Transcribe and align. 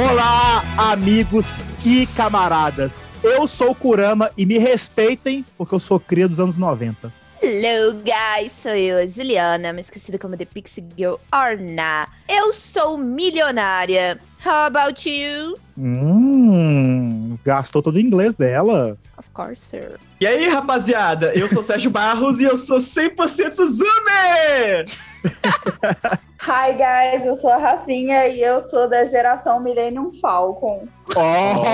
Olá, 0.00 0.62
amigos 0.92 1.46
e 1.84 2.06
camaradas. 2.14 3.00
Eu 3.20 3.48
sou 3.48 3.72
o 3.72 3.74
Kurama 3.74 4.30
e 4.36 4.46
me 4.46 4.56
respeitem 4.56 5.44
porque 5.56 5.74
eu 5.74 5.80
sou 5.80 5.98
cria 5.98 6.28
dos 6.28 6.38
anos 6.38 6.56
90. 6.56 7.12
Hello, 7.42 7.94
guys! 7.94 8.52
Sou 8.52 8.76
eu, 8.76 8.98
a 8.98 9.06
Juliana, 9.06 9.72
mais 9.72 9.86
esquecida 9.86 10.16
como 10.16 10.36
The 10.36 10.44
Pixie 10.44 10.84
Girl 10.96 11.16
Orna. 11.34 12.06
Eu 12.28 12.52
sou 12.52 12.96
milionária. 12.96 14.20
How 14.44 14.66
about 14.66 15.08
you? 15.08 15.56
Hum, 15.76 17.36
gastou 17.44 17.82
todo 17.82 17.96
o 17.96 18.00
inglês 18.00 18.34
dela. 18.34 18.96
Of 19.16 19.28
course, 19.30 19.60
sir. 19.60 19.98
E 20.20 20.26
aí, 20.26 20.48
rapaziada, 20.48 21.34
eu 21.34 21.48
sou 21.48 21.62
Sérgio 21.62 21.90
Barros 21.90 22.40
e 22.40 22.44
eu 22.44 22.56
sou 22.56 22.78
100% 22.78 23.54
Zoomer! 23.66 24.84
Hi 26.40 26.72
guys, 26.72 27.26
eu 27.26 27.34
sou 27.34 27.50
a 27.50 27.56
Rafinha 27.58 28.28
e 28.28 28.40
eu 28.40 28.60
sou 28.60 28.88
da 28.88 29.04
geração 29.04 29.60
Millennium 29.60 30.12
Falcon. 30.12 30.86
Olha! 31.14 31.66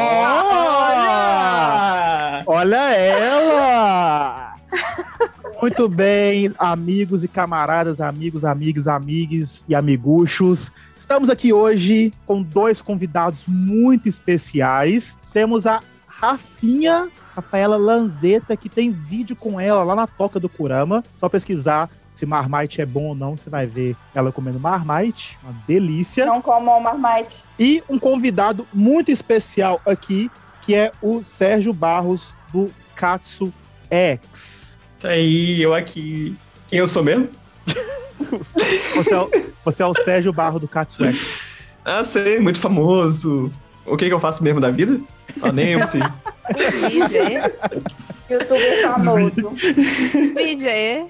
Olha 2.47 2.95
ela! 2.95 4.55
Muito 5.61 5.89
bem, 5.89 6.53
amigos 6.59 7.23
e 7.23 7.29
camaradas, 7.29 8.01
amigos, 8.01 8.45
amigas, 8.45 8.89
amigues 8.89 9.65
e 9.69 9.75
amiguchos. 9.75 10.73
Estamos 11.05 11.29
aqui 11.29 11.53
hoje 11.53 12.15
com 12.25 12.43
dois 12.43 12.81
convidados 12.81 13.45
muito 13.47 14.09
especiais. 14.09 15.19
Temos 15.35 15.67
a 15.67 15.83
Rafinha, 16.07 17.11
Rafaela 17.37 17.77
Lanzetta, 17.77 18.57
que 18.57 18.71
tem 18.71 18.91
vídeo 18.91 19.37
com 19.37 19.61
ela 19.61 19.85
lá 19.85 19.95
na 19.95 20.07
Toca 20.07 20.41
do 20.41 20.49
Kurama. 20.49 21.05
Só 21.21 21.29
pesquisar 21.29 21.91
se 22.11 22.25
Marmite 22.25 22.81
é 22.81 22.87
bom 22.87 23.09
ou 23.09 23.15
não, 23.15 23.37
você 23.37 23.51
vai 23.51 23.67
ver 23.67 23.95
ela 24.15 24.33
comendo 24.33 24.59
Marmite, 24.59 25.39
uma 25.43 25.55
delícia. 25.69 26.25
Não 26.25 26.41
como 26.41 26.81
Marmite. 26.81 27.45
E 27.59 27.83
um 27.87 27.99
convidado 27.99 28.67
muito 28.73 29.11
especial 29.11 29.83
aqui, 29.85 30.31
que 30.63 30.75
é 30.75 30.91
o 31.03 31.23
Sérgio 31.23 31.75
Barros, 31.75 32.35
do 32.51 32.71
Katsu 32.97 33.53
X. 33.91 34.79
Isso 34.99 35.07
aí, 35.07 35.61
eu 35.61 35.75
aqui. 35.75 36.35
Quem 36.71 36.79
eu 36.79 36.89
sou 36.89 37.05
mesmo? 37.05 37.29
você, 38.95 39.15
é 39.15 39.19
o, 39.19 39.31
você 39.65 39.83
é 39.83 39.87
o 39.87 39.95
Sérgio 39.95 40.33
Barro 40.33 40.59
do 40.59 40.69
Katsu 40.69 41.05
X. 41.05 41.35
Ah, 41.85 42.03
sei, 42.03 42.39
muito 42.41 42.59
famoso. 42.59 43.51
O 43.85 43.97
que, 43.97 44.07
que 44.07 44.13
eu 44.13 44.21
faço 44.21 44.43
mesmo 44.43 44.61
da 44.61 44.71
vida? 44.71 45.01
Ah, 45.43 45.53
nem 45.53 45.73
eu 45.73 45.87
sei. 45.87 46.01
Youtuber 48.31 48.83
famoso. 48.83 49.51
VG. 49.51 51.07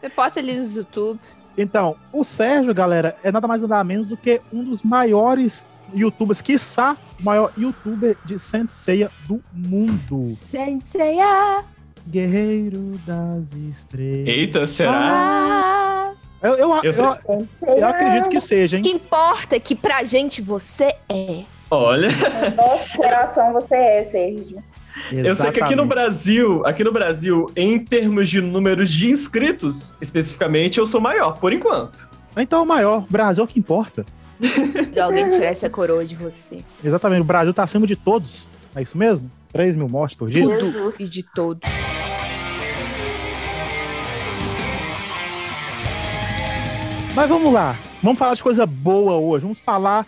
Você 0.00 0.10
posta 0.10 0.40
ali 0.40 0.56
no 0.56 0.64
YouTube. 0.64 1.20
Então, 1.56 1.96
o 2.12 2.24
Sérgio, 2.24 2.74
galera, 2.74 3.16
é 3.22 3.30
nada 3.30 3.46
mais 3.46 3.62
nada 3.62 3.84
menos 3.84 4.08
do 4.08 4.16
que 4.16 4.40
um 4.52 4.64
dos 4.64 4.82
maiores 4.82 5.66
youtubers, 5.94 6.40
quiçá 6.40 6.96
o 7.18 7.24
maior 7.24 7.52
youtuber 7.56 8.16
de 8.24 8.38
Senseiya 8.38 9.10
do 9.26 9.42
mundo. 9.52 10.36
Senseiya! 10.48 11.64
Guerreiro 12.08 12.98
das 13.06 13.52
Estrelas. 13.52 14.28
Eita, 14.28 14.66
será? 14.66 16.12
Eu, 16.42 16.54
eu, 16.54 16.74
eu, 16.82 16.82
eu, 16.82 17.76
eu 17.76 17.86
acredito 17.86 18.28
que 18.28 18.40
seja, 18.40 18.76
hein? 18.76 18.82
O 18.82 18.86
que 18.86 18.92
importa 18.92 19.56
é 19.56 19.60
que 19.60 19.74
pra 19.74 20.02
gente 20.04 20.40
você 20.40 20.94
é. 21.08 21.42
Olha. 21.70 22.08
No 22.50 22.56
nosso 22.56 22.92
coração 22.94 23.52
você 23.52 23.74
é, 23.74 24.02
Sérgio. 24.02 24.62
Exatamente. 24.96 25.28
Eu 25.28 25.36
sei 25.36 25.52
que 25.52 25.62
aqui 25.62 25.76
no 25.76 25.86
Brasil, 25.86 26.66
aqui 26.66 26.82
no 26.82 26.92
Brasil, 26.92 27.46
em 27.54 27.78
termos 27.78 28.28
de 28.28 28.40
números 28.40 28.90
de 28.90 29.10
inscritos, 29.10 29.94
especificamente, 30.00 30.78
eu 30.78 30.86
sou 30.86 31.00
maior, 31.00 31.38
por 31.38 31.52
enquanto. 31.52 32.08
Então, 32.36 32.62
o 32.62 32.66
maior. 32.66 33.04
Brasil 33.08 33.42
é 33.42 33.44
o 33.44 33.48
que 33.48 33.58
importa. 33.58 34.04
Alguém 35.02 35.30
tirar 35.30 35.46
essa 35.46 35.68
coroa 35.68 36.04
de 36.04 36.14
você. 36.14 36.58
Exatamente. 36.82 37.20
O 37.20 37.24
Brasil 37.24 37.52
tá 37.52 37.62
acima 37.62 37.86
de 37.86 37.96
todos. 37.96 38.48
É 38.74 38.82
isso 38.82 38.96
mesmo? 38.96 39.30
3 39.52 39.76
mil 39.76 39.88
mortes 39.88 40.16
por 40.16 40.30
dia? 40.30 40.42
Tudo 40.42 40.60
Jesus. 40.60 41.00
e 41.00 41.06
de 41.06 41.22
todos. 41.34 41.68
Mas 47.14 47.28
vamos 47.28 47.52
lá. 47.52 47.76
Vamos 48.02 48.18
falar 48.18 48.34
de 48.34 48.42
coisa 48.42 48.64
boa 48.66 49.16
hoje. 49.16 49.42
Vamos 49.42 49.60
falar. 49.60 50.06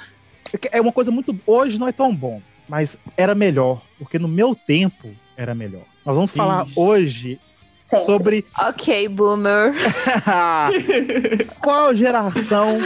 É 0.70 0.80
uma 0.80 0.92
coisa 0.92 1.10
muito. 1.10 1.38
Hoje 1.46 1.78
não 1.78 1.88
é 1.88 1.92
tão 1.92 2.14
bom 2.14 2.40
mas 2.72 2.98
era 3.18 3.34
melhor, 3.34 3.82
porque 3.98 4.18
no 4.18 4.26
meu 4.26 4.54
tempo 4.54 5.10
era 5.36 5.54
melhor. 5.54 5.82
Nós 6.06 6.14
vamos 6.14 6.30
falar 6.30 6.66
hoje 6.74 7.38
Sempre. 7.86 8.06
sobre. 8.06 8.44
Ok, 8.58 9.08
boomer. 9.08 9.74
Qual 11.60 11.94
geração 11.94 12.78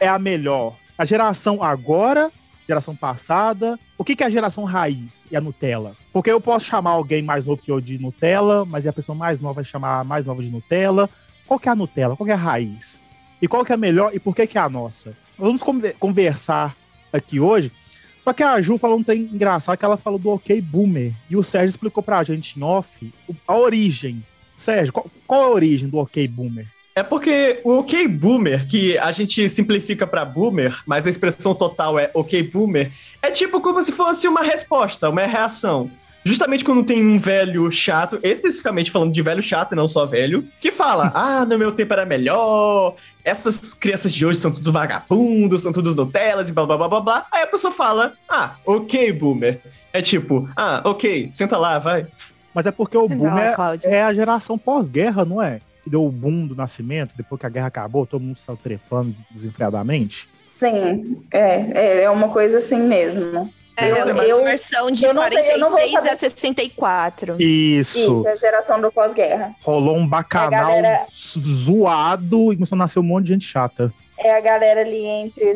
é 0.00 0.08
a 0.08 0.18
melhor? 0.18 0.76
A 0.96 1.04
geração 1.04 1.62
agora, 1.62 2.32
geração 2.66 2.96
passada? 2.96 3.78
O 3.98 4.04
que, 4.04 4.16
que 4.16 4.22
é 4.22 4.26
a 4.26 4.30
geração 4.30 4.64
raiz 4.64 5.28
e 5.30 5.36
a 5.36 5.42
Nutella? 5.42 5.94
Porque 6.10 6.30
eu 6.30 6.40
posso 6.40 6.64
chamar 6.64 6.92
alguém 6.92 7.22
mais 7.22 7.44
novo 7.44 7.60
que 7.60 7.70
eu 7.70 7.82
de 7.82 7.98
Nutella, 7.98 8.64
mas 8.64 8.86
a 8.86 8.94
pessoa 8.94 9.14
mais 9.14 9.40
nova 9.40 9.56
vai 9.56 9.64
chamar 9.64 10.00
a 10.00 10.04
mais 10.04 10.24
nova 10.24 10.42
de 10.42 10.50
Nutella. 10.50 11.10
Qual 11.46 11.60
que 11.60 11.68
é 11.68 11.72
a 11.72 11.76
Nutella? 11.76 12.16
Qual 12.16 12.24
que 12.24 12.32
é 12.32 12.34
a 12.34 12.38
raiz? 12.38 13.02
E 13.44 13.46
qual 13.46 13.62
que 13.62 13.72
é 13.72 13.74
a 13.74 13.78
melhor 13.78 14.10
e 14.14 14.18
por 14.18 14.34
que, 14.34 14.46
que 14.46 14.56
é 14.56 14.60
a 14.60 14.68
nossa? 14.70 15.14
Vamos 15.38 15.62
conversar 15.98 16.74
aqui 17.12 17.38
hoje 17.38 17.70
só 18.24 18.32
que 18.32 18.42
a 18.42 18.58
Ju 18.58 18.78
falou 18.78 18.96
um 18.96 19.02
trem 19.02 19.28
engraçado 19.30 19.76
que 19.76 19.84
ela 19.84 19.98
falou 19.98 20.18
do 20.18 20.30
OK 20.30 20.58
Boomer. 20.62 21.12
E 21.28 21.36
o 21.36 21.42
Sérgio 21.42 21.68
explicou 21.68 22.02
pra 22.02 22.24
gente 22.24 22.58
em 22.58 22.62
off 22.62 23.12
a 23.46 23.54
origem. 23.54 24.24
Sérgio, 24.56 24.94
qual, 24.94 25.06
qual 25.26 25.42
é 25.42 25.44
a 25.44 25.50
origem 25.50 25.90
do 25.90 25.98
OK 25.98 26.26
Boomer? 26.26 26.66
É 26.94 27.02
porque 27.02 27.60
o 27.62 27.80
OK 27.80 28.08
Boomer, 28.08 28.66
que 28.66 28.96
a 28.96 29.12
gente 29.12 29.46
simplifica 29.50 30.06
para 30.06 30.24
Boomer, 30.24 30.74
mas 30.86 31.06
a 31.06 31.10
expressão 31.10 31.54
total 31.54 31.98
é 31.98 32.10
OK 32.14 32.42
Boomer, 32.44 32.90
é 33.20 33.30
tipo 33.30 33.60
como 33.60 33.82
se 33.82 33.92
fosse 33.92 34.26
uma 34.26 34.42
resposta, 34.42 35.10
uma 35.10 35.26
reação. 35.26 35.90
Justamente 36.24 36.64
quando 36.64 36.82
tem 36.82 37.04
um 37.04 37.18
velho 37.18 37.70
chato, 37.70 38.18
especificamente 38.22 38.90
falando 38.90 39.12
de 39.12 39.20
velho 39.20 39.42
chato 39.42 39.72
e 39.72 39.76
não 39.76 39.86
só 39.86 40.06
velho, 40.06 40.48
que 40.58 40.70
fala: 40.70 41.12
Ah, 41.14 41.44
no 41.44 41.58
meu 41.58 41.72
tempo 41.72 41.92
era 41.92 42.06
melhor, 42.06 42.96
essas 43.24 43.72
crianças 43.72 44.12
de 44.12 44.24
hoje 44.26 44.38
são 44.38 44.52
tudo 44.52 44.70
vagabundos, 44.70 45.62
são 45.62 45.72
todos 45.72 45.94
Nutellas 45.94 46.48
e 46.50 46.52
blá 46.52 46.66
blá 46.66 46.76
blá 46.76 46.88
blá 46.88 47.00
blá. 47.00 47.26
Aí 47.32 47.42
a 47.42 47.46
pessoa 47.46 47.72
fala: 47.72 48.12
Ah, 48.28 48.56
ok, 48.66 49.12
boomer. 49.12 49.60
É 49.92 50.02
tipo, 50.02 50.48
ah, 50.56 50.82
ok, 50.84 51.28
senta 51.32 51.56
lá, 51.56 51.78
vai. 51.78 52.06
Mas 52.52 52.66
é 52.66 52.70
porque 52.70 52.96
o 52.96 53.08
boomer 53.08 53.54
é, 53.84 53.96
é 53.96 54.02
a 54.02 54.12
geração 54.12 54.58
pós-guerra, 54.58 55.24
não 55.24 55.40
é? 55.40 55.60
Que 55.82 55.90
deu 55.90 56.04
o 56.04 56.10
boom 56.10 56.46
do 56.46 56.54
nascimento, 56.54 57.14
depois 57.16 57.40
que 57.40 57.46
a 57.46 57.48
guerra 57.50 57.68
acabou, 57.68 58.06
todo 58.06 58.22
mundo 58.22 58.38
saiu 58.38 58.56
trepando 58.56 59.14
desenfreadamente. 59.30 60.28
Sim, 60.44 61.22
é, 61.30 62.02
é 62.02 62.10
uma 62.10 62.28
coisa 62.28 62.58
assim 62.58 62.78
mesmo. 62.78 63.52
É, 63.76 63.90
eu, 63.90 63.96
eu, 63.96 64.44
versão 64.44 64.90
de 64.90 65.02
46 65.02 65.96
a 65.96 66.16
64. 66.16 67.36
Isso. 67.40 67.98
Isso, 67.98 68.28
é 68.28 68.32
a 68.32 68.34
geração 68.34 68.80
do 68.80 68.90
pós-guerra. 68.92 69.54
Rolou 69.62 69.96
um 69.96 70.06
bacanal 70.06 70.70
é 70.70 70.82
galera... 70.82 71.06
zoado 71.12 72.52
e 72.52 72.56
começou 72.56 72.76
a 72.76 72.78
nascer 72.78 73.00
um 73.00 73.02
monte 73.02 73.26
de 73.26 73.32
gente 73.32 73.46
chata. 73.46 73.92
É 74.18 74.36
a 74.36 74.40
galera 74.40 74.82
ali 74.82 75.04
entre 75.04 75.54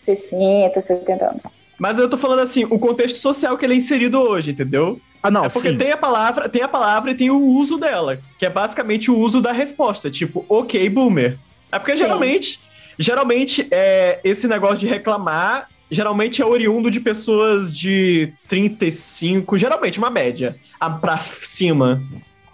60, 0.00 0.80
70 0.80 1.24
anos. 1.24 1.44
Mas 1.78 1.98
eu 1.98 2.08
tô 2.08 2.18
falando 2.18 2.40
assim, 2.40 2.64
o 2.64 2.78
contexto 2.78 3.16
social 3.16 3.56
que 3.56 3.64
ele 3.64 3.74
é 3.74 3.76
inserido 3.76 4.20
hoje, 4.20 4.50
entendeu? 4.50 5.00
Ah, 5.22 5.30
não, 5.30 5.44
é 5.44 5.48
porque 5.48 5.70
sim. 5.70 5.78
tem 5.78 5.92
a 5.92 5.96
palavra, 5.96 6.48
tem 6.48 6.62
a 6.62 6.68
palavra 6.68 7.10
e 7.10 7.14
tem 7.14 7.30
o 7.30 7.40
uso 7.40 7.78
dela, 7.78 8.20
que 8.38 8.44
é 8.44 8.50
basicamente 8.50 9.10
o 9.10 9.18
uso 9.18 9.40
da 9.40 9.52
resposta, 9.52 10.10
tipo, 10.10 10.44
ok, 10.48 10.88
boomer. 10.90 11.38
É 11.72 11.78
porque 11.78 11.92
sim. 11.92 12.04
geralmente, 12.04 12.60
geralmente 12.98 13.66
é 13.70 14.20
esse 14.22 14.46
negócio 14.46 14.78
de 14.78 14.86
reclamar 14.86 15.68
geralmente 15.90 16.42
é 16.42 16.46
oriundo 16.46 16.90
de 16.90 17.00
pessoas 17.00 17.76
de 17.76 18.32
35, 18.48 19.56
geralmente 19.56 19.98
uma 19.98 20.10
média, 20.10 20.56
a 20.78 20.90
pra 20.90 21.18
cima. 21.18 22.02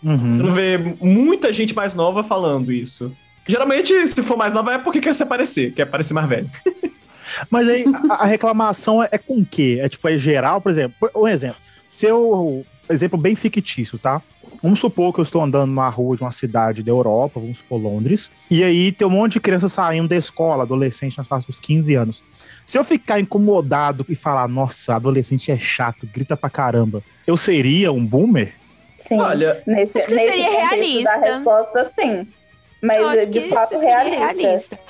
Uhum. 0.03 0.33
Você 0.33 0.43
não 0.43 0.53
vê 0.53 0.78
muita 1.01 1.53
gente 1.53 1.75
mais 1.75 1.95
nova 1.95 2.22
falando 2.22 2.72
isso. 2.72 3.16
Geralmente, 3.47 4.07
se 4.07 4.22
for 4.22 4.36
mais 4.36 4.54
nova, 4.54 4.75
é 4.75 4.78
porque 4.78 5.01
quer 5.01 5.15
se 5.15 5.22
aparecer, 5.22 5.72
quer 5.72 5.86
parecer 5.86 6.15
mais 6.15 6.28
velho. 6.28 6.51
Mas 7.51 7.69
aí, 7.69 7.84
a, 8.10 8.15
a 8.15 8.27
reclamação 8.27 9.03
é, 9.03 9.09
é, 9.13 9.19
com 9.19 9.39
o 9.39 9.47
quê? 9.47 9.78
É 9.81 9.89
tipo, 9.89 10.07
é 10.09 10.16
geral, 10.16 10.60
por 10.60 10.71
exemplo, 10.71 11.10
um 11.15 11.27
exemplo. 11.27 11.57
Se 11.89 12.07
eu, 12.07 12.65
exemplo 12.89 13.19
bem 13.19 13.34
fictício, 13.34 13.98
tá? 13.98 14.22
Vamos 14.63 14.81
supor 14.81 15.13
que 15.13 15.21
eu 15.21 15.22
estou 15.22 15.42
andando 15.42 15.72
na 15.72 15.89
rua 15.89 16.16
de 16.16 16.22
uma 16.22 16.33
cidade 16.33 16.83
da 16.83 16.91
Europa, 16.91 17.41
vamos 17.41 17.59
supor 17.59 17.81
Londres, 17.81 18.31
e 18.51 18.63
aí 18.63 18.92
tem 18.92 19.07
um 19.07 19.10
monte 19.10 19.34
de 19.34 19.41
crianças 19.41 19.72
saindo 19.72 20.09
da 20.09 20.16
escola, 20.16 20.63
adolescente 20.63 21.19
na 21.19 21.25
fase 21.25 21.47
dos 21.47 21.60
15 21.60 21.95
anos. 21.95 22.22
Se 22.65 22.78
eu 22.78 22.84
ficar 22.84 23.21
incomodado 23.21 24.07
e 24.09 24.15
falar, 24.15 24.49
nossa, 24.49 24.97
adolescente 24.97 25.53
é 25.53 25.59
chato, 25.59 26.09
grita 26.13 26.37
pra 26.37 26.49
caramba, 26.49 27.03
eu 27.27 27.37
seria 27.37 27.93
um 27.93 28.05
boomer? 28.05 28.55
Sim. 28.99 29.21
Olha, 29.21 29.63
nesse, 29.66 29.99
acho 29.99 30.07
que 30.07 30.15
nesse 30.15 30.33
seria 30.33 30.51
realista. 30.51 31.19
Da 31.19 31.37
resposta, 31.37 31.91
sim. 31.91 32.27
Mas 32.81 33.31
de 33.31 33.49
fato 33.49 33.78
realista. 33.78 34.19
realista. 34.19 34.81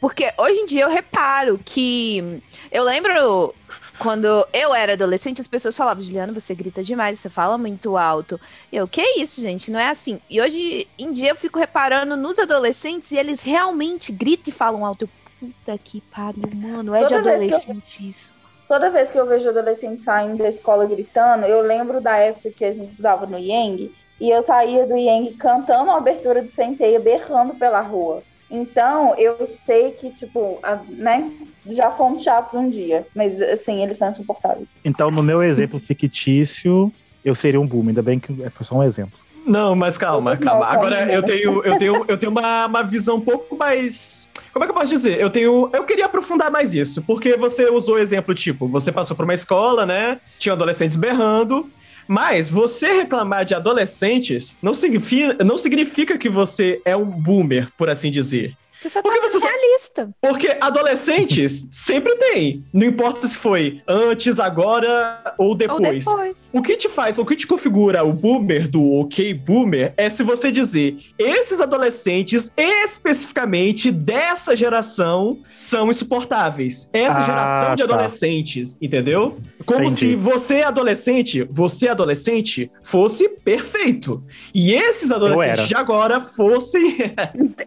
Porque 0.00 0.32
hoje 0.38 0.60
em 0.60 0.66
dia 0.66 0.82
eu 0.82 0.90
reparo 0.90 1.60
que. 1.64 2.42
Eu 2.72 2.82
lembro 2.82 3.54
quando 4.00 4.26
eu 4.52 4.74
era 4.74 4.94
adolescente, 4.94 5.42
as 5.42 5.46
pessoas 5.46 5.76
falavam, 5.76 6.02
Juliana, 6.02 6.32
você 6.32 6.54
grita 6.54 6.82
demais, 6.82 7.20
você 7.20 7.28
fala 7.28 7.58
muito 7.58 7.98
alto. 7.98 8.40
E 8.72 8.76
eu, 8.76 8.88
que 8.88 9.02
isso, 9.20 9.42
gente? 9.42 9.70
Não 9.70 9.78
é 9.78 9.88
assim. 9.88 10.20
E 10.28 10.40
hoje 10.40 10.88
em 10.98 11.12
dia 11.12 11.28
eu 11.28 11.36
fico 11.36 11.58
reparando 11.58 12.16
nos 12.16 12.38
adolescentes 12.38 13.12
e 13.12 13.18
eles 13.18 13.42
realmente 13.42 14.10
gritam 14.10 14.50
e 14.50 14.52
falam 14.52 14.86
alto. 14.86 15.02
Eu 15.02 15.08
puta 15.40 15.78
que 15.82 16.02
pariu, 16.02 16.48
mano. 16.54 16.94
É 16.94 17.00
Toda 17.00 17.22
de 17.22 17.28
adolescente 17.28 18.08
isso. 18.08 18.34
Toda 18.68 18.90
vez 18.90 19.10
que 19.10 19.18
eu 19.18 19.26
vejo 19.26 19.48
adolescente 19.48 20.02
saindo 20.02 20.38
da 20.38 20.48
escola 20.48 20.86
gritando, 20.86 21.44
eu 21.46 21.60
lembro 21.60 22.00
da 22.00 22.16
época 22.18 22.50
que 22.50 22.64
a 22.64 22.70
gente 22.70 22.90
estudava 22.90 23.26
no 23.26 23.36
Yang, 23.38 23.92
e 24.20 24.30
eu 24.30 24.42
saía 24.42 24.86
do 24.86 24.96
Yang 24.96 25.32
cantando 25.34 25.90
a 25.90 25.96
abertura 25.96 26.42
do 26.42 26.50
Sensei, 26.50 26.96
berrando 26.98 27.54
pela 27.54 27.80
rua. 27.80 28.22
Então, 28.48 29.14
eu 29.16 29.44
sei 29.46 29.92
que, 29.92 30.10
tipo, 30.10 30.58
a, 30.62 30.76
né, 30.88 31.30
já 31.66 31.90
fomos 31.90 32.22
chatos 32.22 32.54
um 32.54 32.68
dia, 32.68 33.06
mas, 33.14 33.40
assim, 33.40 33.82
eles 33.82 33.96
são 33.96 34.10
insuportáveis. 34.10 34.76
Então, 34.84 35.10
no 35.10 35.22
meu 35.22 35.42
exemplo 35.42 35.80
fictício, 35.80 36.92
eu 37.24 37.34
seria 37.34 37.60
um 37.60 37.66
boom, 37.66 37.88
ainda 37.88 38.02
bem 38.02 38.18
que 38.18 38.32
foi 38.50 38.66
só 38.66 38.76
um 38.76 38.82
exemplo. 38.82 39.18
Não, 39.50 39.74
mas 39.74 39.98
calma, 39.98 40.36
calma. 40.36 40.64
Agora 40.64 41.12
eu 41.12 41.24
tenho, 41.24 41.64
eu 41.64 41.76
tenho, 41.76 42.04
eu 42.06 42.16
tenho 42.16 42.30
uma, 42.30 42.66
uma 42.66 42.82
visão 42.84 43.16
um 43.16 43.20
pouco 43.20 43.56
mais. 43.56 44.30
Como 44.52 44.64
é 44.64 44.68
que 44.68 44.70
eu 44.70 44.76
posso 44.76 44.90
dizer? 44.90 45.18
Eu 45.18 45.28
tenho. 45.28 45.68
Eu 45.72 45.82
queria 45.82 46.06
aprofundar 46.06 46.52
mais 46.52 46.72
isso, 46.72 47.02
porque 47.02 47.36
você 47.36 47.68
usou 47.68 47.98
exemplo 47.98 48.32
tipo, 48.32 48.68
você 48.68 48.92
passou 48.92 49.16
por 49.16 49.24
uma 49.24 49.34
escola, 49.34 49.84
né? 49.84 50.20
Tinha 50.38 50.52
adolescentes 50.52 50.94
berrando. 50.94 51.68
Mas 52.06 52.48
você 52.48 52.92
reclamar 52.92 53.44
de 53.44 53.54
adolescentes 53.54 54.56
não 54.62 54.72
significa, 54.72 55.42
não 55.42 55.58
significa 55.58 56.16
que 56.16 56.28
você 56.28 56.80
é 56.84 56.96
um 56.96 57.04
boomer, 57.04 57.68
por 57.76 57.88
assim 57.88 58.10
dizer. 58.10 58.56
Você 58.80 58.88
só 58.88 59.02
tá 59.02 59.10
sendo 59.10 59.44
realista. 59.44 60.10
Porque 60.20 60.56
adolescentes 60.60 61.68
sempre 61.70 62.16
tem. 62.16 62.64
Não 62.72 62.86
importa 62.86 63.26
se 63.28 63.36
foi 63.36 63.82
antes, 63.86 64.40
agora 64.40 65.34
ou 65.36 65.54
depois. 65.54 66.06
ou 66.06 66.16
depois. 66.16 66.50
O 66.52 66.62
que 66.62 66.76
te 66.76 66.88
faz, 66.88 67.18
o 67.18 67.24
que 67.24 67.36
te 67.36 67.46
configura 67.46 68.02
o 68.04 68.12
boomer 68.12 68.68
do 68.68 68.82
ok 69.00 69.34
boomer 69.34 69.92
é 69.96 70.08
se 70.08 70.22
você 70.22 70.50
dizer 70.50 70.98
esses 71.18 71.60
adolescentes, 71.60 72.52
especificamente 72.56 73.90
dessa 73.90 74.56
geração, 74.56 75.40
são 75.52 75.90
insuportáveis. 75.90 76.88
Essa 76.92 77.20
ah, 77.20 77.22
geração 77.22 77.74
de 77.76 77.86
tá. 77.86 77.94
adolescentes, 77.94 78.78
entendeu? 78.80 79.38
Como 79.66 79.84
Entendi. 79.84 79.96
se 79.96 80.16
você 80.16 80.62
adolescente, 80.62 81.46
você 81.50 81.88
adolescente, 81.88 82.70
fosse 82.82 83.28
perfeito. 83.28 84.22
E 84.54 84.72
esses 84.72 85.12
adolescentes 85.12 85.68
de 85.68 85.74
agora 85.74 86.20
fossem. 86.20 86.96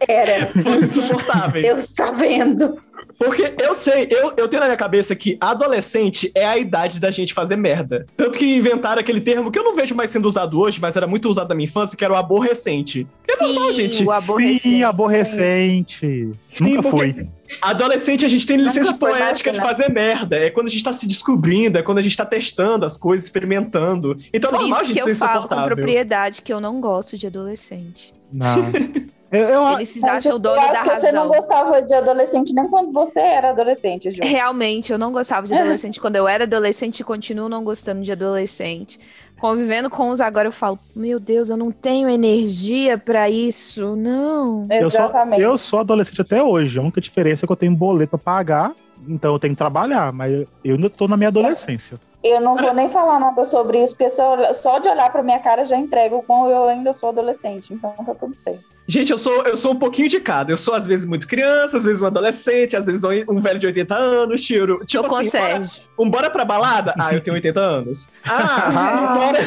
Era. 0.07 0.47
fossem 0.63 1.02
insuportáveis. 1.03 1.65
Eu 1.65 1.77
está 1.77 2.11
vendo. 2.11 2.77
Porque 3.17 3.53
eu 3.61 3.73
sei, 3.73 4.07
eu, 4.09 4.33
eu 4.35 4.47
tenho 4.47 4.59
na 4.59 4.67
minha 4.67 4.77
cabeça 4.77 5.15
que 5.15 5.37
adolescente 5.39 6.31
é 6.35 6.45
a 6.45 6.57
idade 6.57 6.99
da 6.99 7.11
gente 7.11 7.33
fazer 7.33 7.55
merda. 7.55 8.05
Tanto 8.17 8.37
que 8.37 8.45
inventaram 8.45 8.99
aquele 8.99 9.21
termo 9.21 9.51
que 9.51 9.57
eu 9.57 9.63
não 9.63 9.75
vejo 9.75 9.95
mais 9.95 10.09
sendo 10.09 10.25
usado 10.25 10.59
hoje, 10.59 10.79
mas 10.81 10.95
era 10.95 11.07
muito 11.07 11.29
usado 11.29 11.49
na 11.49 11.55
minha 11.55 11.65
infância, 11.65 11.97
que 11.97 12.03
era 12.03 12.13
o 12.13 12.17
aborrecente. 12.17 13.07
Que 13.23 13.31
é 13.31 13.37
Sim, 13.37 13.53
normal, 13.53 13.73
gente. 13.73 14.03
O 14.03 14.11
aborrecente. 14.11 14.61
Sim, 14.61 14.83
aborrecente. 14.83 16.31
Sim, 16.47 16.63
Nunca 16.75 16.89
foi. 16.89 17.27
Adolescente, 17.61 18.25
a 18.25 18.27
gente 18.27 18.47
tem 18.47 18.57
licença 18.57 18.91
Nunca 18.91 19.05
poética 19.05 19.51
de 19.51 19.59
fazer 19.59 19.89
merda. 19.89 20.35
É 20.35 20.49
quando 20.49 20.67
a 20.67 20.69
gente 20.69 20.83
tá 20.83 20.91
se 20.91 21.07
descobrindo, 21.07 21.77
é 21.77 21.83
quando 21.83 21.99
a 21.99 22.01
gente 22.01 22.17
tá 22.17 22.25
testando 22.25 22.85
as 22.85 22.97
coisas, 22.97 23.25
experimentando. 23.25 24.17
Então 24.33 24.49
Por 24.49 24.57
é 24.57 24.59
normal 24.59 24.79
a 24.79 24.83
gente 24.83 25.01
que 25.01 25.09
eu 25.09 25.15
falo 25.15 25.47
com 25.47 25.63
propriedade 25.63 26.41
que 26.41 26.51
eu 26.51 26.59
não 26.59 26.81
gosto 26.81 27.17
de 27.17 27.27
adolescente. 27.27 28.13
Não. 28.31 28.71
Eu, 29.33 29.47
eu, 29.47 29.69
Eles 29.71 29.89
se 29.89 30.05
acham 30.05 30.35
o 30.35 30.39
dono 30.39 30.55
da 30.55 30.81
razão. 30.81 30.95
você 30.95 31.11
não 31.11 31.27
gostava 31.27 31.81
de 31.81 31.91
adolescente 31.95 32.53
nem 32.53 32.67
quando 32.67 32.91
você 32.91 33.19
era 33.19 33.49
adolescente, 33.49 34.11
Ju. 34.11 34.19
Realmente, 34.21 34.91
eu 34.91 34.97
não 34.99 35.11
gostava 35.11 35.47
de 35.47 35.55
adolescente 35.55 35.99
quando 35.99 36.17
eu 36.17 36.27
era 36.27 36.43
adolescente 36.43 36.99
e 36.99 37.03
continuo 37.03 37.49
não 37.49 37.63
gostando 37.63 38.03
de 38.03 38.11
adolescente. 38.11 38.99
Convivendo 39.41 39.89
com 39.89 40.09
os 40.09 40.21
agora, 40.21 40.47
eu 40.47 40.51
falo, 40.51 40.77
meu 40.95 41.19
Deus, 41.19 41.49
eu 41.49 41.57
não 41.57 41.71
tenho 41.71 42.07
energia 42.07 42.95
para 42.95 43.27
isso, 43.27 43.95
não. 43.95 44.67
Eu 44.69 44.91
sou, 44.91 45.11
eu 45.35 45.57
sou 45.57 45.79
adolescente 45.79 46.21
até 46.21 46.43
hoje. 46.43 46.77
A 46.77 46.83
única 46.83 47.01
diferença 47.01 47.43
é 47.43 47.47
que 47.47 47.51
eu 47.51 47.57
tenho 47.57 47.75
boleto 47.75 48.11
pra 48.11 48.19
pagar, 48.19 48.75
então 49.07 49.33
eu 49.33 49.39
tenho 49.39 49.55
que 49.55 49.57
trabalhar, 49.57 50.13
mas 50.13 50.45
eu 50.63 50.75
ainda 50.75 50.91
tô 50.91 51.07
na 51.07 51.17
minha 51.17 51.29
adolescência. 51.29 51.99
Eu 52.23 52.39
não 52.39 52.55
vou 52.55 52.73
nem 52.73 52.87
falar 52.87 53.19
nada 53.19 53.43
sobre 53.43 53.81
isso, 53.81 53.93
porque 53.93 54.11
só, 54.11 54.53
só 54.53 54.77
de 54.77 54.87
olhar 54.87 55.11
pra 55.11 55.23
minha 55.23 55.39
cara 55.39 55.65
já 55.65 55.75
entrego 55.75 56.17
o 56.17 56.23
quão 56.23 56.49
eu 56.49 56.65
ainda 56.65 56.93
sou 56.93 57.09
adolescente, 57.09 57.73
então 57.73 57.91
tá 58.05 58.13
tudo 58.13 58.37
certo. 58.37 58.63
Gente, 58.85 59.11
eu 59.11 59.17
sou, 59.17 59.43
eu 59.43 59.55
sou 59.55 59.71
um 59.71 59.79
pouquinho 59.79 60.09
de 60.09 60.19
cada. 60.19 60.51
Eu 60.51 60.57
sou, 60.57 60.73
às 60.73 60.85
vezes, 60.85 61.05
muito 61.05 61.27
criança, 61.27 61.77
às 61.77 61.83
vezes 61.83 62.01
um 62.01 62.05
adolescente, 62.05 62.75
às 62.75 62.85
vezes 62.85 63.03
um 63.27 63.39
velho 63.39 63.59
de 63.59 63.65
80 63.65 63.95
anos, 63.95 64.43
tiro. 64.43 64.79
Tipo 64.85 65.07
Tô 65.07 65.15
assim, 65.15 65.37
bora, 65.37 65.61
um 65.97 66.09
bora 66.09 66.29
pra 66.29 66.43
balada? 66.43 66.93
Ah, 66.99 67.13
eu 67.13 67.21
tenho 67.21 67.35
80 67.35 67.59
anos. 67.59 68.09
Ah, 68.25 69.13
bora, 69.15 69.39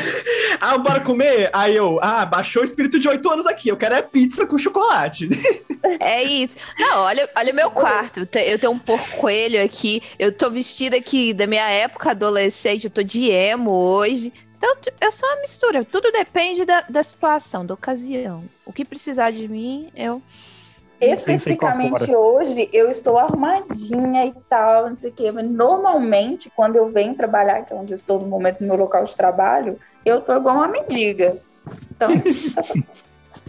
ah, 0.60 0.78
bora 0.78 1.00
comer? 1.00 1.50
Aí 1.52 1.76
eu, 1.76 1.98
ah, 2.02 2.24
baixou 2.24 2.62
o 2.62 2.64
espírito 2.64 2.98
de 2.98 3.08
8 3.08 3.30
anos 3.30 3.46
aqui. 3.46 3.68
Eu 3.68 3.76
quero 3.76 3.94
é 3.94 4.02
pizza 4.02 4.46
com 4.46 4.56
chocolate. 4.56 5.28
É 6.00 6.22
isso. 6.22 6.56
Não, 6.78 7.00
olha, 7.00 7.28
olha 7.36 7.52
meu 7.52 7.70
quarto. 7.70 8.20
Eu 8.20 8.58
tenho 8.58 8.72
um 8.72 8.78
porco 8.78 9.18
coelho 9.18 9.62
aqui. 9.62 10.02
Eu 10.18 10.32
tô 10.32 10.50
vestida 10.50 10.96
aqui 10.96 11.32
da 11.32 11.46
minha 11.46 11.68
época 11.68 12.10
adolescente. 12.10 12.84
Eu 12.84 12.90
tô 12.90 13.02
de 13.02 13.30
emo 13.30 13.70
hoje. 13.70 14.32
Então, 14.56 14.74
eu 15.00 15.12
sou 15.12 15.28
uma 15.28 15.40
mistura. 15.40 15.84
Tudo 15.84 16.10
depende 16.10 16.64
da, 16.64 16.82
da 16.82 17.02
situação, 17.02 17.64
da 17.64 17.74
ocasião. 17.74 18.44
O 18.64 18.72
que 18.72 18.84
precisar 18.84 19.30
de 19.30 19.46
mim, 19.46 19.90
eu. 19.94 20.22
Especificamente 20.98 22.14
hoje, 22.14 22.70
eu 22.72 22.88
estou 22.88 23.18
arrumadinha 23.18 24.24
e 24.24 24.32
tal, 24.48 24.88
não 24.88 24.96
sei 24.96 25.10
o 25.10 25.12
quê. 25.12 25.30
Mas 25.30 25.44
normalmente, 25.44 26.50
quando 26.56 26.76
eu 26.76 26.88
venho 26.88 27.14
trabalhar, 27.14 27.66
que 27.66 27.72
é 27.72 27.76
onde 27.76 27.92
eu 27.92 27.96
estou 27.96 28.18
no 28.18 28.26
momento 28.26 28.60
no 28.62 28.66
meu 28.66 28.76
local 28.76 29.04
de 29.04 29.14
trabalho, 29.14 29.78
eu 30.04 30.22
tô 30.22 30.34
igual 30.34 30.56
uma 30.56 30.68
mendiga. 30.68 31.36
Então. 31.90 32.10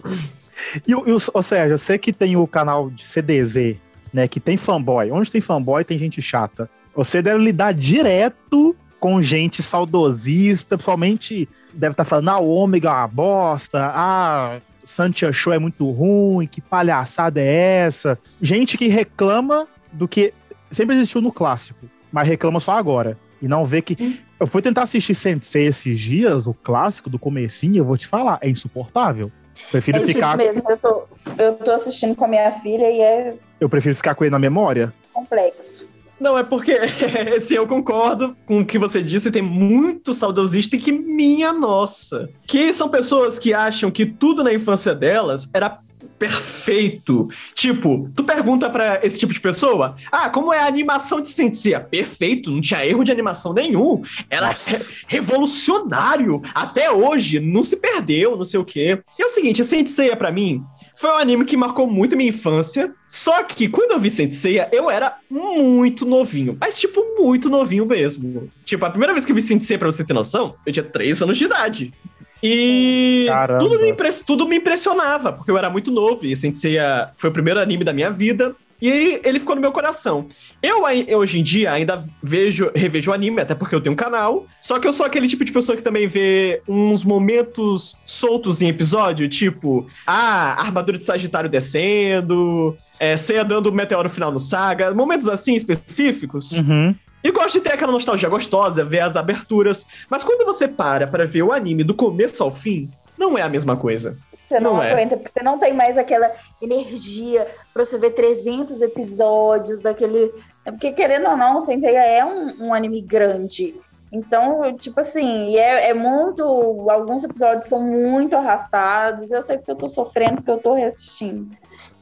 e, 0.85 0.93
ou 0.93 1.43
seja, 1.43 1.73
eu 1.73 1.77
sei 1.77 1.97
que 1.97 2.11
tem 2.11 2.35
o 2.35 2.45
canal 2.45 2.89
de 2.89 3.07
CDZ, 3.07 3.77
né? 4.13 4.27
Que 4.27 4.41
tem 4.41 4.57
fanboy. 4.57 5.09
Onde 5.11 5.31
tem 5.31 5.39
fanboy, 5.39 5.85
tem 5.85 5.97
gente 5.97 6.21
chata. 6.21 6.69
Você 6.93 7.21
deve 7.21 7.41
lidar 7.43 7.73
direto 7.73 8.75
com 8.99 9.21
gente 9.21 9.61
saudosista, 9.61 10.77
principalmente 10.77 11.47
deve 11.73 11.93
estar 11.93 12.03
tá 12.03 12.09
falando, 12.09 12.29
ah, 12.29 12.39
o 12.39 12.49
ômega 12.49 12.89
é 12.89 12.91
uma 12.91 13.07
bosta, 13.07 13.91
ah, 13.93 14.59
Santia 14.83 15.31
Show 15.31 15.53
é 15.53 15.59
muito 15.59 15.89
ruim, 15.89 16.47
que 16.47 16.61
palhaçada 16.61 17.41
é 17.41 17.85
essa? 17.85 18.17
Gente 18.41 18.77
que 18.77 18.87
reclama 18.87 19.67
do 19.91 20.07
que 20.07 20.33
sempre 20.69 20.95
existiu 20.95 21.21
no 21.21 21.31
clássico, 21.31 21.89
mas 22.11 22.27
reclama 22.27 22.59
só 22.59 22.71
agora. 22.73 23.17
E 23.41 23.47
não 23.47 23.65
vê 23.65 23.81
que. 23.81 23.95
Hum. 24.01 24.17
Eu 24.39 24.47
fui 24.47 24.61
tentar 24.61 24.83
assistir 24.83 25.15
Sensei 25.15 25.65
esses 25.65 25.99
dias, 25.99 26.45
o 26.45 26.53
clássico 26.53 27.09
do 27.09 27.17
comecinho, 27.17 27.77
eu 27.77 27.85
vou 27.85 27.97
te 27.97 28.07
falar, 28.07 28.37
é 28.41 28.49
insuportável. 28.49 29.31
Prefiro 29.71 29.97
é 29.97 30.01
ficar. 30.01 30.37
Mesmo. 30.37 30.61
Eu, 30.67 30.77
tô, 30.77 31.03
eu 31.37 31.53
tô 31.53 31.71
assistindo 31.71 32.15
com 32.15 32.25
a 32.25 32.27
minha 32.27 32.51
filha 32.51 32.89
e 32.89 33.01
é. 33.01 33.33
Eu 33.59 33.67
prefiro 33.67 33.95
ficar 33.95 34.13
com 34.13 34.23
ele 34.23 34.31
na 34.31 34.39
memória. 34.39 34.93
Complexo. 35.11 35.87
Não, 36.19 36.37
é 36.37 36.43
porque, 36.43 36.75
se 37.39 37.53
eu 37.53 37.67
concordo 37.67 38.35
com 38.45 38.61
o 38.61 38.65
que 38.65 38.79
você 38.79 39.03
disse, 39.03 39.31
tem 39.31 39.41
muito 39.41 40.13
saudosista 40.13 40.75
e 40.75 40.79
que 40.79 40.91
minha 40.91 41.53
nossa. 41.53 42.29
Que 42.45 42.73
são 42.73 42.89
pessoas 42.89 43.37
que 43.37 43.53
acham 43.53 43.91
que 43.91 44.05
tudo 44.05 44.43
na 44.43 44.53
infância 44.53 44.95
delas 44.95 45.49
era 45.53 45.79
perfeito. 46.17 47.27
Tipo, 47.53 48.09
tu 48.15 48.23
pergunta 48.23 48.69
para 48.69 49.05
esse 49.05 49.19
tipo 49.19 49.33
de 49.33 49.39
pessoa: 49.39 49.95
"Ah, 50.11 50.29
como 50.29 50.53
é 50.53 50.59
a 50.59 50.67
animação 50.67 51.21
de 51.21 51.29
Sensei?" 51.29 51.77
Perfeito, 51.79 52.51
não 52.51 52.61
tinha 52.61 52.85
erro 52.85 53.03
de 53.03 53.11
animação 53.11 53.53
nenhum. 53.53 54.01
Era 54.29 54.49
re 54.49 54.77
revolucionário. 55.07 56.41
Até 56.53 56.91
hoje 56.91 57.39
não 57.39 57.63
se 57.63 57.77
perdeu, 57.77 58.35
não 58.35 58.45
sei 58.45 58.59
o 58.59 58.65
quê. 58.65 58.99
E 59.17 59.21
é 59.21 59.25
o 59.25 59.29
seguinte, 59.29 59.63
Sensei 59.63 60.15
para 60.15 60.31
mim 60.31 60.63
foi 60.99 61.11
um 61.11 61.17
anime 61.17 61.45
que 61.45 61.55
marcou 61.55 61.85
muito 61.85 62.17
minha 62.17 62.29
infância. 62.29 62.91
Só 63.09 63.43
que 63.43 63.69
quando 63.69 63.91
eu 63.91 63.99
vi 63.99 64.09
Senseiya, 64.09 64.67
eu 64.71 64.89
era 64.89 65.17
muito 65.29 66.05
novinho. 66.05 66.57
Mas, 66.59 66.79
tipo, 66.79 67.01
muito 67.19 67.49
novinho 67.49 67.85
mesmo. 67.85 68.49
Tipo, 68.65 68.85
a 68.85 68.89
primeira 68.89 69.13
vez 69.13 69.23
que 69.23 69.31
eu 69.31 69.35
vi 69.35 69.41
Senseiya, 69.43 69.77
pra 69.77 69.91
você 69.91 70.03
ter 70.03 70.13
noção, 70.13 70.55
eu 70.65 70.73
tinha 70.73 70.83
3 70.83 71.21
anos 71.21 71.37
de 71.37 71.45
idade. 71.45 71.93
E 72.41 73.27
tudo 73.59 73.79
me, 73.79 73.93
tudo 74.25 74.47
me, 74.47 74.57
impressionava, 74.57 75.33
porque 75.33 75.51
eu 75.51 75.57
era 75.57 75.69
muito 75.69 75.91
novo. 75.91 76.25
E 76.25 76.35
Senseiya 76.35 77.11
foi 77.15 77.29
o 77.29 77.33
primeiro 77.33 77.59
anime 77.59 77.83
da 77.83 77.93
minha 77.93 78.09
vida. 78.09 78.55
E 78.81 79.19
ele 79.23 79.39
ficou 79.39 79.55
no 79.55 79.61
meu 79.61 79.71
coração. 79.71 80.27
Eu, 80.61 80.83
hoje 81.17 81.39
em 81.39 81.43
dia 81.43 81.71
ainda 81.71 82.03
vejo, 82.21 82.71
revejo 82.75 83.11
o 83.11 83.13
anime, 83.13 83.41
até 83.41 83.55
porque 83.55 83.73
eu 83.73 83.81
tenho 83.81 83.93
um 83.93 83.97
canal. 83.97 84.45
Só 84.61 84.79
que 84.79 84.87
eu 84.87 84.93
sou 84.93 85.05
aquele 85.05 85.27
tipo 85.27 85.43
de 85.43 85.51
pessoa 85.51 85.75
que 85.75 85.83
também 85.83 86.07
vê 86.07 86.61
uns 86.67 87.03
momentos 87.03 87.97
soltos 88.05 88.61
em 88.61 88.69
episódio, 88.69 89.27
tipo, 89.27 89.87
ah, 90.05 90.61
armadura 90.61 90.97
de 90.97 91.05
Sagitário 91.05 91.49
descendo, 91.49 92.77
é, 92.99 93.17
Ceia 93.17 93.43
dando 93.43 93.67
o 93.67 93.71
meteoro 93.71 94.09
final 94.09 94.31
no 94.31 94.39
Saga, 94.39 94.93
momentos 94.93 95.27
assim 95.27 95.55
específicos. 95.55 96.51
Uhum. 96.51 96.95
E 97.23 97.31
gosto 97.31 97.53
de 97.53 97.61
ter 97.61 97.73
aquela 97.73 97.91
nostalgia 97.91 98.29
gostosa, 98.29 98.85
ver 98.85 98.99
as 98.99 99.15
aberturas. 99.15 99.85
Mas 100.09 100.23
quando 100.23 100.45
você 100.45 100.67
para 100.67 101.07
para 101.07 101.25
ver 101.25 101.41
o 101.41 101.51
anime 101.51 101.83
do 101.83 101.93
começo 101.93 102.43
ao 102.43 102.51
fim, 102.51 102.89
não 103.17 103.37
é 103.37 103.41
a 103.41 103.49
mesma 103.49 103.75
coisa. 103.75 104.17
Você 104.47 104.61
não, 104.61 104.75
não 104.75 104.83
é. 104.83 104.93
aguenta, 104.93 105.17
porque 105.17 105.29
você 105.29 105.43
não 105.43 105.59
tem 105.59 105.73
mais 105.73 105.97
aquela 105.97 106.31
energia 106.61 107.45
para 107.73 107.83
você 107.83 107.97
ver 107.97 108.11
300 108.11 108.81
episódios 108.81 109.79
daquele. 109.79 110.33
É 110.63 110.71
porque, 110.71 110.93
querendo 110.93 111.27
ou 111.27 111.35
não, 111.35 111.59
Sensei 111.59 111.93
é 111.97 112.23
um, 112.23 112.67
um 112.67 112.73
anime 112.73 113.01
grande. 113.01 113.75
Então, 114.09 114.73
tipo 114.77 115.01
assim, 115.01 115.57
é, 115.57 115.89
é, 115.89 115.93
muito. 115.93 116.43
Alguns 116.89 117.25
episódios 117.25 117.67
são 117.67 117.81
muito 117.81 118.37
arrastados. 118.37 119.31
Eu 119.31 119.43
sei 119.43 119.57
que 119.57 119.69
eu 119.69 119.75
tô 119.75 119.89
sofrendo 119.89 120.37
porque 120.37 120.51
eu 120.51 120.59
tô 120.59 120.73
reassistindo. 120.73 121.53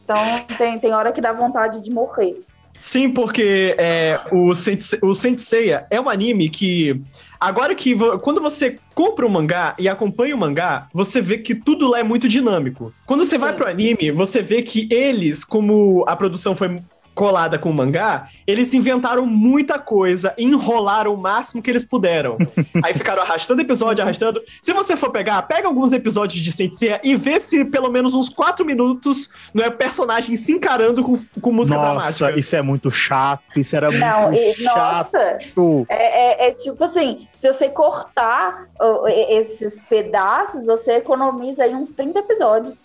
Então, 0.03 0.17
tem, 0.55 0.77
tem 0.77 0.93
hora 0.93 1.11
que 1.11 1.21
dá 1.21 1.33
vontade 1.33 1.81
de 1.81 1.89
morrer. 1.89 2.43
Sim, 2.85 3.09
porque 3.09 3.75
é, 3.79 4.21
o, 4.31 4.53
Sensei, 4.53 4.99
o 5.01 5.15
Senseiya 5.15 5.87
é 5.89 5.99
um 5.99 6.07
anime 6.07 6.49
que. 6.49 7.01
Agora 7.39 7.73
que 7.73 7.95
quando 8.21 8.39
você 8.39 8.77
compra 8.93 9.25
o 9.25 9.29
mangá 9.29 9.75
e 9.79 9.89
acompanha 9.89 10.35
o 10.35 10.37
mangá, 10.37 10.87
você 10.93 11.19
vê 11.19 11.39
que 11.39 11.55
tudo 11.55 11.87
lá 11.87 11.99
é 11.99 12.03
muito 12.03 12.29
dinâmico. 12.29 12.93
Quando 13.03 13.23
você 13.23 13.39
vai 13.39 13.53
Sim. 13.53 13.57
pro 13.57 13.67
anime, 13.67 14.11
você 14.11 14.39
vê 14.39 14.61
que 14.61 14.87
eles, 14.91 15.43
como 15.43 16.05
a 16.07 16.15
produção 16.15 16.55
foi 16.55 16.77
colada 17.15 17.57
com 17.57 17.69
o 17.69 17.73
mangá, 17.73 18.27
eles 18.45 18.73
inventaram 18.73 19.25
muita 19.25 19.79
coisa, 19.79 20.33
enrolaram 20.37 21.13
o 21.13 21.17
máximo 21.17 21.61
que 21.63 21.69
eles 21.69 21.83
puderam. 21.83 22.37
Aí 22.83 22.93
ficaram 22.93 23.21
arrastando 23.23 23.61
episódio, 23.61 24.03
arrastando. 24.03 24.41
Se 24.61 24.73
você 24.73 24.97
for 24.97 25.09
pegar, 25.11 25.41
pega 25.43 25.67
alguns 25.67 25.93
episódios 25.93 26.43
de 26.43 26.51
Senseiya 26.51 26.99
e 27.01 27.15
vê 27.15 27.39
se 27.39 27.63
pelo 27.63 27.89
menos 27.89 28.13
uns 28.13 28.27
quatro 28.27 28.65
minutos 28.65 29.29
não 29.53 29.63
é 29.63 29.69
personagem 29.69 30.35
se 30.35 30.51
encarando 30.51 31.01
com, 31.03 31.17
com 31.39 31.51
música 31.53 31.77
Nossa, 31.77 31.89
dramática. 32.21 32.39
isso 32.39 32.55
é 32.55 32.61
muito 32.61 32.91
chato. 32.91 33.43
Isso 33.55 33.75
era 33.75 33.89
Não, 33.89 34.31
muito 34.31 34.59
e, 34.59 34.63
nossa, 34.63 35.39
chato. 35.39 35.85
é, 35.89 36.45
é- 36.45 36.49
é 36.49 36.51
tipo 36.51 36.83
assim, 36.83 37.27
se 37.31 37.51
você 37.51 37.69
cortar 37.69 38.67
e- 39.07 39.37
esses 39.37 39.79
pedaços, 39.79 40.65
você 40.67 40.97
economiza 40.97 41.63
aí 41.63 41.73
uns 41.73 41.91
30 41.91 42.19
episódios 42.19 42.83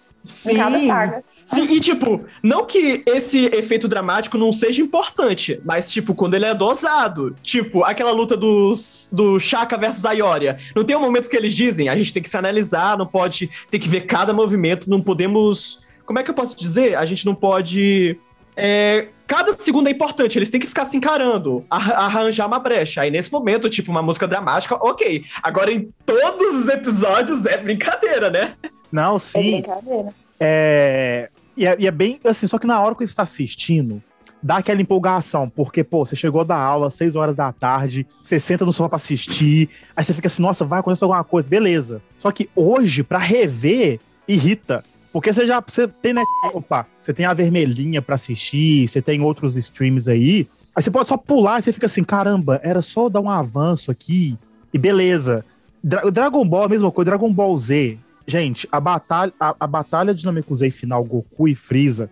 em 0.49 0.55
cada 0.57 0.79
saga. 0.81 1.25
Sim, 1.55 1.65
e 1.65 1.81
tipo, 1.81 2.25
não 2.43 2.65
que 2.65 3.03
esse 3.07 3.47
efeito 3.47 3.89
dramático 3.89 4.39
não 4.39 4.53
seja 4.53 4.81
importante, 4.81 5.61
mas 5.65 5.91
tipo, 5.91 6.15
quando 6.15 6.35
ele 6.35 6.45
é 6.47 6.55
dosado, 6.55 7.35
tipo, 7.43 7.83
aquela 7.83 8.13
luta 8.13 8.37
dos, 8.37 9.09
do 9.11 9.39
Shaka 9.41 9.77
versus 9.77 10.05
Ayoria, 10.07 10.59
não 10.77 10.85
tem 10.85 10.95
um 10.97 11.01
momento 11.01 11.29
que 11.29 11.37
eles 11.37 11.55
dizem, 11.57 11.89
a 11.89 11.97
gente 11.97 12.13
tem 12.13 12.23
que 12.23 12.31
se 12.31 12.37
analisar, 12.37 12.97
não 12.97 13.07
pode 13.07 13.51
ter 13.71 13.79
que 13.81 13.89
ver 13.89 14.03
cada 14.03 14.33
movimento, 14.33 14.89
não 14.89 15.01
podemos, 15.01 15.85
como 16.07 16.19
é 16.19 16.23
que 16.23 16.31
eu 16.31 16.35
posso 16.35 16.57
dizer? 16.57 16.95
A 16.97 17.05
gente 17.05 17.27
não 17.27 17.35
pode 17.35 18.17
é, 18.57 19.09
cada 19.27 19.53
segundo 19.53 19.89
é 19.89 19.91
importante, 19.91 20.39
eles 20.39 20.51
têm 20.51 20.61
que 20.61 20.67
ficar 20.67 20.85
se 20.85 20.97
encarando, 20.97 21.65
ar- 21.71 21.93
arranjar 21.93 22.47
uma 22.47 22.59
brecha. 22.59 23.01
Aí 23.03 23.11
nesse 23.11 23.33
momento, 23.33 23.69
tipo, 23.71 23.91
uma 23.91 24.03
música 24.03 24.27
dramática, 24.29 24.75
ok. 24.77 25.25
Agora 25.43 25.73
em 25.73 25.89
todos 26.07 26.61
os 26.61 26.69
episódios 26.69 27.47
é 27.47 27.57
brincadeira, 27.57 28.29
né? 28.31 28.55
Não, 28.93 29.17
É 29.17 29.19
sim. 29.19 29.51
brincadeira. 29.63 30.15
É, 30.39 31.29
e, 31.57 31.67
é, 31.67 31.77
e 31.79 31.87
é 31.87 31.91
bem 31.91 32.19
assim, 32.25 32.47
só 32.47 32.59
que 32.59 32.67
na 32.67 32.81
hora 32.81 32.95
que 32.95 33.01
você 33.01 33.11
está 33.13 33.23
assistindo, 33.25 34.03
dá 34.43 34.57
aquela 34.59 34.81
empolgação, 34.81 35.49
porque, 35.49 35.85
pô, 35.85 36.05
você 36.07 36.17
chegou 36.17 36.45
da 36.45 36.57
aula 36.57 36.89
às 36.89 36.95
6 36.95 37.15
horas 37.17 37.37
da 37.37 37.53
tarde, 37.53 38.07
você 38.21 38.41
senta 38.41 38.65
no 38.65 38.73
sofá 38.73 38.89
pra 38.91 38.97
assistir, 38.97 39.69
aí 39.95 40.05
você 40.05 40.15
fica 40.15 40.29
assim, 40.29 40.43
nossa, 40.43 40.65
vai 40.65 40.81
acontecer 40.81 41.05
alguma 41.05 41.23
coisa, 41.25 41.49
beleza. 41.49 42.01
Só 42.19 42.31
que 42.31 42.49
hoje, 42.57 43.03
pra 43.03 43.19
rever, 43.19 44.01
irrita. 44.27 44.85
Porque 45.13 45.33
você 45.33 45.45
já 45.47 45.61
você 45.61 45.89
tem, 45.89 46.13
né? 46.15 46.23
Opa, 46.55 46.87
você 47.01 47.13
tem 47.13 47.27
a 47.27 47.35
vermelhinha 47.35 48.01
pra 48.01 48.15
assistir, 48.15 48.87
você 48.87 49.03
tem 49.03 49.21
outros 49.21 49.57
streams 49.57 50.09
aí. 50.09 50.49
Aí 50.75 50.83
você 50.83 50.91
pode 50.91 51.09
só 51.09 51.17
pular 51.17 51.59
e 51.59 51.63
você 51.63 51.73
fica 51.73 51.87
assim, 51.87 52.05
caramba, 52.05 52.61
era 52.63 52.81
só 52.81 53.09
dar 53.09 53.21
um 53.21 53.29
avanço 53.29 53.91
aqui 53.91 54.39
e 54.73 54.79
beleza. 54.79 55.45
Dra- 55.83 56.09
Dragon 56.11 56.45
Ball 56.47 56.63
é 56.63 56.67
a 56.67 56.69
mesma 56.69 56.93
coisa, 56.93 57.11
Dragon 57.11 57.33
Ball 57.33 57.59
Z. 57.59 57.99
Gente, 58.31 58.69
a 58.71 58.79
batalha, 58.81 59.33
a, 59.41 59.55
a 59.59 59.67
batalha 59.67 60.15
de 60.15 60.25
Namekusei 60.25 60.71
final, 60.71 61.03
Goku 61.05 61.49
e 61.49 61.55
Freeza, 61.55 62.09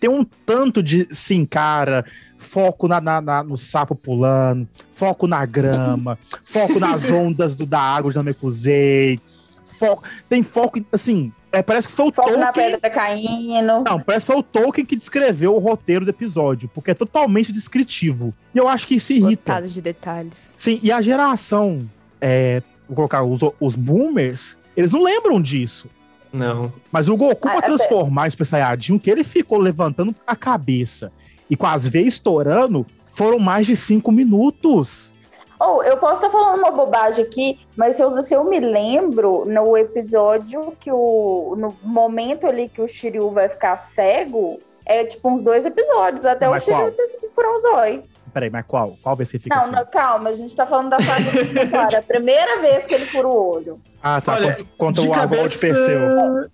tem 0.00 0.08
um 0.08 0.24
tanto 0.24 0.82
de 0.82 1.04
se 1.14 1.34
encara, 1.34 2.04
foco 2.36 2.88
na, 2.88 3.00
na- 3.00 3.20
na- 3.20 3.42
no 3.42 3.58
sapo 3.58 3.94
pulando, 3.94 4.66
foco 4.90 5.26
na 5.26 5.44
grama, 5.44 6.18
foco 6.44 6.78
nas 6.80 7.10
ondas 7.10 7.54
do, 7.54 7.66
da 7.66 7.80
água 7.80 8.10
de 8.10 8.16
Namekusei, 8.16 9.20
foco, 9.64 10.02
tem 10.28 10.42
foco, 10.42 10.80
assim, 10.92 11.32
é, 11.50 11.62
parece 11.62 11.88
que 11.88 11.94
foi 11.94 12.08
o 12.08 12.12
Foco 12.12 12.36
na 12.36 12.52
Tolkien... 12.52 12.72
pedra 12.72 12.90
caindo. 12.90 13.82
Não, 13.86 13.98
parece 14.00 14.26
que 14.26 14.32
foi 14.32 14.40
o 14.40 14.42
Tolkien 14.42 14.84
que 14.84 14.94
descreveu 14.94 15.54
o 15.54 15.58
roteiro 15.58 16.04
do 16.04 16.10
episódio, 16.10 16.68
porque 16.74 16.90
é 16.90 16.94
totalmente 16.94 17.50
descritivo. 17.50 18.34
E 18.54 18.58
eu 18.58 18.68
acho 18.68 18.86
que 18.86 18.96
isso 18.96 19.12
irrita. 19.14 19.54
Lotado 19.54 19.68
de 19.68 19.80
detalhes. 19.80 20.52
Sim, 20.58 20.78
e 20.82 20.92
a 20.92 21.00
geração, 21.00 21.88
é, 22.20 22.62
vou 22.86 22.96
colocar 22.96 23.22
os, 23.22 23.40
os 23.58 23.74
boomers, 23.74 24.57
eles 24.78 24.92
não 24.92 25.02
lembram 25.02 25.40
disso. 25.40 25.88
Não. 26.32 26.72
Mas 26.92 27.08
o 27.08 27.16
Goku, 27.16 27.48
Ah, 27.48 27.52
pra 27.52 27.58
até- 27.58 27.66
transformar 27.68 28.28
o 28.28 28.30
Super 28.30 28.44
Saiyajin, 28.44 28.98
que 28.98 29.10
ele 29.10 29.24
ficou 29.24 29.58
levantando 29.58 30.14
a 30.26 30.36
cabeça 30.36 31.10
e 31.48 31.56
com 31.56 31.66
as 31.66 31.86
veias 31.88 32.14
estourando, 32.14 32.86
foram 33.06 33.38
mais 33.38 33.66
de 33.66 33.74
cinco 33.74 34.12
minutos. 34.12 35.14
Ou 35.58 35.82
eu 35.82 35.96
posso 35.96 36.24
estar 36.24 36.30
falando 36.30 36.60
uma 36.60 36.70
bobagem 36.70 37.24
aqui, 37.24 37.58
mas 37.76 37.96
se 37.96 38.02
eu, 38.04 38.22
se 38.22 38.32
eu 38.34 38.44
me 38.44 38.60
lembro, 38.60 39.44
no 39.46 39.76
episódio 39.76 40.72
que 40.78 40.92
o. 40.92 41.56
No 41.58 41.74
momento 41.82 42.46
ali 42.46 42.68
que 42.68 42.80
o 42.80 42.86
Shiryu 42.86 43.30
vai 43.30 43.48
ficar 43.48 43.76
cego, 43.78 44.60
é 44.86 45.04
tipo 45.04 45.28
uns 45.28 45.42
dois 45.42 45.66
episódios, 45.66 46.24
até 46.24 46.48
Mas 46.48 46.62
o 46.62 46.64
Shiryu 46.66 46.80
qual? 46.82 46.90
decidir 46.92 47.28
furar 47.34 47.50
o 47.52 47.58
zóio. 47.58 48.04
Peraí, 48.38 48.50
mas 48.50 48.64
qual? 48.66 48.96
Qual 49.02 49.16
você 49.16 49.38
fica 49.38 49.54
Não, 49.56 49.62
assim? 49.64 49.72
não, 49.72 49.84
calma, 49.86 50.28
a 50.28 50.32
gente 50.32 50.54
tá 50.54 50.64
falando 50.64 50.90
da 50.90 51.00
saga 51.00 51.30
do 51.30 51.44
Sukara. 51.44 51.98
A 51.98 52.02
primeira 52.02 52.60
vez 52.60 52.86
que 52.86 52.94
ele 52.94 53.04
fura 53.06 53.26
o 53.26 53.34
olho. 53.54 53.80
Ah, 54.00 54.20
tá, 54.20 54.34
Olha, 54.34 54.54
o 54.78 55.12
Argol 55.12 55.48
de 55.48 55.58
Perseu. 55.58 56.00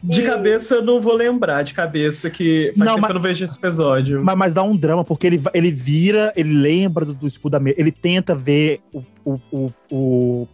De 0.03 0.23
cabeça 0.23 0.77
eu 0.77 0.83
não 0.83 0.99
vou 1.01 1.13
lembrar, 1.13 1.63
de 1.63 1.75
cabeça 1.75 2.31
que 2.31 2.73
faz 2.77 2.79
Não, 2.79 2.95
tempo 2.95 3.01
mas- 3.03 3.07
que 3.09 3.13
eu 3.13 3.15
não 3.17 3.23
vejo 3.23 3.45
esse 3.45 3.59
episódio. 3.59 4.25
Mas, 4.25 4.35
mas 4.37 4.55
dá 4.55 4.63
um 4.63 4.75
drama, 4.75 5.05
porque 5.05 5.27
ele, 5.27 5.43
ele 5.53 5.71
vira, 5.71 6.33
ele 6.35 6.55
lembra 6.55 7.05
do, 7.05 7.13
do 7.13 7.27
escudo 7.27 7.53
da 7.53 7.61
me- 7.61 7.75
ele 7.77 7.93
tenta 7.93 8.35
ver 8.35 8.81
o, 8.95 9.03
o, 9.25 9.39
o, 9.53 9.71
o, 9.91 10.49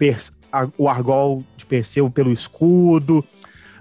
o 0.76 0.88
Argol 0.88 1.44
de 1.56 1.64
Perseu 1.64 2.10
pelo 2.10 2.32
escudo. 2.32 3.24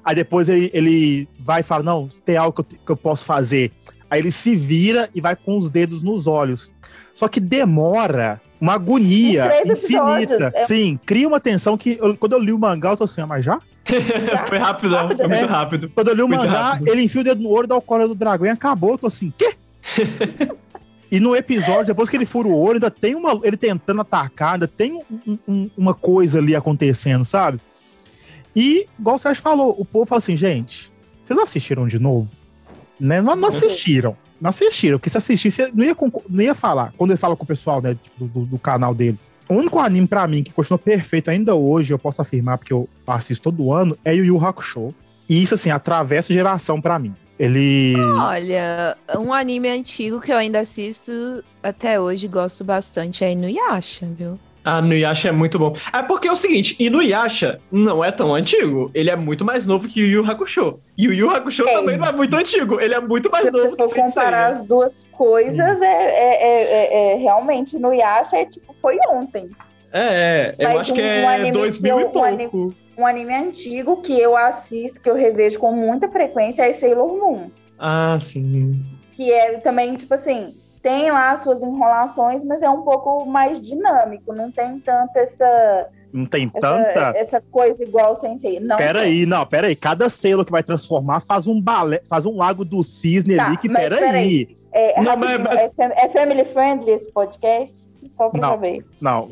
Aí 0.06 0.14
depois 0.16 0.48
ele, 0.48 0.70
ele 0.72 1.28
vai 1.40 1.62
e 1.62 1.64
fala: 1.64 1.82
Não, 1.84 2.08
tem 2.24 2.38
algo 2.38 2.64
que 2.64 2.76
eu, 2.76 2.80
que 2.86 2.92
eu 2.92 2.98
posso 2.98 3.26
fazer. 3.26 3.72
Aí 4.10 4.20
ele 4.20 4.32
se 4.32 4.56
vira 4.56 5.08
e 5.14 5.22
vai 5.22 5.36
com 5.36 5.58
os 5.58 5.70
dedos 5.70 6.02
nos 6.02 6.26
olhos. 6.26 6.72
Só 7.20 7.28
que 7.28 7.42
demora 7.42 8.40
uma 8.62 8.76
agonia 8.76 9.52
infinita. 9.66 10.52
é- 10.56 10.66
Sim, 10.66 10.98
cria 11.06 11.28
uma 11.28 11.38
tensão 11.42 11.78
que 11.78 11.98
eu- 12.00 12.16
quando 12.16 12.32
eu 12.32 12.40
li 12.40 12.54
o 12.54 12.58
mangá, 12.58 12.92
eu 12.92 12.98
tô 12.98 13.04
assim, 13.04 13.20
ah, 13.20 13.28
mas 13.28 13.44
já? 13.44 13.60
Já? 14.24 14.46
Foi 14.46 14.58
rapidão, 14.58 15.02
Rápido, 15.02 15.18
foi 15.18 15.28
muito 15.28 15.44
é. 15.44 15.46
rápido. 15.46 15.92
Quando 15.94 16.08
eu 16.08 16.14
li 16.16 16.22
o 16.22 16.28
Muito 16.30 16.40
mangá, 16.46 16.62
rápido. 16.72 16.88
ele 16.88 17.02
enfia 17.02 17.20
o 17.20 17.24
dedo 17.26 17.42
no 17.44 17.50
olho, 17.50 17.68
dá 17.68 17.76
o 17.76 17.82
cola 17.82 18.08
do 18.08 18.16
dragão 18.16 18.48
e 18.48 18.50
acabou. 18.50 18.92
Eu 18.92 18.98
tô 19.00 19.08
assim, 19.08 19.34
quê? 19.38 19.54
e 21.12 21.20
no 21.20 21.36
episódio, 21.36 21.88
depois 21.88 22.08
que 22.08 22.16
ele 22.16 22.26
fura 22.26 22.48
o 22.48 22.56
olho, 22.56 22.76
ainda 22.76 22.90
tem 22.90 23.16
uma. 23.16 23.38
Ele 23.44 23.58
tentando 23.58 24.00
atacar, 24.00 24.54
ainda 24.54 24.68
tem 24.68 25.02
um- 25.28 25.38
um- 25.46 25.70
uma 25.78 25.94
coisa 25.94 26.40
ali 26.40 26.56
acontecendo, 26.56 27.26
sabe? 27.26 27.60
E, 28.56 28.86
igual 28.98 29.18
o 29.18 29.20
Sérgio 29.20 29.42
falou, 29.44 29.76
o 29.78 29.84
povo 29.84 30.06
fala 30.06 30.20
assim, 30.20 30.38
gente, 30.38 30.90
vocês 31.20 31.38
assistiram 31.38 31.86
de 31.86 32.00
novo? 32.00 32.32
Né? 32.98 33.22
Não, 33.22 33.36
não 33.36 33.50
assistiram. 33.50 34.16
Não 34.40 34.50
assistiram, 34.50 34.98
porque 34.98 35.10
se 35.10 35.18
assistisse, 35.18 35.72
não 35.74 35.84
ia, 35.84 35.96
não 36.30 36.44
ia 36.44 36.56
falar. 36.56 36.94
Quando 36.98 37.12
ele 37.12 37.20
fala 37.20 37.36
com 37.36 37.44
o 37.44 37.48
pessoal, 37.48 37.82
né, 37.82 37.98
tipo, 38.02 38.26
do, 38.26 38.46
do 38.46 38.60
canal 38.60 38.94
dele. 38.94 39.18
O 39.48 39.56
único 39.56 39.80
anime 39.80 40.08
pra 40.08 40.28
mim 40.28 40.44
que 40.44 40.54
continua 40.54 40.78
perfeito 40.78 41.32
ainda 41.32 41.56
hoje, 41.56 41.92
eu 41.92 41.98
posso 41.98 42.22
afirmar, 42.22 42.58
porque 42.58 42.72
eu 42.72 42.88
assisto 43.08 43.52
todo 43.52 43.74
ano, 43.74 43.98
é 44.06 44.14
Yu 44.14 44.26
Yu 44.26 44.46
Hakusho. 44.46 44.94
E 45.28 45.42
isso, 45.42 45.56
assim, 45.56 45.72
atravessa 45.72 46.34
geração 46.34 46.80
pra 46.80 47.00
mim. 47.00 47.14
Ele. 47.38 47.96
Olha, 48.16 48.98
um 49.18 49.34
anime 49.34 49.70
antigo 49.70 50.20
que 50.20 50.32
eu 50.32 50.38
ainda 50.38 50.60
assisto 50.60 51.44
até 51.64 52.00
hoje, 52.00 52.28
gosto 52.28 52.64
bastante, 52.64 53.24
é 53.24 53.32
Inuyasha, 53.32 54.08
viu? 54.08 54.38
Ah, 54.64 54.82
no 54.82 54.94
Yasha 54.94 55.30
é 55.30 55.32
muito 55.32 55.58
bom. 55.58 55.74
É 55.94 56.02
porque 56.04 56.28
é 56.28 56.32
o 56.32 56.36
seguinte, 56.36 56.76
Inuyasha 56.80 57.60
não 57.72 58.04
é 58.04 58.12
tão 58.12 58.36
antigo. 58.36 58.92
Ele 58.94 59.10
é 59.10 59.16
muito 59.16 59.46
mais 59.46 59.66
novo 59.66 59.88
que 59.88 60.04
o 60.04 60.06
Yu 60.06 60.30
Hakusho. 60.30 60.80
E 60.98 61.08
o 61.08 61.14
Yu 61.14 61.30
Hakusho 61.30 61.68
É. 61.68 61.74
também 61.74 61.98
não 61.98 62.06
é 62.06 62.12
muito 62.12 62.36
antigo. 62.36 62.80
Ele 62.80 62.94
é 62.94 63.00
muito 63.00 63.32
mais 63.32 63.46
Se 63.46 63.52
novo 63.52 63.70
você 63.70 63.76
for 63.78 63.90
que 63.94 64.02
comparar 64.02 64.50
as 64.50 64.62
duas 64.62 65.08
coisas, 65.14 65.82
é, 65.82 65.86
é, 65.86 66.44
é, 66.44 66.64
é- 66.64 67.14
é- 67.14 67.16
realmente 67.16 67.80
no 67.80 67.94
Yasha 67.94 68.38
é 68.38 68.46
tipo, 68.46 68.76
foi 68.82 68.98
ontem. 69.10 69.50
É, 69.92 70.02
é. 70.02 70.56
Eu 70.60 70.70
Mas 70.70 70.80
acho 70.82 70.94
que 70.94 71.02
um- 71.02 71.06
um 71.06 71.08
é 71.08 71.36
anime 71.36 71.52
2000 71.52 71.96
que 71.98 72.02
e 72.02 72.06
eu- 72.06 72.12
um 72.22 72.24
anime- 72.24 72.50
pouco. 72.50 72.76
Um 72.98 73.08
anime 73.08 73.34
antigo 73.34 74.02
que 74.02 74.20
eu 74.20 74.36
assisto, 74.36 75.00
que 75.00 75.10
eu 75.10 75.16
revejo 75.16 75.58
com 75.58 75.72
muita 75.72 76.10
frequência, 76.10 76.64
é 76.68 76.74
Sailor 76.74 77.08
Moon. 77.18 77.50
Ah, 77.80 78.18
sim. 78.20 78.84
Que 79.14 79.32
é 79.32 79.58
também, 79.58 79.96
tipo 79.96 80.14
assim, 80.14 80.54
tem 80.82 81.12
lá 81.12 81.32
as 81.32 81.42
suas 81.42 81.62
enrolações, 81.64 82.44
mas 82.44 82.64
é 82.64 82.70
um 82.70 82.82
pouco 82.84 83.26
mais 83.26 83.62
dinâmico. 83.62 84.34
Não 84.34 84.52
tem 84.52 84.80
tanta 84.80 85.20
essa, 85.20 85.88
Não 86.14 86.26
tem 86.26 86.52
essa, 86.54 86.60
tanta. 86.84 87.14
essa 87.18 87.42
coisa 87.52 87.84
igual 87.84 88.12
o 88.12 88.16
Sensei. 88.16 88.60
Não 88.60 88.78
Pera 88.78 89.00
tem. 89.02 89.10
aí, 89.10 89.26
não, 89.26 89.46
pera 89.46 89.68
aí. 89.68 89.76
Cada 89.76 90.10
selo 90.10 90.46
que 90.46 90.52
vai 90.52 90.64
transformar 90.64 91.20
faz 91.20 91.48
um 91.48 91.60
balé, 91.62 92.02
faz 92.10 92.26
um 92.26 92.38
lago 92.38 92.64
do 92.64 92.84
cisne 92.84 93.36
Tá, 93.36 93.46
ali, 93.48 93.58
que 93.58 93.68
mas 93.70 93.84
pera 93.84 93.98
pera 93.98 94.18
aí. 94.18 94.58
É, 94.72 95.02
Não, 95.02 95.18
mas- 95.18 95.60
é 95.62 95.70
fam- 95.72 95.94
é 95.96 96.10
family 96.10 96.46
friendly 96.46 96.92
esse 96.92 97.12
podcast? 97.12 97.88
Só 98.16 98.30
pra 98.30 98.40
Não. 98.40 98.50
saber. 98.52 98.86
Não. 99.02 99.30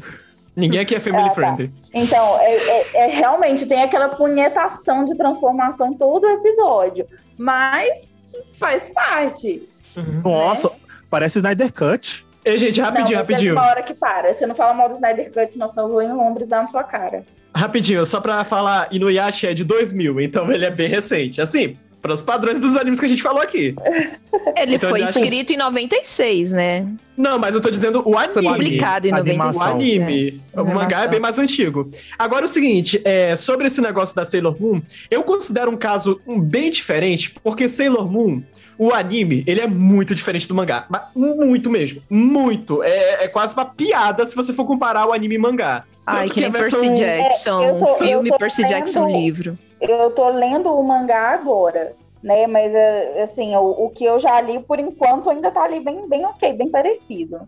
Ninguém 0.55 0.79
aqui 0.81 0.95
é 0.95 0.99
family 0.99 1.25
Ah, 1.25 1.29
tá. 1.29 1.35
friendly. 1.35 1.71
Então, 1.93 2.39
é, 2.39 2.55
é- 2.55 2.97
é 3.03 3.07
realmente 3.07 3.67
tem 3.67 3.83
aquela 3.83 4.09
punhetação 4.09 5.05
de 5.05 5.15
transformação 5.15 5.93
todo 5.93 6.23
o 6.25 6.29
episódio. 6.31 7.05
Mas 7.37 8.33
faz 8.57 8.89
parte. 8.89 9.69
Uhum. 9.95 10.21
Nossa, 10.23 10.71
parece 11.09 11.39
Snyder 11.39 11.71
Cut. 11.71 12.25
Ei, 12.45 12.57
gente, 12.57 12.79
rapidinho, 12.79 13.17
não, 13.17 13.21
rapidinho. 13.21 13.53
uma 13.53 13.65
hora 13.67 13.83
que 13.83 13.93
para. 13.93 14.33
Você 14.33 14.45
não 14.47 14.55
fala 14.55 14.73
mal 14.73 14.87
do 14.87 14.95
Snyder 14.95 15.31
Cut, 15.33 15.57
não, 15.57 15.67
senão 15.67 15.83
eu 15.83 15.89
vou 15.89 16.01
em 16.01 16.13
Londres 16.13 16.47
dar 16.47 16.61
na 16.61 16.67
sua 16.67 16.83
cara. 16.83 17.25
Rapidinho, 17.53 18.05
só 18.05 18.21
pra 18.21 18.43
falar, 18.43 18.87
Inuyasha 18.91 19.51
é 19.51 19.53
de 19.53 19.63
2000, 19.63 20.21
então 20.21 20.51
ele 20.51 20.65
é 20.65 20.69
bem 20.69 20.87
recente. 20.87 21.41
Assim, 21.41 21.75
Para 22.01 22.13
os 22.13 22.21
padrões 22.21 22.59
dos 22.59 22.77
animes 22.77 22.99
que 22.99 23.05
a 23.05 23.09
gente 23.09 23.23
falou 23.23 23.41
aqui. 23.41 23.75
Ele 24.55 24.75
Então, 24.75 24.89
foi 24.89 25.01
escrito 25.01 25.51
em 25.51 25.57
96, 25.57 26.51
né? 26.51 26.87
Não, 27.17 27.37
mas 27.39 27.55
eu 27.55 27.59
tô 27.61 27.69
dizendo 27.69 28.01
o 28.07 28.17
anime. 28.17 28.33
Foi 28.33 28.43
publicado 28.43 29.07
em 29.07 29.11
a 29.11 29.17
96. 29.17 29.55
O 29.55 29.61
anime. 29.63 30.41
É. 30.53 30.61
O 30.61 30.65
mangá 30.65 31.03
é 31.03 31.07
bem 31.07 31.19
mais 31.19 31.37
antigo. 31.39 31.89
Agora, 32.17 32.45
o 32.45 32.47
seguinte, 32.47 33.01
é, 33.03 33.35
sobre 33.35 33.67
esse 33.67 33.81
negócio 33.81 34.15
da 34.15 34.23
Sailor 34.23 34.55
Moon, 34.61 34.81
eu 35.09 35.23
considero 35.23 35.71
um 35.71 35.75
caso 35.75 36.21
um, 36.25 36.39
bem 36.39 36.69
diferente, 36.69 37.33
porque 37.43 37.67
Sailor 37.67 38.09
Moon, 38.09 38.41
o 38.77 38.93
anime, 38.93 39.43
ele 39.47 39.61
é 39.61 39.67
muito 39.67 40.13
diferente 40.13 40.47
do 40.47 40.53
mangá. 40.55 40.85
Mas 40.89 41.01
muito 41.15 41.69
mesmo. 41.69 42.01
Muito. 42.09 42.83
É, 42.83 43.25
é 43.25 43.27
quase 43.27 43.53
uma 43.53 43.65
piada 43.65 44.25
se 44.25 44.35
você 44.35 44.53
for 44.53 44.65
comparar 44.65 45.07
o 45.07 45.13
anime 45.13 45.35
e 45.35 45.37
mangá. 45.37 45.83
Ai, 46.05 46.23
Tanto 46.23 46.33
que 46.35 46.41
nem 46.41 46.51
versão- 46.51 46.79
Percy 46.81 46.93
Jackson, 47.01 47.63
É, 47.63 47.73
tô- 47.79 47.95
filme, 47.97 48.37
Percy 48.37 48.61
lendo- 48.61 48.69
Jackson, 48.71 49.07
livro. 49.07 49.57
Eu 49.81 50.09
tô 50.11 50.29
lendo 50.29 50.69
o 50.71 50.81
mangá 50.83 51.31
agora, 51.31 51.93
né? 52.23 52.47
Mas, 52.47 52.73
é, 52.73 53.23
assim, 53.23 53.55
o, 53.55 53.85
o 53.85 53.89
que 53.89 54.05
eu 54.05 54.17
já 54.19 54.39
li, 54.41 54.59
por 54.59 54.79
enquanto, 54.79 55.29
ainda 55.29 55.51
tá 55.51 55.63
ali 55.63 55.79
bem, 55.79 56.07
bem 56.07 56.25
ok, 56.25 56.53
bem 56.53 56.69
parecido. 56.69 57.41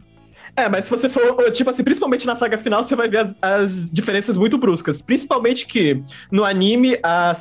É, 0.60 0.68
mas 0.70 0.86
se 0.86 0.92
você 0.92 1.08
for, 1.08 1.50
tipo 1.52 1.70
assim, 1.70 1.84
principalmente 1.84 2.26
na 2.28 2.36
saga 2.36 2.58
final, 2.58 2.84
você 2.84 2.96
vai 2.96 3.08
ver 3.08 3.20
as, 3.20 3.38
as 3.42 3.90
diferenças 3.92 4.36
muito 4.36 4.58
bruscas. 4.58 5.02
Principalmente 5.02 5.66
que 5.66 6.02
no 6.32 6.44
anime, 6.44 7.00
a, 7.02 7.32
a 7.32 7.34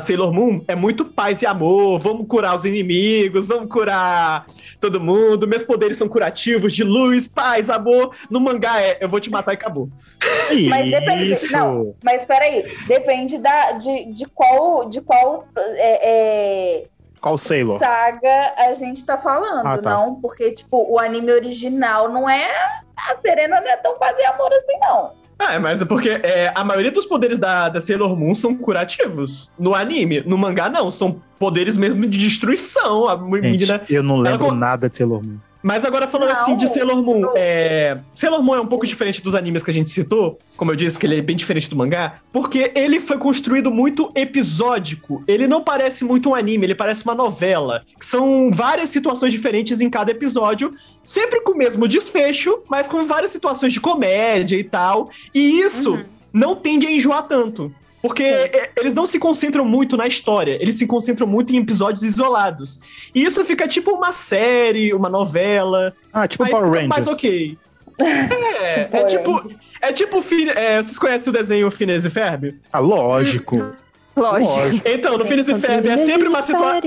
Sailor 0.00 0.32
Moon 0.32 0.62
é 0.68 0.74
muito 0.74 1.04
paz 1.04 1.40
e 1.42 1.46
amor. 1.46 1.98
Vamos 1.98 2.26
curar 2.26 2.54
os 2.54 2.64
inimigos, 2.64 3.46
vamos 3.46 3.68
curar 3.70 4.44
todo 4.80 5.00
mundo. 5.00 5.46
Meus 5.46 5.62
poderes 5.62 5.96
são 5.96 6.08
curativos, 6.08 6.74
de 6.74 6.84
luz, 6.84 7.26
paz, 7.26 7.70
amor. 7.70 8.14
No 8.30 8.40
mangá 8.40 8.80
é, 8.80 8.98
eu 9.00 9.08
vou 9.08 9.20
te 9.20 9.30
matar 9.30 9.52
e 9.52 9.54
acabou. 9.54 9.88
Mas 10.68 10.90
depende- 10.90 11.32
Isso. 11.32 11.52
não. 11.52 11.94
Mas 12.04 12.24
peraí, 12.24 12.64
depende 12.86 13.38
da, 13.38 13.72
de, 13.72 14.12
de 14.12 14.26
qual, 14.26 14.88
de 14.88 15.00
qual 15.00 15.46
é, 15.56 16.10
é, 16.10 16.84
Qual 17.20 17.36
Sailor? 17.38 17.78
saga 17.78 18.54
a 18.56 18.72
gente 18.74 19.04
tá 19.04 19.18
falando, 19.18 19.66
Ah, 19.66 19.78
tá. 19.78 19.90
não? 19.90 20.14
Porque, 20.16 20.50
tipo, 20.52 20.86
o 20.90 20.98
anime 20.98 21.30
original 21.32 22.08
não 22.08 22.28
é. 22.28 22.48
A 22.96 23.14
Serena 23.16 23.60
não 23.60 23.68
é 23.68 23.76
tão 23.76 23.94
quase 23.96 24.22
amor 24.24 24.50
assim, 24.52 24.78
não. 24.80 25.12
É, 25.38 25.58
mas 25.58 25.80
é 25.80 25.86
porque 25.86 26.08
é, 26.22 26.52
a 26.54 26.62
maioria 26.62 26.90
dos 26.90 27.06
poderes 27.06 27.38
da, 27.38 27.70
da 27.70 27.80
Sailor 27.80 28.14
Moon 28.14 28.34
são 28.34 28.54
curativos. 28.54 29.54
No 29.58 29.74
anime, 29.74 30.20
no 30.20 30.36
mangá 30.36 30.68
não, 30.68 30.90
são 30.90 31.20
poderes 31.38 31.78
mesmo 31.78 32.06
de 32.06 32.18
destruição. 32.18 33.08
A 33.08 33.16
Gente, 33.16 33.30
menina 33.40 33.80
eu 33.88 34.02
não 34.02 34.18
lembro 34.18 34.48
con- 34.48 34.54
nada 34.54 34.88
de 34.90 34.96
Sailor 34.98 35.22
Moon. 35.22 35.38
Mas 35.62 35.84
agora 35.84 36.08
falando 36.08 36.30
Não. 36.32 36.40
assim 36.40 36.56
de 36.56 36.66
Sailor 36.66 37.02
Moon, 37.02 37.32
é... 37.36 37.98
Sailor 38.14 38.42
Moon 38.42 38.54
é 38.54 38.60
um 38.60 38.66
pouco 38.66 38.86
diferente 38.86 39.22
dos 39.22 39.34
animes 39.34 39.62
que 39.62 39.70
a 39.70 39.74
gente 39.74 39.90
citou, 39.90 40.38
como 40.56 40.70
eu 40.72 40.76
disse, 40.76 40.98
que 40.98 41.04
ele 41.06 41.18
é 41.18 41.22
bem 41.22 41.36
diferente 41.36 41.68
do 41.68 41.76
mangá, 41.76 42.20
porque 42.32 42.72
ele 42.74 42.98
foi 42.98 43.18
construído 43.18 43.70
muito 43.70 44.10
episódico. 44.14 45.22
Ele 45.28 45.46
não 45.46 45.62
parece 45.62 46.04
muito 46.04 46.30
um 46.30 46.34
anime, 46.34 46.66
ele 46.66 46.74
parece 46.74 47.04
uma 47.04 47.14
novela. 47.14 47.82
São 48.00 48.50
várias 48.50 48.88
situações 48.88 49.32
diferentes 49.32 49.80
em 49.80 49.90
cada 49.90 50.10
episódio, 50.10 50.72
sempre 51.04 51.40
com 51.42 51.52
o 51.52 51.56
mesmo 51.56 51.86
desfecho, 51.86 52.60
mas 52.68 52.88
com 52.88 53.04
várias 53.04 53.30
situações 53.30 53.72
de 53.72 53.80
comédia 53.80 54.56
e 54.56 54.64
tal. 54.64 55.10
E 55.34 55.60
isso 55.60 55.92
Uhum. 55.94 56.04
não 56.32 56.56
tende 56.56 56.86
a 56.86 56.90
enjoar 56.90 57.22
tanto. 57.24 57.72
Porque 58.02 58.22
é, 58.22 58.70
eles 58.76 58.94
não 58.94 59.04
se 59.04 59.18
concentram 59.18 59.64
muito 59.64 59.96
na 59.96 60.06
história, 60.06 60.56
eles 60.60 60.76
se 60.76 60.86
concentram 60.86 61.26
muito 61.26 61.52
em 61.52 61.58
episódios 61.58 62.02
isolados. 62.02 62.80
E 63.14 63.22
isso 63.22 63.44
fica 63.44 63.68
tipo 63.68 63.90
uma 63.92 64.12
série, 64.12 64.94
uma 64.94 65.08
novela. 65.08 65.94
Ah, 66.12 66.26
tipo 66.26 66.48
Power 66.48 66.70
Rangers. 66.70 66.88
mais 66.88 67.06
ok. 67.06 67.58
É, 67.98 68.88
é 69.00 69.04
tipo. 69.04 69.40
É 69.82 69.92
tipo. 69.92 70.24
É, 70.56 70.82
vocês 70.82 70.98
conhecem 70.98 71.30
o 71.30 71.32
desenho 71.32 71.70
Phineas 71.70 72.04
e 72.04 72.10
Ferb? 72.10 72.58
Ah, 72.72 72.78
lógico. 72.78 73.56
Lógico. 73.56 73.80
Lógico. 74.16 74.88
Então, 74.88 75.16
no 75.16 75.24
Phineas 75.24 75.48
e 75.48 75.58
Ferb 75.58 75.88
é 75.88 75.96
sempre 75.98 76.28
uma 76.28 76.42
situação. 76.42 76.80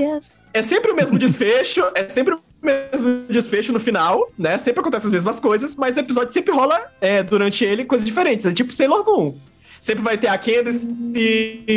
É 0.54 0.62
sempre 0.62 0.92
o 0.92 0.96
mesmo 0.96 1.18
desfecho, 1.18 1.84
é 1.96 2.08
sempre 2.08 2.36
o 2.36 2.42
mesmo 2.62 3.24
desfecho 3.30 3.72
no 3.72 3.80
final, 3.80 4.32
né? 4.38 4.58
Sempre 4.58 4.82
acontecem 4.82 5.08
as 5.08 5.12
mesmas 5.12 5.40
coisas, 5.40 5.76
mas 5.76 5.96
o 5.96 6.00
episódio 6.00 6.32
sempre 6.32 6.54
rola 6.54 6.92
é, 7.02 7.24
durante 7.24 7.64
ele 7.66 7.86
coisas 7.86 8.06
diferentes. 8.06 8.46
É 8.46 8.52
tipo 8.52 8.74
Sailor 8.74 9.06
Moon. 9.06 9.36
Sempre 9.84 10.02
vai 10.02 10.18
ter 10.18 10.28
a 10.28 10.38
Candace 10.38 10.90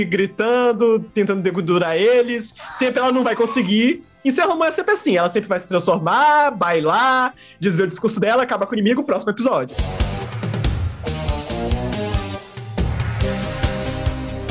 gritando, 0.08 1.00
tentando 1.12 1.42
dedurar 1.42 1.96
eles. 1.96 2.54
Sempre 2.70 3.00
ela 3.00 3.10
não 3.10 3.24
vai 3.24 3.34
conseguir. 3.34 4.04
E 4.24 4.30
Sailor 4.30 4.56
Moon 4.56 4.64
é 4.64 4.70
sempre 4.70 4.92
assim. 4.92 5.16
Ela 5.16 5.28
sempre 5.28 5.48
vai 5.48 5.58
se 5.58 5.66
transformar, 5.66 6.52
bailar, 6.52 7.34
dizer 7.58 7.82
o 7.82 7.86
discurso 7.88 8.20
dela, 8.20 8.44
acaba 8.44 8.64
com 8.64 8.76
o 8.76 8.78
inimigo, 8.78 9.02
próximo 9.02 9.32
episódio. 9.32 9.74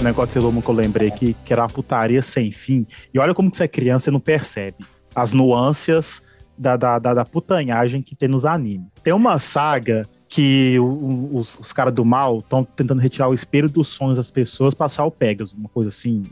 O 0.01 0.03
negócio 0.03 0.37
de 0.37 0.45
Moon 0.45 0.61
que 0.61 0.69
eu 0.69 0.75
lembrei 0.75 1.07
aqui, 1.07 1.33
que 1.45 1.53
era 1.53 1.61
uma 1.61 1.69
putaria 1.69 2.21
sem 2.21 2.51
fim. 2.51 2.85
E 3.13 3.19
olha 3.19 3.33
como 3.33 3.49
que 3.49 3.55
você 3.55 3.63
é 3.63 3.67
criança 3.69 4.09
e 4.09 4.11
não 4.11 4.19
percebe 4.19 4.75
as 5.15 5.31
nuances 5.31 6.21
da, 6.57 6.75
da, 6.75 6.99
da, 6.99 7.13
da 7.13 7.23
putanhagem 7.23 8.01
que 8.01 8.17
tem 8.17 8.27
nos 8.27 8.43
animes. 8.43 8.87
Tem 9.01 9.13
uma 9.13 9.39
saga 9.39 10.05
que 10.35 10.77
o- 10.79 10.83
o- 10.83 11.37
os, 11.37 11.57
os 11.57 11.71
caras 11.71 11.93
do 11.93 12.03
mal 12.03 12.39
estão 12.39 12.63
tentando 12.65 12.99
retirar 13.01 13.29
o 13.29 13.33
espelho 13.33 13.69
dos 13.69 13.87
sonhos 13.87 14.17
das 14.17 14.29
pessoas 14.29 14.73
pra 14.73 14.87
achar 14.87 15.05
o 15.05 15.11
Pegasus, 15.11 15.53
uma 15.53 15.69
coisa 15.69 15.87
assim. 15.89 16.23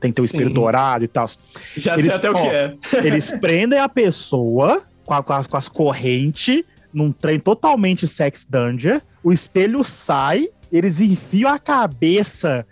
Tem 0.00 0.10
que 0.10 0.16
ter 0.16 0.22
o 0.22 0.24
espelho 0.24 0.48
dourado 0.48 1.04
e 1.04 1.08
tal. 1.08 1.28
Já 1.76 1.92
Eles- 1.92 2.06
sei 2.06 2.14
até 2.14 2.30
o 2.30 2.34
ó, 2.34 2.40
que 2.40 2.48
é. 2.48 2.74
Eles 3.04 3.30
prendem 3.38 3.78
a 3.78 3.86
pessoa 3.88 4.82
com, 5.04 5.12
a- 5.12 5.22
com 5.22 5.32
as, 5.34 5.46
com 5.46 5.56
as 5.58 5.68
correntes 5.68 6.62
num 6.92 7.12
trem 7.12 7.38
totalmente 7.38 8.08
sex 8.08 8.46
dungeon. 8.48 8.98
O 9.22 9.30
espelho 9.30 9.84
sai, 9.84 10.48
eles 10.72 10.98
enfiam 11.00 11.52
a 11.52 11.58
cabeça 11.58 12.66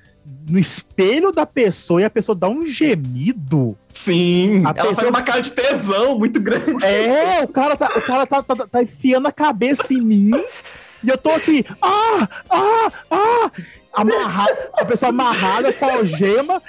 no 0.49 0.59
espelho 0.59 1.31
da 1.31 1.45
pessoa 1.45 2.01
e 2.01 2.05
a 2.05 2.11
pessoa 2.11 2.35
dá 2.35 2.49
um 2.49 2.65
gemido. 2.67 3.77
Sim, 3.93 4.59
A 4.65 4.71
ela 4.71 4.75
pessoa- 4.75 4.95
faz 4.95 5.09
uma 5.09 5.23
cara 5.23 5.41
de 5.41 5.53
tesão 5.53 6.19
muito 6.19 6.41
grande. 6.41 6.85
É, 6.85 7.43
o 7.45 7.49
cara 7.49 7.77
tá, 7.77 7.87
o 7.97 8.03
cara 8.03 8.27
tá, 8.27 8.43
tá, 8.43 8.55
tá 8.67 8.83
enfiando 8.83 9.27
a 9.27 9.33
cabeça 9.33 9.93
em 9.93 10.01
mim. 10.01 10.31
E 11.03 11.09
eu 11.09 11.17
tô 11.19 11.31
aqui, 11.31 11.65
ah, 11.81 12.29
ah, 12.51 12.91
ah, 13.11 13.51
amarrado, 13.93 14.57
a 14.75 14.85
pessoa 14.85 15.11
amarrada 15.11 15.73
com 15.73 15.85
a 15.85 15.93
algema. 15.95 16.61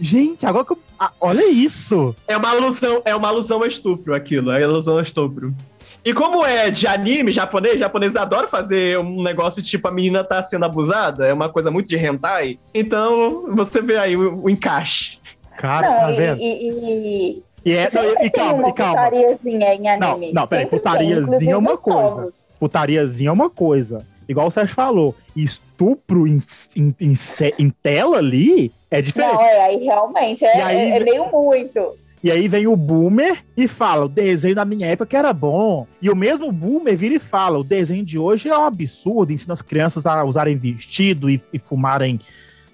Gente, 0.00 0.44
agora 0.46 0.64
que 0.64 0.72
eu, 0.72 0.78
ah, 0.98 1.12
olha 1.20 1.46
isso. 1.48 2.16
É 2.26 2.36
uma 2.36 2.50
alusão, 2.50 3.02
é 3.04 3.14
uma 3.14 3.28
alusão 3.28 3.58
ao 3.58 3.66
estupro 3.66 4.14
aquilo, 4.14 4.50
é 4.50 4.62
alusão 4.64 4.94
ao 4.94 5.02
estupro. 5.02 5.54
E 6.04 6.12
como 6.12 6.44
é 6.44 6.70
de 6.70 6.86
anime 6.86 7.32
japonês, 7.32 7.78
japonês 7.80 8.14
adora 8.14 8.46
fazer 8.46 8.98
um 8.98 9.22
negócio 9.22 9.62
tipo 9.62 9.88
a 9.88 9.90
menina 9.90 10.22
tá 10.22 10.42
sendo 10.42 10.64
abusada, 10.66 11.26
é 11.26 11.32
uma 11.32 11.48
coisa 11.48 11.70
muito 11.70 11.88
de 11.88 11.96
hentai. 11.96 12.58
Então, 12.74 13.46
você 13.54 13.80
vê 13.80 13.96
aí 13.96 14.14
o, 14.16 14.42
o 14.42 14.50
encaixe. 14.50 15.18
Cara, 15.56 15.88
não, 15.90 15.98
tá 16.00 16.12
e, 16.12 16.16
vendo? 16.16 16.40
e, 16.40 16.44
e, 16.44 17.42
E, 17.64 17.72
é, 17.72 17.86
e 17.86 18.30
tem 18.30 18.30
calma, 18.32 18.68
e 18.68 18.72
calma. 18.74 18.94
putariazinha 19.04 19.74
em 19.74 19.80
Não, 19.98 20.10
anime. 20.12 20.32
não, 20.34 20.46
peraí, 20.46 20.64
Sempre 20.64 20.78
putariazinha 20.78 21.38
tem, 21.38 21.50
é 21.52 21.56
uma 21.56 21.78
coisa. 21.78 22.00
novos. 22.16 22.50
Putariazinha 22.60 23.30
é 23.30 23.32
uma 23.32 23.48
coisa. 23.48 24.06
Igual 24.28 24.48
o 24.48 24.50
Sérgio 24.50 24.74
falou, 24.74 25.14
estupro 25.34 26.26
em, 26.26 26.38
em, 26.76 26.94
em, 27.00 27.14
em 27.58 27.70
tela 27.70 28.18
ali 28.18 28.72
é 28.90 29.00
diferente. 29.00 29.32
Não, 29.34 29.40
é, 29.40 29.60
aí 29.64 29.84
realmente 29.84 30.44
é, 30.44 30.58
E 30.58 30.60
aí- 30.60 30.76
é- 30.92 30.96
é 30.96 31.00
meio 31.00 31.26
muito. 31.32 31.96
E 32.24 32.30
aí 32.30 32.48
vem 32.48 32.66
o 32.66 32.74
boomer 32.74 33.44
e 33.54 33.68
fala: 33.68 34.06
o 34.06 34.08
desenho 34.08 34.54
da 34.54 34.64
minha 34.64 34.86
época 34.86 35.16
era 35.18 35.30
bom. 35.30 35.86
E 36.00 36.08
o 36.08 36.16
mesmo 36.16 36.50
boomer 36.50 36.96
vira 36.96 37.16
e 37.16 37.18
fala: 37.18 37.58
o 37.58 37.62
desenho 37.62 38.02
de 38.02 38.18
hoje 38.18 38.48
é 38.48 38.56
um 38.56 38.64
absurdo, 38.64 39.30
ensina 39.30 39.52
as 39.52 39.60
crianças 39.60 40.06
a 40.06 40.24
usarem 40.24 40.56
vestido 40.56 41.28
e, 41.28 41.38
e 41.52 41.58
fumarem 41.58 42.18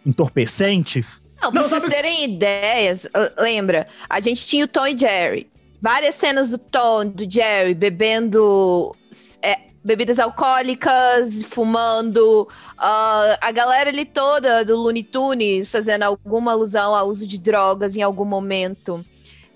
entorpecentes. 0.07 1.23
Não, 1.43 1.51
pra 1.51 1.63
Não, 1.63 1.69
vocês 1.69 1.83
sabe- 1.83 1.95
terem 1.95 2.25
ideias, 2.25 3.07
l- 3.15 3.33
lembra, 3.39 3.87
a 4.09 4.21
gente 4.21 4.47
tinha 4.47 4.65
o 4.65 4.69
Tom 4.69 4.87
e 4.87 4.97
Jerry. 4.97 5.49
Várias 5.83 6.15
cenas 6.15 6.51
do 6.51 6.59
Tom, 6.59 7.07
do 7.07 7.29
Jerry, 7.29 7.75
bebendo 7.75 8.95
é, 9.43 9.59
bebidas 9.83 10.19
alcoólicas, 10.19 11.43
fumando. 11.45 12.47
ah, 12.77 13.39
a 13.41 13.51
galera 13.51 13.89
ali 13.89 14.05
toda 14.05 14.63
do 14.65 14.77
Looney 14.77 15.03
Tunes 15.03 15.73
fazendo 15.73 16.03
alguma 16.03 16.53
alusão 16.53 16.95
ao 16.95 17.09
uso 17.09 17.27
de 17.27 17.39
drogas 17.39 17.97
em 17.97 18.03
algum 18.03 18.27
momento. 18.27 19.03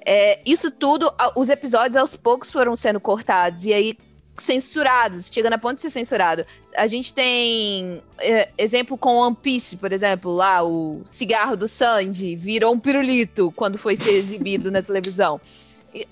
É, 0.05 0.41
isso 0.45 0.71
tudo, 0.71 1.13
a- 1.19 1.33
os 1.37 1.49
episódios 1.49 1.97
aos 1.97 2.15
poucos 2.15 2.51
foram 2.53 2.77
sendo 2.77 3.01
cortados. 3.01 3.65
E 3.65 3.73
aí 3.73 3.97
censurados, 4.37 5.31
chega 5.33 5.49
na 5.49 5.59
ponta 5.59 5.77
de 5.77 5.83
ser 5.83 5.91
censurado. 5.91 6.45
A 6.77 6.87
gente 6.89 7.15
tem 7.15 8.03
é, 8.19 8.49
exemplo 8.59 8.99
com 8.99 9.15
One 9.17 9.37
Piece, 9.41 9.77
por 9.77 9.93
exemplo, 9.93 10.33
lá 10.33 10.63
o 10.65 11.03
cigarro 11.07 11.57
do 11.57 11.69
Sanji 11.69 12.35
virou 12.35 12.75
um 12.75 12.79
pirulito 12.81 13.53
quando 13.55 13.79
foi 13.79 13.95
ser 13.97 14.11
exibido 14.15 14.71
na 14.73 14.83
televisão. 14.83 15.41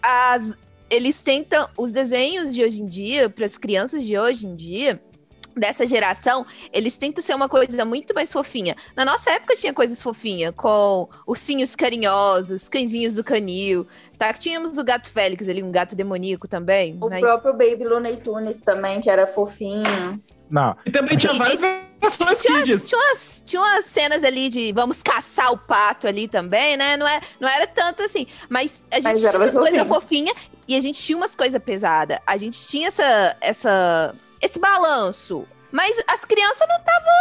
As- 0.01 0.57
eles 0.89 1.21
tentam 1.21 1.69
os 1.77 1.91
desenhos 1.91 2.55
de 2.55 2.63
hoje 2.63 2.83
em 2.83 2.87
dia 2.87 3.29
para 3.29 3.45
as 3.45 3.59
crianças 3.59 4.05
de 4.05 4.17
hoje 4.17 4.47
em 4.47 4.55
dia 4.55 5.03
dessa 5.57 5.87
geração, 5.87 6.47
eles 6.73 6.97
tentam 6.97 7.23
ser 7.23 7.35
uma 7.35 7.49
coisa 7.49 7.85
muito 7.85 8.15
mais 8.15 8.33
fofinha. 8.33 8.77
Na 8.97 9.05
nossa 9.05 9.31
época 9.31 9.55
tinha 9.57 9.73
coisas 9.73 10.03
fofinhas, 10.03 10.55
com 10.57 11.09
ursinhos 11.27 11.75
carinhosos, 11.77 12.69
cãezinhos 12.69 13.15
do 13.15 13.25
canil, 13.25 13.87
tá? 14.19 14.33
Tínhamos 14.33 14.79
o 14.79 14.85
gato 14.85 15.09
Félix 15.11 15.49
ali, 15.49 15.63
um 15.63 15.73
gato 15.73 15.95
demoníaco 15.95 16.49
também, 16.49 16.97
O 17.01 17.09
mas... 17.09 17.21
próprio 17.21 17.53
Baby 17.53 17.85
Looney 17.85 18.17
Tunes 18.19 18.61
também, 18.61 19.01
que 19.01 19.11
era 19.11 19.27
fofinho. 19.27 20.21
Não. 20.51 20.77
E 20.85 20.91
também 20.91 21.17
tinha 21.17 21.33
E- 21.33 21.39
várias 21.39 21.61
versões 21.61 22.43
Tinha, 22.43 22.63
kids. 22.63 22.89
tinha, 22.89 22.99
umas, 23.01 23.43
tinha 23.47 23.63
umas 23.63 23.85
cenas 23.87 24.23
ali 24.25 24.49
de 24.49 24.73
vamos 24.73 25.03
caçar 25.03 25.51
o 25.53 25.57
pato 25.57 26.07
ali 26.07 26.29
também, 26.29 26.77
né? 26.77 26.97
Não, 26.97 27.07
é, 27.07 27.21
não 27.41 27.49
era 27.49 27.67
tanto 27.67 28.03
assim. 28.03 28.27
Mas 28.51 28.85
a 28.91 28.97
gente 28.97 29.05
Mas 29.05 29.21
tinha 29.21 29.33
umas 29.37 29.55
coisas 29.55 29.87
fofinhas 29.87 30.37
e 30.69 30.77
a 30.77 30.81
gente 30.81 31.01
tinha 31.01 31.17
umas 31.17 31.35
coisas 31.35 31.63
pesadas. 31.63 32.19
A 32.27 32.37
gente 32.37 32.67
tinha 32.67 32.89
essa, 32.89 33.37
essa, 33.41 34.15
esse 34.43 34.59
balanço. 34.59 35.47
Mas 35.71 35.97
as 36.07 36.25
crianças 36.25 36.67
não 36.69 36.77
estavam. 36.77 37.13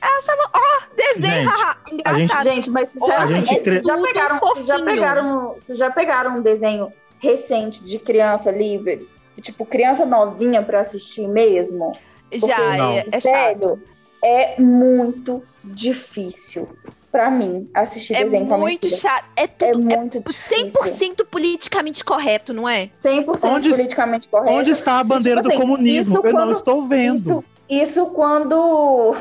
Elas 0.00 0.18
estavam, 0.20 0.44
ó, 0.54 0.94
desenho, 0.94 1.34
Gente, 1.34 1.46
haha, 1.48 1.76
engraçado. 1.90 2.44
Gente, 2.44 2.70
mas 2.70 2.90
A 2.90 2.92
gente 2.92 3.04
sinceramente, 3.04 3.60
cre- 3.62 3.80
vocês 3.80 3.86
já 3.86 3.96
pegaram, 4.02 4.38
vocês 4.38 4.66
já 4.66 4.84
pegaram, 4.84 5.54
vocês 5.54 5.78
já 5.78 5.90
pegaram 5.90 6.36
um 6.38 6.42
desenho 6.42 6.92
recente 7.18 7.82
de 7.82 7.98
criança 7.98 8.50
livre, 8.52 9.08
tipo 9.40 9.66
criança 9.66 10.06
novinha 10.06 10.62
pra 10.62 10.80
assistir 10.80 11.26
mesmo? 11.26 11.98
Já, 12.32 12.76
Não. 12.76 12.92
é, 12.92 12.98
é 13.10 13.20
chato. 13.20 13.22
Sério, 13.22 13.82
é 14.22 14.60
muito 14.60 15.42
difícil 15.64 16.68
pra 17.10 17.30
mim 17.30 17.68
assistir 17.74 18.14
É 18.14 18.22
desenho 18.24 18.46
com 18.46 18.54
a 18.54 18.56
minha 18.58 18.68
muito 18.68 18.86
filha. 18.88 19.00
chato. 19.00 19.24
É 19.36 19.44
É 19.44 19.46
tudo. 19.46 19.92
É 19.92 19.96
muito 19.96 20.20
difícil. 20.22 20.68
100% 20.82 21.24
politicamente 21.26 22.04
correto, 22.04 22.52
não 22.52 22.68
é? 22.68 22.90
100% 23.00 23.44
Onde- 23.50 23.70
politicamente 23.70 24.28
correto. 24.28 24.52
Onde 24.56 24.70
está 24.70 24.98
a 25.00 25.04
bandeira 25.04 25.40
tipo 25.40 25.48
do 25.50 25.54
assim, 25.54 25.60
comunismo? 25.62 26.14
isso 26.18 26.26
Eu 26.26 26.32
não 26.32 26.40
quando- 26.40 26.52
estou 26.52 26.86
vendo. 26.86 27.14
Isso, 27.16 27.44
isso 27.68 28.06
quando 28.06 29.14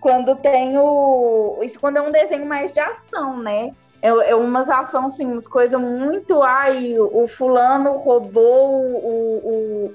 quando 0.00 0.36
tem 0.36 0.76
o 0.76 1.58
isso 1.62 1.80
quando 1.80 1.96
é 1.96 2.02
um 2.02 2.12
desenho 2.12 2.44
mais 2.46 2.70
de 2.72 2.80
ação, 2.80 3.38
né? 3.38 3.72
É, 4.02 4.08
é 4.08 4.34
umas 4.34 4.68
ações 4.68 5.14
assim, 5.14 5.24
umas 5.24 5.48
coisas 5.48 5.80
muito 5.80 6.42
ai, 6.42 6.98
o, 6.98 7.24
o 7.24 7.28
fulano 7.28 7.92
roubou 7.96 8.74
o, 8.82 9.86
o 9.88 9.94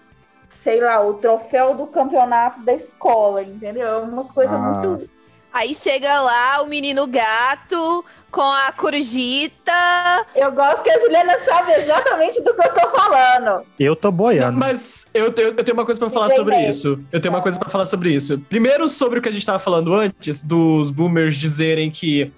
sei 0.50 0.82
lá, 0.82 1.00
o 1.06 1.14
troféu 1.14 1.76
do 1.76 1.86
campeonato 1.86 2.60
da 2.62 2.74
escola, 2.74 3.44
entendeu? 3.44 3.88
É 3.88 3.98
Umas 4.00 4.32
coisas 4.32 4.56
Ah. 4.56 4.58
muito 4.82 5.08
Aí 5.52 5.74
chega 5.74 6.22
lá 6.22 6.62
o 6.62 6.68
menino 6.68 7.08
gato 7.08 8.06
com 8.32 8.42
a 8.42 8.72
corujita. 8.72 9.72
Eu 10.36 10.52
gosto 10.52 10.84
que 10.84 10.90
a 10.90 11.00
Juliana 11.00 11.38
sabe 11.40 11.74
exatamente 11.74 12.42
do 12.44 12.54
que 12.54 12.62
eu 12.62 12.74
tô 12.74 12.88
falando. 12.90 13.66
Eu 13.80 13.96
tô 13.96 14.12
boiando. 14.12 14.58
Mas 14.58 15.08
eu, 15.14 15.34
eu, 15.36 15.56
eu 15.56 15.64
tenho 15.64 15.74
uma 15.74 15.86
coisa 15.86 16.00
pra 16.00 16.10
falar 16.12 16.32
sobre 16.36 16.68
isso. 16.68 17.04
Eu 17.12 17.20
tenho 17.20 17.34
uma 17.34 17.42
coisa 17.42 17.58
pra 17.58 17.70
falar 17.70 17.86
sobre 17.88 18.14
isso. 18.14 18.38
Primeiro, 18.48 18.88
sobre 18.88 19.20
o 19.20 19.22
que 19.22 19.30
a 19.30 19.32
gente 19.32 19.46
tava 19.46 19.60
falando 19.60 19.94
antes, 19.94 20.44
dos 20.44 20.92
boomers 20.92 21.36
dizerem 21.36 21.90
que. 21.90 22.32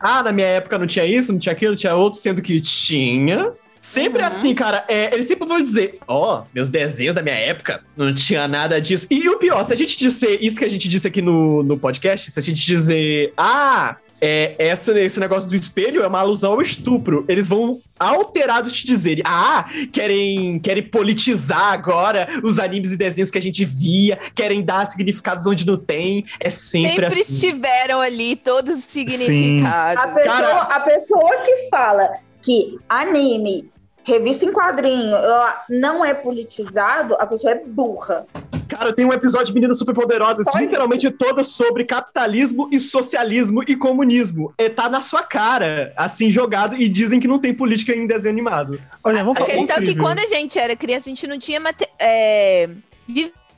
Ah, 0.00 0.22
na 0.22 0.32
minha 0.32 0.48
época 0.48 0.76
não 0.76 0.86
tinha 0.86 1.06
isso, 1.06 1.32
não 1.32 1.38
tinha 1.38 1.52
aquilo, 1.52 1.72
não 1.72 1.78
tinha 1.78 1.94
outro, 1.94 2.20
sendo 2.20 2.42
que 2.42 2.60
tinha. 2.60 3.52
Sempre 3.80 4.22
Uhum. 4.22 4.28
assim, 4.28 4.54
cara. 4.54 4.84
É, 4.88 5.12
eles 5.14 5.26
sempre 5.26 5.46
vão 5.46 5.62
dizer: 5.62 5.98
Ó, 6.06 6.42
meus 6.54 6.68
desenhos 6.68 7.14
da 7.14 7.22
minha 7.22 7.36
época 7.36 7.82
não 7.96 8.14
tinha 8.14 8.46
nada 8.48 8.80
disso. 8.80 9.06
E 9.10 9.28
o 9.28 9.38
pior, 9.38 9.64
se 9.64 9.72
a 9.72 9.76
gente 9.76 9.96
disser 9.98 10.38
isso 10.40 10.58
que 10.58 10.64
a 10.64 10.70
gente 10.70 10.88
disse 10.88 11.06
aqui 11.08 11.22
no, 11.22 11.62
no 11.62 11.78
podcast, 11.78 12.30
se 12.30 12.38
a 12.38 12.42
gente 12.42 12.64
dizer, 12.64 13.32
ah. 13.36 13.96
É, 14.20 14.56
essa, 14.58 14.98
esse 14.98 15.20
negócio 15.20 15.48
do 15.48 15.54
espelho 15.54 16.02
é 16.02 16.06
uma 16.08 16.18
alusão 16.18 16.50
ao 16.54 16.60
estupro. 16.60 17.24
Eles 17.28 17.46
vão 17.46 17.80
alterados 17.96 18.72
te 18.72 18.84
dizerem: 18.84 19.22
ah, 19.24 19.66
querem, 19.92 20.58
querem 20.58 20.82
politizar 20.82 21.72
agora 21.72 22.28
os 22.42 22.58
animes 22.58 22.90
e 22.90 22.96
desenhos 22.96 23.30
que 23.30 23.38
a 23.38 23.40
gente 23.40 23.64
via, 23.64 24.18
querem 24.34 24.64
dar 24.64 24.86
significados 24.88 25.46
onde 25.46 25.64
não 25.64 25.76
tem. 25.76 26.24
É 26.40 26.50
sempre, 26.50 26.88
Sempre 26.90 27.06
assim. 27.06 27.20
estiveram 27.20 28.00
ali 28.00 28.34
todos 28.34 28.78
os 28.78 28.84
significados. 28.86 30.02
A 30.02 30.08
pessoa, 30.08 30.36
Cara- 30.36 30.62
a 30.62 30.80
pessoa 30.80 31.36
que 31.44 31.56
fala 31.70 32.10
que 32.48 32.78
anime, 32.88 33.70
revista 34.02 34.46
em 34.46 34.52
quadrinho, 34.52 35.14
ela 35.14 35.64
não 35.68 36.02
é 36.02 36.14
politizado, 36.14 37.14
a 37.20 37.26
pessoa 37.26 37.52
é 37.52 37.62
burra. 37.62 38.26
Cara, 38.66 38.90
tem 38.94 39.04
um 39.04 39.12
episódio 39.12 39.48
de 39.48 39.54
Meninas 39.54 39.78
Superpoderosas, 39.78 40.46
Só 40.46 40.58
literalmente 40.58 41.10
toda 41.10 41.42
sobre 41.42 41.84
capitalismo 41.84 42.66
e 42.72 42.80
socialismo 42.80 43.62
e 43.68 43.76
comunismo. 43.76 44.54
E 44.58 44.70
tá 44.70 44.88
na 44.88 45.02
sua 45.02 45.22
cara, 45.22 45.92
assim, 45.94 46.30
jogado, 46.30 46.74
e 46.74 46.88
dizem 46.88 47.20
que 47.20 47.28
não 47.28 47.38
tem 47.38 47.52
política 47.52 47.94
em 47.94 48.06
desenho 48.06 48.32
animado. 48.34 48.80
Olha, 49.04 49.18
vamos 49.22 49.42
A 49.42 49.44
falar. 49.44 49.58
questão 49.58 49.76
é 49.76 49.82
que 49.82 49.94
quando 49.94 50.20
a 50.20 50.26
gente 50.26 50.58
era 50.58 50.74
criança, 50.74 51.10
a 51.10 51.10
gente 51.10 51.26
não 51.26 51.38
tinha 51.38 51.60
mate- 51.60 51.88
é, 51.98 52.70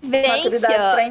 vivência, 0.03 0.69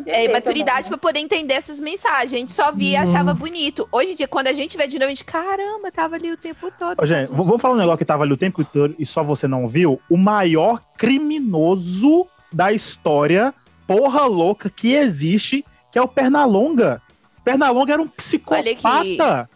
é, 0.08 0.28
maturidade 0.32 0.84
né? 0.84 0.90
para 0.90 0.98
poder 0.98 1.20
entender 1.20 1.54
essas 1.54 1.80
mensagens. 1.80 2.34
A 2.34 2.38
gente 2.38 2.52
só 2.52 2.72
via 2.72 2.98
e 2.98 3.00
Hum. 3.00 3.04
achava 3.04 3.34
bonito. 3.34 3.88
Hoje 3.92 4.12
em 4.12 4.16
dia, 4.16 4.28
quando 4.28 4.48
a 4.48 4.54
gente 4.54 4.76
vê 4.78 4.88
de 4.88 4.98
novo, 4.98 5.06
a 5.08 5.10
gente, 5.10 5.24
caramba, 5.26 5.92
tava 5.92 6.16
ali 6.16 6.32
o 6.32 6.38
tempo 6.38 6.72
todo. 6.78 7.00
Ô, 7.02 7.06
gente, 7.06 7.30
vamos 7.32 7.62
falar 7.62 7.76
um 7.76 7.78
negócio 7.78 7.98
que 8.00 8.06
tava 8.06 8.24
ali 8.24 8.34
o 8.34 8.38
tempo 8.38 8.64
todo 8.66 8.96
e 8.98 9.06
só 9.06 9.24
você 9.24 9.48
não 9.48 9.68
viu. 9.68 10.02
O 10.10 10.18
maior 10.18 10.82
criminoso 10.98 12.26
da 12.52 12.72
história, 12.74 13.54
porra 13.88 14.26
louca, 14.26 14.70
que 14.70 14.94
existe, 14.94 15.64
que 15.92 16.00
é 16.00 16.02
o 16.02 16.08
Pernalonga. 16.08 17.02
Pernalonga 17.44 17.94
era 17.94 18.02
um 18.02 18.06
Olha 18.06 18.14
psicopata. 18.16 19.50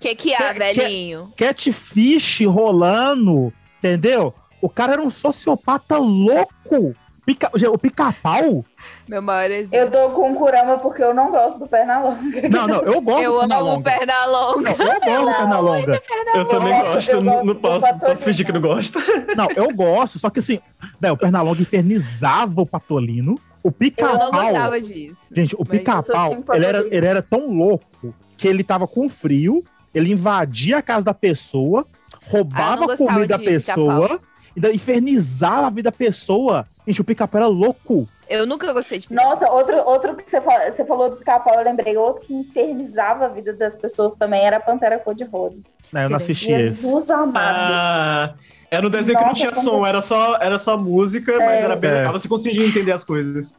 que 0.00 0.14
que 0.14 0.34
há, 0.34 0.38
Que- 0.38 0.52
que- 0.52 0.58
velhinho? 0.58 1.32
Catfish 1.36 2.40
rolando, 2.46 3.52
entendeu? 3.78 4.34
O 4.60 4.68
cara 4.68 4.94
era 4.94 5.02
um 5.02 5.10
sociopata 5.10 5.98
louco. 5.98 6.94
Pica- 7.24 7.50
o 7.70 7.78
pica-pau? 7.78 8.64
Meu 9.08 9.22
maior 9.22 9.50
exemplo. 9.50 9.76
Eu 9.76 9.90
tô 9.90 10.10
com 10.10 10.34
Kurama 10.34 10.78
porque 10.78 11.02
eu 11.02 11.14
não 11.14 11.30
gosto 11.30 11.58
do 11.58 11.66
Pernalonga. 11.66 12.48
Não, 12.48 12.68
não, 12.68 12.80
eu 12.82 13.00
gosto 13.00 13.22
Eu 13.22 13.32
do 13.32 13.38
amo 13.38 13.48
Pernalonga. 13.48 13.82
perna 13.90 14.26
longa. 14.26 14.70
Não, 14.70 14.70
eu 14.70 14.76
gosto 14.76 15.00
do 15.00 15.40
Pernalonga. 15.40 16.02
Eu 16.34 16.44
também 16.46 16.82
gosto, 16.82 17.10
eu 17.10 17.20
não, 17.22 17.32
gosto 17.32 17.46
não 17.46 17.54
posso, 17.56 17.98
posso 17.98 18.24
fingir 18.24 18.44
que 18.46 18.52
não 18.52 18.60
gosto. 18.60 18.98
Não, 19.36 19.48
eu 19.56 19.74
gosto, 19.74 20.18
só 20.18 20.28
que 20.30 20.40
assim, 20.40 20.60
né, 21.00 21.10
o 21.10 21.16
Pernalonga 21.16 21.60
infernizava 21.60 22.60
o 22.60 22.66
Patolino. 22.66 23.38
O 23.62 23.68
Eu 23.68 23.70
não 23.70 23.72
pica-pau. 23.72 24.30
gostava 24.30 24.80
disso. 24.80 25.20
Gente, 25.32 25.54
o 25.58 25.64
pica-pau, 25.64 26.44
ele 26.54 26.64
era, 26.64 26.86
ele 26.90 27.06
era 27.06 27.22
tão 27.22 27.50
louco 27.52 28.14
que 28.36 28.46
ele 28.46 28.62
tava 28.62 28.86
com 28.86 29.08
frio, 29.08 29.64
ele 29.94 30.12
invadia 30.12 30.78
a 30.78 30.82
casa 30.82 31.04
da 31.06 31.14
pessoa, 31.14 31.84
roubava 32.26 32.92
a 32.92 32.96
comida 32.96 33.26
da 33.26 33.38
pessoa, 33.38 34.20
e 34.54 34.60
daí 34.60 34.76
infernizava 34.76 35.66
a 35.66 35.70
vida 35.70 35.90
da 35.90 35.96
pessoa. 35.96 36.66
Gente, 36.88 37.02
o 37.02 37.04
pica-pau 37.04 37.38
era 37.42 37.46
louco. 37.46 38.08
Eu 38.30 38.46
nunca 38.46 38.72
gostei 38.72 38.98
de 38.98 39.12
Nossa, 39.12 39.50
outro, 39.50 39.76
outro 39.86 40.16
que 40.16 40.28
você 40.28 40.40
falou, 40.40 40.72
você 40.72 40.84
falou 40.86 41.10
do 41.10 41.16
pica-pau, 41.16 41.54
eu 41.58 41.64
lembrei. 41.64 41.94
Outro 41.98 42.22
que 42.22 42.32
infernizava 42.32 43.26
a 43.26 43.28
vida 43.28 43.52
das 43.52 43.76
pessoas 43.76 44.14
também 44.14 44.40
era 44.46 44.56
a 44.56 44.60
Pantera 44.60 44.98
Cor-de-Rosa. 44.98 45.60
Né, 45.92 46.06
eu 46.06 46.08
não 46.08 46.16
assisti 46.16 46.50
esse. 46.50 46.80
Jesus 46.82 47.10
amado. 47.10 47.36
Ah, 47.36 48.34
era 48.70 48.86
um 48.86 48.90
desenho 48.90 49.18
que 49.18 49.22
não 49.24 49.28
Nossa, 49.32 49.38
tinha 49.40 49.52
como- 49.52 49.64
som, 49.64 49.86
era 49.86 50.00
só, 50.00 50.36
era 50.40 50.58
só 50.58 50.78
música, 50.78 51.32
mas 51.38 51.60
É. 51.60 51.60
era 51.60 51.76
bem 51.76 51.90
É. 51.90 51.94
legal, 51.94 52.12
você 52.14 52.26
conseguia 52.28 52.66
entender 52.66 52.92
as 52.92 53.04
coisas. 53.04 53.54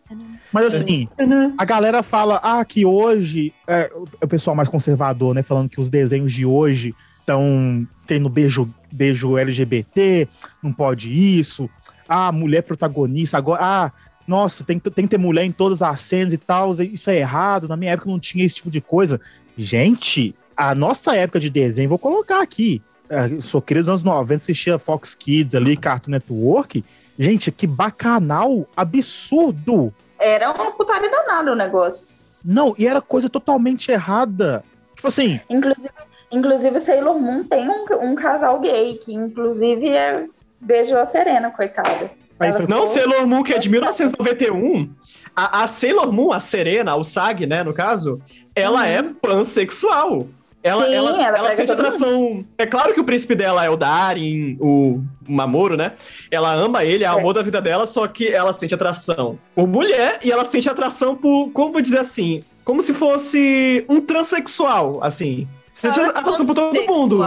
Mas 0.51 0.65
assim, 0.73 1.07
a 1.55 1.65
galera 1.65 2.01
fala, 2.01 2.39
ah, 2.41 2.65
que 2.65 2.83
hoje, 2.83 3.53
é, 3.67 3.91
o- 3.95 4.07
o 4.23 4.27
pessoal 4.27 4.55
mais 4.55 4.69
conservador, 4.69 5.35
né, 5.35 5.43
falando 5.43 5.69
que 5.69 5.79
os 5.79 5.87
desenhos 5.89 6.31
de 6.33 6.47
hoje 6.47 6.95
estão 7.19 7.87
tendo 8.07 8.27
beijo, 8.27 8.67
beijo 8.91 9.37
LGBT, 9.37 10.27
não 10.63 10.73
pode 10.73 11.11
isso, 11.39 11.69
ah, 12.09 12.31
mulher 12.31 12.63
protagonista, 12.63 13.37
agora, 13.37 13.59
ah, 13.63 13.91
nossa, 14.27 14.63
tem, 14.63 14.77
que- 14.79 14.89
tem 14.91 15.05
que 15.05 15.11
ter 15.11 15.17
mulher 15.17 15.43
em 15.45 15.51
todas 15.51 15.81
as 15.81 16.01
cenas 16.01 16.33
e 16.33 16.37
tal, 16.37 16.73
isso 16.81 17.09
é 17.09 17.17
errado, 17.17 17.67
na 17.67 17.77
minha 17.77 17.91
época 17.93 18.09
não 18.09 18.19
tinha 18.19 18.43
esse 18.45 18.55
tipo 18.55 18.69
de 18.71 18.81
coisa. 18.81 19.21
Gente, 19.57 20.35
a 20.57 20.73
nossa 20.75 21.15
época 21.15 21.39
de 21.39 21.49
desenho, 21.49 21.87
vou 21.89 21.99
colocar 21.99 22.41
aqui, 22.41 22.81
é, 23.09 23.25
eu 23.31 23.41
sou 23.41 23.61
criado 23.61 23.85
nos 23.85 24.01
anos 24.01 24.03
90, 24.03 24.43
assistia 24.43 24.77
Fox 24.79 25.13
Kids 25.15 25.55
ali, 25.55 25.77
Cartoon 25.77 26.11
Network, 26.11 26.83
gente, 27.17 27.51
que 27.51 27.65
bacanal 27.67 28.67
absurdo, 28.75 29.93
Era 30.19 30.51
uma 30.51 30.71
putaria 30.71 31.09
danada 31.09 31.51
o 31.51 31.55
negócio. 31.55 32.07
não, 32.43 32.75
e 32.77 32.87
era 32.87 33.01
coisa 33.01 33.29
totalmente 33.29 33.91
errada. 33.91 34.63
Tipo 34.95 35.07
assim, 35.07 35.39
Inclusive, 35.49 35.89
inclusive 36.31 36.79
Sailor 36.79 37.17
Moon 37.19 37.43
tem 37.45 37.67
um, 37.69 37.85
um 38.01 38.15
casal 38.15 38.59
gay, 38.59 38.95
que 38.95 39.13
inclusive 39.13 39.87
é, 39.89 40.25
beijou 40.61 40.97
a 40.99 41.05
Serena, 41.05 41.49
coitada. 41.51 42.11
aí 42.39 42.49
Ela 42.49 42.57
foi- 42.57 42.67
Não. 42.67 42.87
Sailor 42.87 43.27
Moon, 43.27 43.43
que 43.43 43.53
é 43.53 43.57
de 43.57 43.69
1991. 43.69 44.89
A, 45.35 45.63
a 45.63 45.67
Sailor 45.67 46.11
Moon, 46.11 46.31
a 46.31 46.39
Serena, 46.39 46.95
o 46.95 47.03
Sag, 47.03 47.45
né, 47.45 47.63
no 47.63 47.73
caso, 47.73 48.21
ela 48.55 48.79
Uhum. 48.81 48.85
é 48.85 49.03
pansexual. 49.03 50.27
Ela, 50.61 50.85
Sim, 50.87 50.93
ela, 50.93 51.09
ela 51.23 51.37
ela 51.37 51.55
sente 51.55 51.71
atração. 51.71 52.43
É 52.57 52.65
claro 52.65 52.93
que 52.93 52.99
o 52.99 53.03
príncipe 53.05 53.33
dela 53.33 53.63
é 53.63 53.69
o 53.69 53.77
Darin, 53.77 54.57
o 54.59 55.01
Mamoro, 55.25 55.77
né? 55.77 55.93
Ela 56.29 56.53
ama 56.53 56.83
ele, 56.83 57.05
é 57.05 57.09
o 57.11 57.15
É. 57.15 57.19
amor 57.19 57.33
da 57.33 57.41
vida 57.41 57.61
dela, 57.61 57.85
só 57.85 58.05
que 58.07 58.27
ela 58.27 58.51
sente 58.51 58.73
atração 58.75 59.39
por 59.55 59.65
mulher 59.67 60.19
e 60.21 60.29
ela 60.29 60.43
sente 60.43 60.69
atração 60.69 61.15
por, 61.15 61.49
como 61.53 61.71
vou 61.71 61.81
dizer 61.81 61.99
assim, 61.99 62.43
como 62.65 62.81
se 62.81 62.93
fosse 62.93 63.85
um 63.87 64.01
transexual, 64.01 64.99
assim. 65.01 65.47
Sente 65.71 65.97
Ela 65.97 66.09
é 66.09 66.17
atração 66.17 66.45
por 66.45 66.55
todo 66.55 66.81
mundo. 66.85 67.21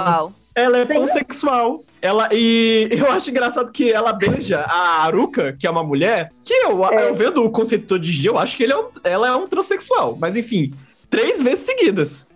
Ela 0.55 0.79
é 0.81 0.85
Sim. 0.85 0.95
pansexual. 1.01 1.83
Ela, 2.03 2.29
e 2.33 2.89
eu 2.91 3.09
acho 3.13 3.31
engraçado 3.31 3.71
que 3.71 3.93
ela 3.93 4.13
beija 4.13 4.61
a 4.69 5.05
Aruka, 5.05 5.53
que 5.57 5.67
é 5.67 5.71
uma 5.71 5.85
mulher, 5.85 6.33
que 6.45 6.53
eu, 6.53 6.85
É. 6.91 7.09
eu 7.09 7.15
vendo 7.15 7.45
o 7.45 7.51
conceito 7.53 7.97
de 7.97 8.11
dia, 8.11 8.31
eu 8.31 8.39
acho 8.39 8.57
que 8.57 8.65
ele 8.65 8.73
é 8.73 8.77
um- 8.77 8.89
ela 9.05 9.29
é 9.29 9.33
um 9.37 9.47
transexual. 9.47 10.17
Mas 10.21 10.35
enfim, 10.35 10.75
três 11.09 11.41
vezes 11.41 11.65
seguidas. 11.65 12.27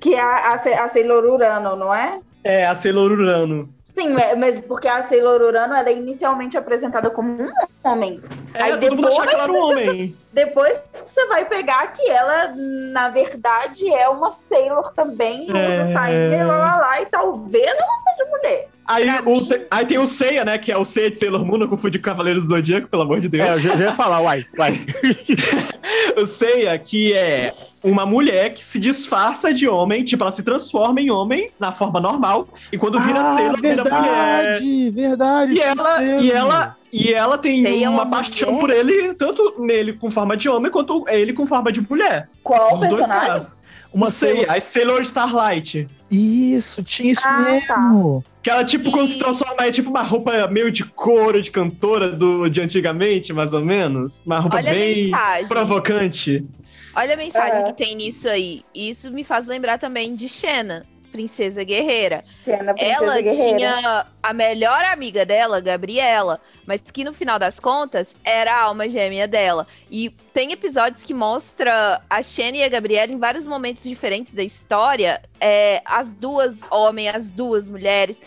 Que 0.00 0.14
é 0.14 0.20
a, 0.20 0.54
a, 0.54 0.84
a 0.84 0.88
Sailor 0.88 1.24
Urano, 1.26 1.76
não 1.76 1.94
é? 1.94 2.18
É, 2.42 2.64
a 2.66 2.74
Sailor 2.74 3.12
Urano. 3.12 3.68
Sim, 3.94 4.16
é, 4.16 4.34
mas 4.34 4.58
porque 4.60 4.88
a 4.88 5.02
Sailor 5.02 5.42
Urano 5.42 5.74
ela 5.74 5.90
é 5.90 5.92
inicialmente 5.92 6.56
apresentada 6.56 7.10
como 7.10 7.30
um 7.42 7.50
homem. 7.84 8.22
É, 8.54 8.62
Aí 8.62 8.76
todo 8.78 8.96
mundo 8.96 9.08
que 9.08 9.14
ela 9.20 9.32
era 9.32 9.44
um 9.44 9.52
depois- 9.52 9.88
homem. 9.88 10.16
Depois 10.32 10.80
você 10.94 11.26
vai 11.26 11.44
pegar 11.44 11.88
que 11.88 12.08
ela, 12.08 12.54
na 12.56 13.10
verdade, 13.10 13.92
é 13.92 14.08
uma 14.08 14.30
Sailor 14.30 14.94
também, 14.94 15.46
É. 15.54 15.82
usa 15.82 15.92
sainha, 15.92 16.46
lá, 16.46 16.56
lá, 16.56 16.76
lá, 16.76 17.02
e 17.02 17.06
talvez 17.06 17.66
ela 17.66 18.16
seja 18.16 18.30
mulher. 18.30 18.68
Aí, 18.92 19.08
o 19.24 19.24
mim- 19.36 19.48
aí 19.70 19.86
tem 19.86 19.98
o 19.98 20.06
Seiya, 20.06 20.44
né? 20.44 20.58
Que 20.58 20.72
é 20.72 20.76
o 20.76 20.84
Seiya 20.84 21.10
de 21.10 21.18
Sailor 21.18 21.44
Moon, 21.44 21.58
não 21.58 21.68
confunde 21.68 21.98
com 21.98 22.04
Cavaleiros 22.04 22.42
do 22.44 22.48
Zodíaco, 22.48 22.88
pelo 22.88 23.02
amor 23.02 23.20
de 23.20 23.28
Deus. 23.28 23.48
É, 23.48 23.52
eu 23.54 23.60
já, 23.60 23.76
já 23.76 23.84
ia 23.84 23.92
falar, 23.94 24.20
uai, 24.20 24.44
uai. 24.58 24.80
O 26.16 26.26
Seiya, 26.26 26.76
que 26.78 27.12
é 27.14 27.50
uma 27.82 28.04
mulher 28.04 28.52
que 28.52 28.64
se 28.64 28.78
disfarça 28.80 29.54
de 29.54 29.68
homem, 29.68 30.02
tipo, 30.04 30.22
ela 30.22 30.30
se 30.32 30.42
transforma 30.42 31.00
em 31.00 31.10
homem 31.10 31.50
na 31.58 31.72
forma 31.72 32.00
normal, 32.00 32.48
e 32.72 32.76
quando 32.76 32.98
vira 33.00 33.20
Ah, 33.20 33.34
Sailor, 33.36 33.60
vira 33.60 33.84
mulher. 33.84 34.58
verdade, 34.58 34.90
verdade. 34.90 35.52
E 35.54 35.60
ela, 35.60 36.02
e 36.02 36.30
ela, 36.32 36.76
e 36.92 37.12
ela 37.12 37.38
tem 37.38 37.62
Seiya 37.62 37.86
é 37.86 37.88
uma, 37.88 38.02
uma 38.02 38.10
paixão 38.10 38.52
mulher? 38.52 38.60
por 38.60 38.70
ele, 38.90 39.14
tanto 39.14 39.54
nele 39.60 39.92
com 39.94 40.10
forma 40.10 40.36
de 40.36 40.48
homem, 40.48 40.70
quanto 40.70 41.04
ele 41.08 41.32
com 41.32 41.46
forma 41.46 41.70
de 41.72 41.80
mulher. 41.80 42.28
Qual 42.42 42.74
Os 42.74 42.80
dois 42.80 42.96
personagem? 42.96 43.28
casos. 43.28 43.56
Uma 43.92 44.06
o 44.06 44.10
Seiya, 44.10 44.34
Sailor- 44.46 44.56
a 44.56 44.60
Sailor 44.60 45.02
Starlight. 45.02 45.88
Isso, 46.10 46.82
tinha 46.82 47.12
isso 47.12 47.22
Ah, 47.26 47.38
mesmo. 47.42 48.24
Que 48.42 48.50
ela, 48.50 48.64
tipo, 48.64 48.90
quando 48.90 49.06
E- 49.06 49.10
se 49.12 49.18
transforma, 49.18 49.64
é 49.66 49.70
tipo 49.70 49.90
uma 49.90 50.02
roupa 50.02 50.46
meio 50.48 50.70
de 50.72 50.84
couro 50.84 51.40
de 51.40 51.50
cantora 51.50 52.10
do, 52.10 52.48
de 52.48 52.60
antigamente, 52.60 53.32
mais 53.32 53.52
ou 53.52 53.64
menos. 53.64 54.22
Uma 54.24 54.38
roupa 54.38 54.56
Olha 54.56 54.70
bem 54.72 55.10
provocante. 55.48 56.44
Olha 56.96 57.14
a 57.14 57.16
mensagem 57.16 57.60
É. 57.60 57.62
que 57.64 57.72
tem 57.74 57.94
nisso 57.94 58.28
aí. 58.28 58.62
Isso 58.74 59.10
me 59.12 59.22
faz 59.22 59.46
lembrar 59.46 59.78
também 59.78 60.14
de 60.14 60.28
Xena, 60.28 60.84
Princesa 61.10 61.62
Guerreira. 61.64 62.22
Xena, 62.24 62.72
Princesa 62.74 63.02
Ela 63.04 63.20
Guerreira. 63.20 63.56
tinha 63.58 64.06
a 64.22 64.32
melhor 64.32 64.84
amiga 64.84 65.26
dela, 65.26 65.60
Gabriela, 65.60 66.40
mas 66.66 66.80
que 66.80 67.04
no 67.04 67.12
final 67.12 67.38
das 67.38 67.58
contas 67.60 68.14
era 68.24 68.52
a 68.54 68.62
alma 68.62 68.88
gêmea 68.88 69.26
dela. 69.28 69.66
E 69.90 70.10
tem 70.32 70.52
episódios 70.52 71.02
que 71.02 71.12
mostra 71.14 72.00
a 72.08 72.22
Xena 72.22 72.58
e 72.58 72.62
a 72.64 72.68
Gabriela 72.68 73.12
em 73.12 73.18
vários 73.18 73.44
momentos 73.44 73.82
diferentes 73.82 74.32
da 74.34 74.42
história, 74.42 75.20
é, 75.40 75.82
as 75.84 76.12
duas 76.12 76.60
homem, 76.70 77.08
as 77.08 77.30
duas 77.30 77.68
mulheres, 77.68 78.20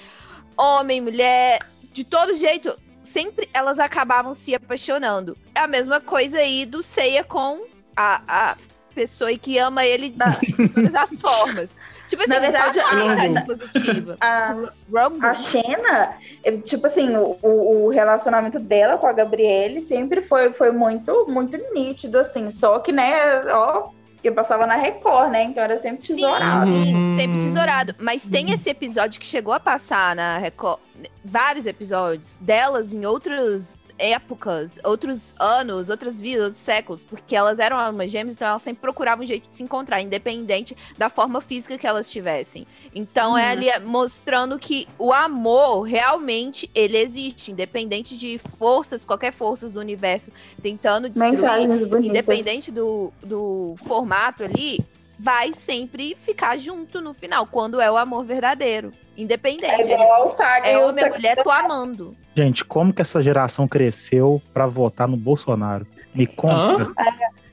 homem, 0.57 1.01
mulher, 1.01 1.59
de 1.91 2.03
todo 2.03 2.33
jeito, 2.33 2.77
sempre 3.01 3.49
elas 3.53 3.79
acabavam 3.79 4.33
se 4.33 4.53
apaixonando. 4.55 5.37
É 5.55 5.59
a 5.61 5.67
mesma 5.67 5.99
coisa 5.99 6.37
aí 6.39 6.65
do 6.65 6.81
Seiya 6.83 7.23
com 7.23 7.65
a, 7.95 8.21
a 8.51 8.57
pessoa 8.95 9.35
que 9.37 9.57
ama 9.57 9.85
ele 9.85 10.09
de 10.09 10.17
Na- 10.17 10.37
todas 10.73 10.95
as 10.95 11.19
formas. 11.19 11.75
Tipo 12.07 12.21
assim, 12.21 12.31
Na 12.33 12.39
verdade, 12.39 12.79
passa 12.79 12.95
uma 12.95 13.01
a- 13.03 13.07
mensagem 13.15 13.45
positiva. 13.45 14.17
A, 14.19 14.51
Rumble. 14.91 15.25
a 15.25 15.33
Xena, 15.33 16.17
tipo 16.65 16.85
assim, 16.87 17.15
o, 17.15 17.37
o 17.41 17.89
relacionamento 17.89 18.59
dela 18.59 18.97
com 18.97 19.07
a 19.07 19.13
Gabriele 19.13 19.79
sempre 19.81 20.21
foi, 20.21 20.51
foi 20.53 20.71
muito, 20.71 21.25
muito 21.29 21.57
nítido, 21.73 22.19
assim. 22.19 22.49
Só 22.49 22.79
que, 22.79 22.91
né, 22.91 23.41
ó, 23.47 23.89
eu 24.23 24.33
passava 24.33 24.65
na 24.67 24.75
Record, 24.75 25.31
né? 25.31 25.43
Então 25.43 25.63
era 25.63 25.77
sempre 25.77 26.05
Sim, 26.05 26.15
tesourado. 26.15 26.65
sim, 26.65 26.95
Uhum. 26.95 27.09
sempre 27.11 27.37
tesourado. 27.39 27.95
Mas 27.99 28.23
tem 28.23 28.51
esse 28.51 28.69
episódio 28.69 29.19
que 29.19 29.25
chegou 29.25 29.53
a 29.53 29.59
passar 29.59 30.15
na 30.15 30.37
Record. 30.37 30.79
Vários 31.25 31.65
episódios 31.65 32.37
delas 32.39 32.93
em 32.93 33.05
outras 33.05 33.79
épocas, 34.03 34.77
outros 34.83 35.33
anos, 35.39 35.89
outras 35.89 36.19
vidas, 36.19 36.43
outros 36.43 36.59
séculos, 36.61 37.03
porque 37.05 37.33
elas 37.35 37.57
eram 37.57 37.77
almas 37.79 38.11
gêmeas, 38.11 38.35
então 38.35 38.47
elas 38.47 38.61
sempre 38.61 38.81
procuravam 38.81 39.23
um 39.23 39.27
jeito 39.27 39.47
de 39.47 39.53
se 39.53 39.63
encontrar, 39.63 40.01
independente 40.01 40.75
da 40.97 41.09
forma 41.09 41.39
física 41.39 41.77
que 41.77 41.87
elas 41.87 42.11
tivessem. 42.11 42.67
Então 42.93 43.31
Uhum. 43.31 43.37
é 43.37 43.49
ali 43.49 43.79
mostrando 43.85 44.59
que 44.59 44.87
o 44.99 45.13
amor 45.13 45.83
realmente 45.83 46.69
ele 46.75 46.97
existe, 46.97 47.51
independente 47.51 48.17
de 48.17 48.37
forças, 48.59 49.05
qualquer 49.05 49.31
forças 49.31 49.71
do 49.71 49.79
universo 49.79 50.31
tentando 50.61 51.09
destruir 51.09 52.03
independente 52.03 52.71
do, 52.71 53.11
do 53.23 53.75
formato 53.85 54.43
ali, 54.43 54.79
vai 55.17 55.53
sempre 55.53 56.15
ficar 56.19 56.57
junto 56.57 56.99
no 56.99 57.13
final, 57.13 57.47
quando 57.47 57.79
é 57.79 57.89
o 57.89 57.95
amor 57.95 58.25
verdadeiro. 58.25 58.93
É 59.15 59.21
Independente. 59.21 59.91
igual 59.91 60.23
ao 60.23 60.27
Saga 60.27 60.67
É 60.67 60.77
homem, 60.77 61.05
é 61.05 61.09
mulher, 61.09 61.41
tô 61.43 61.49
amando. 61.51 62.17
Gente, 62.35 62.65
como 62.65 62.91
que 62.91 63.01
essa 63.01 63.21
geração 63.21 63.67
cresceu 63.67 64.41
pra 64.53 64.65
votar 64.65 65.07
no 65.07 65.15
Bolsonaro? 65.15 65.85
Me 66.13 66.25
conta. 66.25 66.91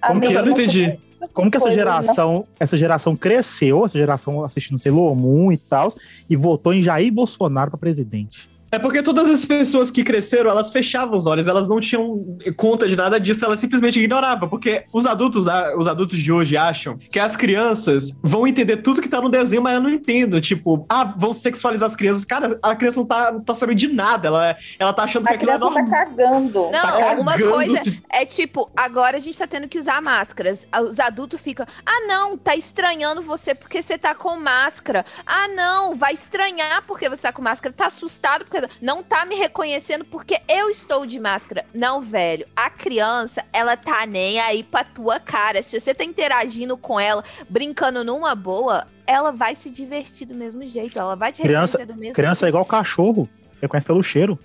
Como 0.06 0.20
que 0.20 0.32
eu 0.32 0.42
não 0.44 0.52
entendi? 0.52 0.98
Como 1.34 1.50
que 1.50 1.56
essa 1.58 1.68
né? 1.68 1.74
geração, 1.74 2.46
essa 2.58 2.76
geração 2.76 3.14
cresceu, 3.14 3.84
essa 3.84 3.98
geração 3.98 4.42
assistindo 4.42 4.78
Sailor 4.78 5.14
Moon 5.14 5.52
e 5.52 5.58
tal, 5.58 5.92
e 6.28 6.34
votou 6.34 6.72
em 6.72 6.82
Jair 6.82 7.12
Bolsonaro 7.12 7.70
pra 7.70 7.78
presidente? 7.78 8.48
É 8.72 8.78
porque 8.78 9.02
todas 9.02 9.28
as 9.28 9.44
pessoas 9.44 9.90
que 9.90 10.04
cresceram, 10.04 10.50
elas 10.50 10.70
fechavam 10.70 11.16
os 11.16 11.26
olhos, 11.26 11.48
elas 11.48 11.68
não 11.68 11.80
tinham 11.80 12.36
conta 12.56 12.86
de 12.88 12.94
nada 12.96 13.18
disso, 13.18 13.44
elas 13.44 13.58
simplesmente 13.58 13.98
ignoravam. 13.98 14.48
Porque 14.48 14.84
os 14.92 15.06
adultos, 15.06 15.46
os 15.76 15.86
adultos 15.88 16.16
de 16.18 16.30
hoje 16.32 16.56
acham 16.56 16.96
que 17.12 17.18
as 17.18 17.36
crianças 17.36 18.20
vão 18.22 18.46
entender 18.46 18.78
tudo 18.78 19.02
que 19.02 19.08
tá 19.08 19.20
no 19.20 19.28
desenho, 19.28 19.60
mas 19.62 19.74
eu 19.74 19.80
não 19.82 19.90
entendo. 19.90 20.40
Tipo, 20.40 20.86
ah, 20.88 21.02
vão 21.04 21.32
sexualizar 21.32 21.86
as 21.88 21.96
crianças. 21.96 22.24
Cara, 22.24 22.58
a 22.62 22.76
criança 22.76 23.00
não 23.00 23.06
tá, 23.06 23.32
não 23.32 23.40
tá 23.42 23.54
sabendo 23.54 23.76
de 23.78 23.88
nada. 23.88 24.28
Ela, 24.28 24.56
ela 24.78 24.92
tá 24.92 25.02
achando 25.02 25.24
que 25.24 25.32
A 25.32 25.34
aquilo 25.34 25.50
é 25.50 25.54
criança 25.56 25.74
tá 25.74 25.80
normal. 25.82 26.06
cagando. 26.06 26.60
Não, 26.70 26.70
Tá 26.70 27.12
uma 27.18 27.32
cagando 27.32 27.50
coisa 27.52 27.82
se- 27.82 28.02
é 28.10 28.24
tipo, 28.24 28.70
agora 28.76 29.16
a 29.16 29.20
gente 29.20 29.36
tá 29.36 29.46
tendo 29.46 29.66
que 29.68 29.78
usar 29.78 30.00
máscaras. 30.00 30.66
Os 30.88 31.00
adultos 31.00 31.40
ficam, 31.40 31.66
ah 31.84 32.06
não, 32.06 32.36
tá 32.38 32.54
estranhando 32.54 33.20
você 33.22 33.54
porque 33.54 33.82
você 33.82 33.98
tá 33.98 34.14
com 34.14 34.38
máscara. 34.38 35.04
Ah 35.26 35.48
não, 35.48 35.94
vai 35.96 36.12
estranhar 36.14 36.84
porque 36.86 37.08
você 37.08 37.22
tá 37.22 37.32
com 37.32 37.42
máscara. 37.42 37.74
Tá 37.76 37.86
assustado 37.86 38.44
porque 38.44 38.59
não 38.80 39.02
tá 39.02 39.24
me 39.24 39.34
reconhecendo 39.36 40.04
porque 40.04 40.38
eu 40.48 40.68
estou 40.70 41.06
de 41.06 41.18
máscara. 41.20 41.64
Não, 41.72 42.00
velho, 42.00 42.46
a 42.56 42.68
criança, 42.68 43.44
ela 43.52 43.76
tá 43.76 44.04
nem 44.06 44.40
aí 44.40 44.62
pra 44.64 44.82
tua 44.84 45.20
cara. 45.20 45.62
Se 45.62 45.78
você 45.80 45.94
tá 45.94 46.04
interagindo 46.04 46.76
com 46.76 46.98
ela, 46.98 47.22
brincando 47.48 48.02
numa 48.04 48.34
boa, 48.34 48.86
ela 49.06 49.30
vai 49.30 49.54
se 49.54 49.70
divertir 49.70 50.26
do 50.26 50.34
mesmo 50.34 50.64
jeito. 50.66 50.98
Ela 50.98 51.14
vai 51.16 51.32
te 51.32 51.42
Criança- 51.42 51.78
reconhecer 51.78 51.92
do 51.94 51.98
mesmo 51.98 52.14
Criança 52.14 52.46
é 52.46 52.48
igual 52.48 52.64
cachorro, 52.64 53.28
reconhece 53.60 53.86
pelo 53.86 54.02
cheiro. 54.02 54.38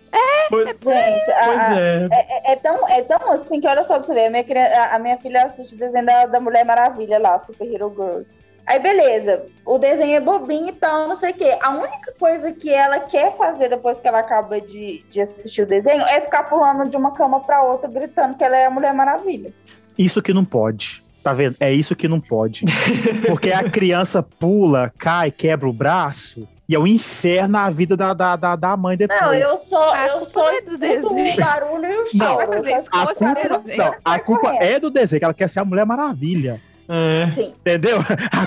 Pois, 0.47 0.67
Gente, 0.67 1.31
a- 1.31 1.45
pois 1.45 1.59
a- 1.59 1.79
é. 1.81 2.07
é, 2.11 2.51
é 2.51 2.55
tão, 2.57 2.87
é 2.87 3.01
tão 3.01 3.31
assim 3.31 3.59
que 3.59 3.67
olha 3.67 3.83
só 3.83 3.95
pra 3.97 4.03
você 4.05 4.13
ver. 4.13 4.27
A 4.27 4.29
minha, 4.29 4.93
a 4.95 4.99
minha 4.99 5.17
filha 5.17 5.43
assiste 5.43 5.73
o 5.73 5.77
desenho 5.77 6.05
da, 6.05 6.27
da 6.27 6.39
Mulher 6.39 6.63
Maravilha 6.63 7.17
lá, 7.17 7.39
Super 7.39 7.65
Hero 7.67 7.89
Girls. 7.89 8.35
Aí, 8.67 8.79
beleza, 8.79 9.45
o 9.65 9.77
desenho 9.77 10.15
é 10.15 10.19
bobinho 10.19 10.69
e 10.69 10.73
tal, 10.73 11.07
não 11.07 11.13
sei 11.15 11.31
o 11.31 11.33
quê. 11.35 11.57
A 11.61 11.69
única 11.71 12.11
coisa 12.19 12.51
que 12.51 12.71
ela 12.73 12.99
quer 12.99 13.35
fazer 13.37 13.69
depois 13.69 13.99
que 13.99 14.07
ela 14.07 14.19
acaba 14.19 14.59
de, 14.59 15.03
de 15.09 15.21
assistir 15.21 15.61
o 15.61 15.67
desenho 15.67 16.01
é 16.01 16.21
ficar 16.21 16.43
pulando 16.43 16.89
de 16.89 16.97
uma 16.97 17.11
cama 17.11 17.39
pra 17.41 17.61
outra, 17.63 17.89
gritando 17.89 18.35
que 18.37 18.43
ela 18.43 18.57
é 18.57 18.65
a 18.65 18.69
Mulher 18.71 18.93
Maravilha. 18.93 19.53
Isso 19.97 20.21
que 20.21 20.33
não 20.33 20.43
pode. 20.43 21.03
Tá 21.23 21.31
vendo? 21.33 21.55
É 21.59 21.71
isso 21.71 21.95
que 21.95 22.07
não 22.07 22.19
pode. 22.19 22.65
Porque 23.27 23.51
a 23.51 23.69
criança 23.69 24.21
pula, 24.23 24.91
cai, 24.97 25.31
quebra 25.31 25.67
o 25.67 25.73
braço, 25.73 26.47
e 26.67 26.73
é 26.75 26.79
o 26.79 26.85
inferno 26.87 27.57
a 27.59 27.69
vida 27.69 27.95
da, 27.95 28.13
da, 28.13 28.35
da, 28.35 28.55
da 28.55 28.75
mãe 28.77 28.97
depois. 28.97 29.19
Não, 29.21 29.33
eu 29.33 29.55
só, 29.57 29.91
A 29.93 30.07
eu 30.07 30.21
só 30.21 30.41
não 30.41 30.49
é 30.49 30.61
do 30.61 30.77
desenho. 30.77 31.33
o 31.33 31.37
barulho 31.39 31.85
e 31.85 31.95
o 31.97 32.03
Não, 32.15 32.27
choro. 32.27 32.35
vai 32.37 32.47
fazer 32.47 32.77
isso 32.77 32.89
A 32.91 33.05
culpa, 33.07 33.59
desenho. 33.61 33.77
não, 33.77 33.95
a 34.05 34.19
culpa 34.19 34.55
é 34.59 34.79
do 34.79 34.89
desenho, 34.89 35.19
que 35.19 35.25
ela 35.25 35.33
quer 35.35 35.49
ser 35.49 35.59
a 35.59 35.65
Mulher 35.65 35.85
Maravilha. 35.85 36.59
É. 36.87 37.31
Sim. 37.31 37.53
Entendeu? 37.61 37.97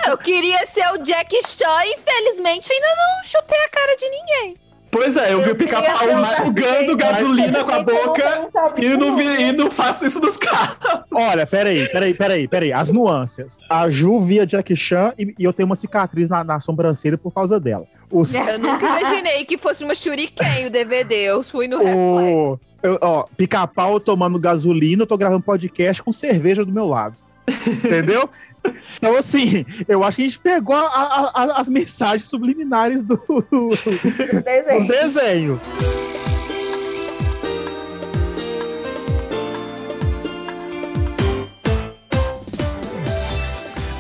Eu 0.09 0.17
queria 0.19 0.65
ser 0.67 0.87
o 0.95 0.99
Jack 0.99 1.37
Chan 1.47 1.85
e 1.85 1.95
infelizmente 1.99 2.73
ainda 2.73 2.87
não 2.87 3.23
chutei 3.25 3.59
a 3.65 3.69
cara 3.69 3.97
de 3.97 4.09
ninguém. 4.09 4.57
Pois 4.91 5.19
é, 5.19 5.35
eu 5.35 5.43
vi 5.43 5.51
o 5.51 5.55
pica-pau 5.57 6.25
sugando 6.25 6.97
gasolina 6.97 7.63
com 7.63 7.71
a 7.73 7.83
boca 7.83 8.49
não 8.55 8.73
e 8.79 8.97
não, 8.97 9.17
vi, 9.17 9.25
nunca. 9.29 9.43
e 9.43 9.53
não 9.53 9.71
faço 9.71 10.07
isso 10.07 10.19
nos 10.19 10.39
carros. 10.39 10.79
Olha, 11.13 11.47
peraí, 11.47 11.87
peraí, 11.91 12.15
peraí, 12.15 12.49
peraí. 12.49 12.73
As 12.73 12.91
nuances. 12.91 13.59
A 13.69 13.91
Ju 13.91 14.19
via 14.23 14.47
Jack 14.47 14.75
Chan 14.75 15.13
e, 15.19 15.35
e 15.39 15.45
eu 15.45 15.53
tenho 15.53 15.67
uma 15.67 15.77
cicatriz 15.77 16.31
na, 16.31 16.43
na 16.43 16.59
sobrancelha 16.59 17.19
por 17.19 17.33
causa 17.33 17.61
dela. 17.61 17.85
Os, 18.11 18.35
Eu 18.35 18.59
nunca 18.59 18.87
imaginei 18.87 19.45
que 19.45 19.59
fosse 19.59 19.85
uma 19.85 19.95
shuriken 19.95 20.67
o 20.67 20.71
DVD. 20.71 21.15
Eu 21.17 21.43
fui 21.43 21.69
no 21.69 21.77
reflexo. 21.77 21.99
o, 22.01 22.61
eu- 22.83 22.99
ó, 23.03 23.25
pica-pau 23.37 24.01
tomando 24.01 24.39
gasolina, 24.39 25.03
eu 25.03 25.07
tô 25.07 25.19
gravando 25.19 25.43
podcast 25.43 26.03
com 26.03 26.13
cerveja 26.13 26.65
do 26.65 26.73
meu 26.73 26.87
lado. 26.87 27.17
Entendeu? 27.85 28.29
Então, 28.97 29.17
assim, 29.17 29.65
eu 29.87 30.03
acho 30.03 30.17
que 30.17 30.23
a 30.23 30.27
gente 30.29 30.41
pegou 30.41 30.75
a- 30.77 31.31
a- 31.35 31.61
as 31.61 31.69
mensagens 31.69 32.25
subliminares 32.25 33.05
do, 33.05 33.17
do 33.17 33.43
do 33.71 34.43
desenho. 34.43 34.89
desenho. 34.89 35.61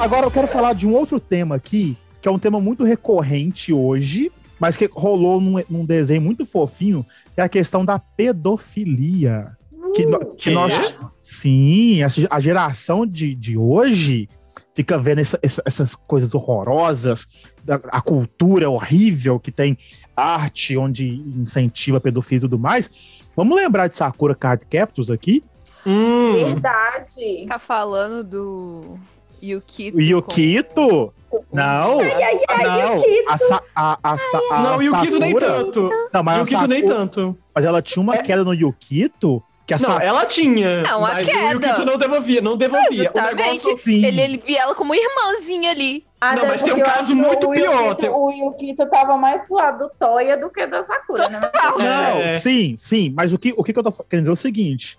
Agora 0.00 0.26
eu 0.26 0.30
quero 0.30 0.46
falar 0.46 0.74
de 0.74 0.86
um 0.86 0.94
outro 0.94 1.18
tema 1.18 1.56
aqui, 1.56 1.96
que 2.22 2.28
é 2.28 2.30
um 2.30 2.38
tema 2.38 2.60
muito 2.60 2.84
recorrente 2.84 3.72
hoje, 3.72 4.30
mas 4.58 4.76
que 4.76 4.88
rolou 4.92 5.40
num, 5.40 5.62
num 5.68 5.84
desenho 5.84 6.20
muito 6.22 6.46
fofinho, 6.46 7.04
que 7.34 7.40
é 7.40 7.44
a 7.44 7.48
questão 7.48 7.84
da 7.84 7.98
pedofilia. 7.98 9.56
Que, 9.94 10.06
no- 10.06 10.34
que 10.34 10.50
nós, 10.50 10.94
sim, 11.20 12.02
essa- 12.02 12.26
a 12.30 12.40
geração 12.40 13.06
de, 13.06 13.34
de 13.34 13.56
hoje 13.56 14.28
fica 14.74 14.98
vendo 14.98 15.20
essa- 15.20 15.38
essa- 15.42 15.62
essas 15.66 15.94
coisas 15.94 16.34
horrorosas, 16.34 17.26
da- 17.64 17.80
a 17.90 18.00
cultura 18.00 18.70
horrível 18.70 19.38
que 19.40 19.50
tem 19.50 19.76
arte 20.16 20.76
onde 20.76 21.06
incentiva 21.36 21.98
a 21.98 22.00
pedofilia 22.00 22.38
e 22.38 22.40
tudo 22.42 22.58
mais. 22.58 22.90
Vamos 23.36 23.56
lembrar 23.56 23.88
de 23.88 23.96
Sakura 23.96 24.34
Card 24.34 24.66
Captors 24.66 25.10
aqui? 25.10 25.42
Hum. 25.86 26.32
Verdade. 26.32 27.44
Tá 27.46 27.58
falando 27.58 28.22
do 28.24 28.98
Yukito. 29.42 29.96
O 29.96 30.00
Yukito? 30.00 31.12
Não. 31.52 32.00
Ai, 32.00 32.22
ai, 32.22 32.40
ai, 32.48 32.64
não. 32.64 32.96
Yukito. 32.96 33.30
A, 33.30 33.38
Sa- 33.38 33.62
a, 33.74 33.98
a, 34.02 34.12
a 34.12 34.62
Não, 34.62 34.78
nem 34.78 34.90
Sakura- 34.90 35.46
tanto. 35.46 35.90
Não, 36.12 36.22
mas 36.22 36.36
E 36.36 36.40
a 36.40 36.42
o 36.42 36.46
Kito 36.46 36.66
nem 36.68 36.80
Sakura- 36.80 36.98
tanto. 36.98 37.38
Mas 37.54 37.64
ela 37.64 37.82
tinha 37.82 38.02
uma 38.02 38.16
É. 38.16 38.22
queda 38.22 38.42
no 38.44 38.52
Yukito 38.54 39.42
que 39.68 39.74
a 39.74 39.78
Não, 39.78 40.00
ela 40.00 40.24
tinha. 40.24 40.82
Não, 40.82 41.04
a 41.04 41.12
mas 41.12 41.28
o 41.28 41.30
queda. 41.30 41.52
Yukito 41.68 41.84
não 41.84 41.98
devolvia, 41.98 42.40
não 42.40 42.56
devolvia. 42.56 43.12
O 43.14 43.18
Exatamente. 43.18 43.36
negócio... 43.66 43.78
Sim. 43.84 44.04
Ele, 44.04 44.20
ele 44.20 44.38
via 44.44 44.62
ela 44.62 44.74
como 44.74 44.94
irmãzinha 44.94 45.70
ali. 45.70 46.04
Até 46.20 46.40
Não, 46.40 46.48
mas 46.48 46.62
tem 46.62 46.72
um 46.72 46.80
caso 46.80 47.14
muito 47.14 47.46
o 47.46 47.52
pior, 47.52 47.82
Yukito, 47.82 47.94
tem- 47.96 48.10
O 48.10 48.30
Yukito 48.32 48.88
tava 48.88 49.16
mais 49.16 49.42
pro 49.42 49.54
lado 49.56 49.78
do 49.86 49.90
Toya 49.98 50.36
do 50.36 50.50
que 50.50 50.66
da 50.66 50.82
Sakura, 50.82 51.28
né? 51.28 51.38
Total. 51.38 51.78
Não, 51.78 51.84
É. 51.84 52.38
sim, 52.40 52.74
sim. 52.76 53.12
Mas 53.14 53.32
o 53.32 53.38
que, 53.38 53.54
o 53.56 53.62
que 53.62 53.72
que 53.72 53.78
eu 53.78 53.82
tô 53.84 53.92
querendo 53.92 54.24
dizer 54.24 54.30
é 54.30 54.32
o 54.32 54.36
seguinte: 54.36 54.98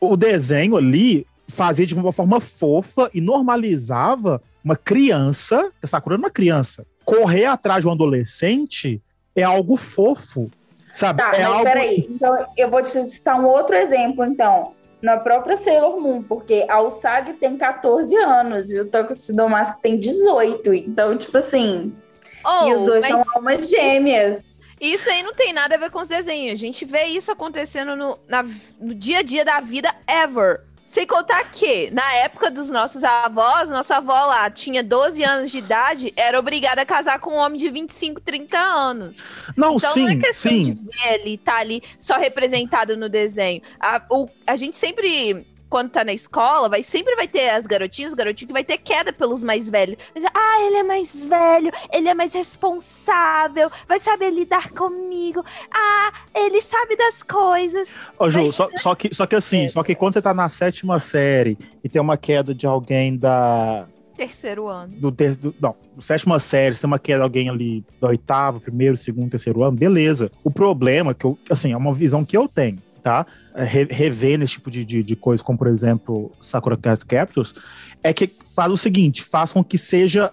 o 0.00 0.16
desenho 0.16 0.76
ali 0.76 1.26
fazia 1.48 1.86
de 1.86 1.94
uma 1.94 2.12
forma 2.12 2.40
fofa 2.40 3.08
e 3.14 3.20
normalizava 3.20 4.42
uma 4.64 4.76
criança, 4.76 5.70
a 5.82 5.86
Sakura 5.86 6.16
era 6.16 6.20
uma 6.20 6.28
criança, 6.30 6.84
correr 7.04 7.44
atrás 7.46 7.82
de 7.84 7.88
um 7.88 7.92
adolescente 7.92 9.00
é 9.34 9.42
algo 9.44 9.76
fofo. 9.76 10.50
Sabe? 10.96 11.22
Tá, 11.22 11.28
é 11.36 11.42
mas 11.42 11.46
algo. 11.46 11.62
peraí. 11.64 12.06
Então, 12.10 12.46
eu 12.56 12.70
vou 12.70 12.82
te 12.82 12.88
citar 12.88 13.38
um 13.38 13.44
outro 13.46 13.76
exemplo, 13.76 14.24
então. 14.24 14.72
Na 15.02 15.18
própria 15.18 15.54
Sailor 15.56 16.00
Moon, 16.00 16.22
porque 16.22 16.64
a 16.70 16.80
Usagi 16.80 17.34
tem 17.34 17.56
14 17.58 18.16
anos 18.16 18.70
e 18.70 18.80
o 18.80 18.86
Tokushima 18.86 19.46
Mask 19.46 19.78
tem 19.82 20.00
18. 20.00 20.72
Então, 20.72 21.16
tipo 21.18 21.36
assim, 21.36 21.94
Oh, 22.44 22.66
e 22.68 22.72
os 22.72 22.80
dois 22.82 23.02
mas 23.02 23.10
são 23.10 23.24
almas 23.34 23.68
gêmeas. 23.68 24.44
isso 24.80 25.10
aí 25.10 25.22
não 25.22 25.34
tem 25.34 25.52
nada 25.52 25.74
a 25.74 25.78
ver 25.78 25.90
com 25.90 26.00
os 26.00 26.08
desenhos. 26.08 26.54
A 26.54 26.56
gente 26.56 26.84
vê 26.86 27.04
isso 27.04 27.30
acontecendo 27.30 27.94
no, 27.94 28.18
na- 28.26 28.44
no 28.80 28.94
dia 28.94 29.18
a 29.18 29.22
dia 29.22 29.44
da 29.44 29.60
vida 29.60 29.94
ever. 30.08 30.62
Sem 30.86 31.04
contar 31.06 31.42
que, 31.50 31.90
na 31.90 32.10
época 32.14 32.50
dos 32.50 32.70
nossos 32.70 33.02
avós, 33.02 33.68
nossa 33.68 33.96
avó 33.96 34.26
lá 34.26 34.48
tinha 34.48 34.84
12 34.84 35.22
anos 35.24 35.50
de 35.50 35.58
idade, 35.58 36.12
era 36.16 36.38
obrigada 36.38 36.80
a 36.80 36.86
casar 36.86 37.18
com 37.18 37.30
um 37.34 37.36
homem 37.36 37.58
de 37.58 37.68
25, 37.68 38.20
30 38.20 38.56
anos. 38.56 39.16
Não, 39.56 39.76
Então 39.76 39.92
sim, 39.92 40.04
não 40.04 40.10
é 40.10 40.16
questão 40.16 40.52
sim. 40.52 40.62
de 40.62 40.72
ver 40.72 41.14
ali, 41.20 41.36
tá 41.38 41.56
ali 41.56 41.82
só 41.98 42.16
representado 42.16 42.96
no 42.96 43.08
desenho. 43.08 43.60
A, 43.80 44.00
o- 44.10 44.28
a 44.46 44.54
gente 44.56 44.76
sempre, 44.76 45.44
quando 45.68 45.90
tá 45.90 46.04
na 46.04 46.12
escola, 46.12 46.68
vai, 46.68 46.82
sempre 46.82 47.14
vai 47.16 47.26
ter 47.26 47.50
as 47.50 47.66
garotinhas, 47.66 48.12
os 48.12 48.16
garotinhos 48.16 48.48
que 48.48 48.52
vai 48.52 48.64
ter 48.64 48.78
queda 48.78 49.12
pelos 49.12 49.42
mais 49.42 49.68
velhos. 49.68 49.96
Mas, 50.14 50.24
ah, 50.32 50.62
ele 50.64 50.76
é 50.76 50.82
mais 50.82 51.24
velho, 51.24 51.70
ele 51.92 52.08
é 52.08 52.14
mais 52.14 52.32
responsável, 52.34 53.70
vai 53.86 53.98
saber 53.98 54.30
lidar 54.30 54.70
comigo. 54.70 55.44
Ah, 55.72 56.12
ele 56.34 56.60
sabe 56.60 56.96
das 56.96 57.22
coisas. 57.22 57.88
Ô, 58.18 58.30
Ju, 58.30 58.52
só, 58.52 58.68
só 58.76 58.94
que, 58.94 59.14
só 59.14 59.26
que 59.26 59.36
assim, 59.36 59.64
É. 59.64 59.68
só 59.68 59.82
que 59.82 59.94
quando 59.94 60.14
você 60.14 60.22
tá 60.22 60.32
na 60.32 60.48
sétima 60.48 61.00
série 61.00 61.58
e 61.82 61.88
tem 61.88 62.00
uma 62.00 62.16
queda 62.16 62.54
de 62.54 62.66
alguém 62.66 63.16
da. 63.16 63.86
Terceiro 64.16 64.66
ano. 64.66 64.94
Do, 64.96 65.12
ter, 65.12 65.36
do, 65.36 65.54
não, 65.60 65.76
sétima 66.00 66.38
série, 66.38 66.74
se 66.74 66.80
tem 66.80 66.88
uma 66.88 66.98
queda 66.98 67.18
de 67.18 67.24
alguém 67.24 67.50
ali 67.50 67.84
do 68.00 68.06
oitavo, 68.06 68.60
primeiro, 68.60 68.96
segundo, 68.96 69.30
terceiro 69.30 69.62
ano, 69.62 69.76
beleza. 69.76 70.30
O 70.42 70.50
problema, 70.50 71.12
que 71.12 71.26
eu, 71.26 71.38
assim, 71.50 71.72
é 71.72 71.76
uma 71.76 71.92
visão 71.92 72.24
que 72.24 72.34
eu 72.34 72.48
tenho, 72.48 72.78
tá? 73.06 73.24
Re- 73.54 73.86
revendo 73.88 74.42
esse 74.44 74.54
tipo 74.54 74.68
de, 74.68 74.84
de, 74.84 75.00
de 75.00 75.14
coisa, 75.14 75.40
como 75.44 75.56
por 75.56 75.68
exemplo 75.68 76.32
Sakura 76.40 76.76
Card 76.76 77.04
Captors, 77.06 77.54
é 78.02 78.12
que 78.12 78.28
faz 78.56 78.72
o 78.72 78.76
seguinte, 78.76 79.22
faz 79.22 79.52
com 79.52 79.62
que 79.62 79.78
seja. 79.78 80.32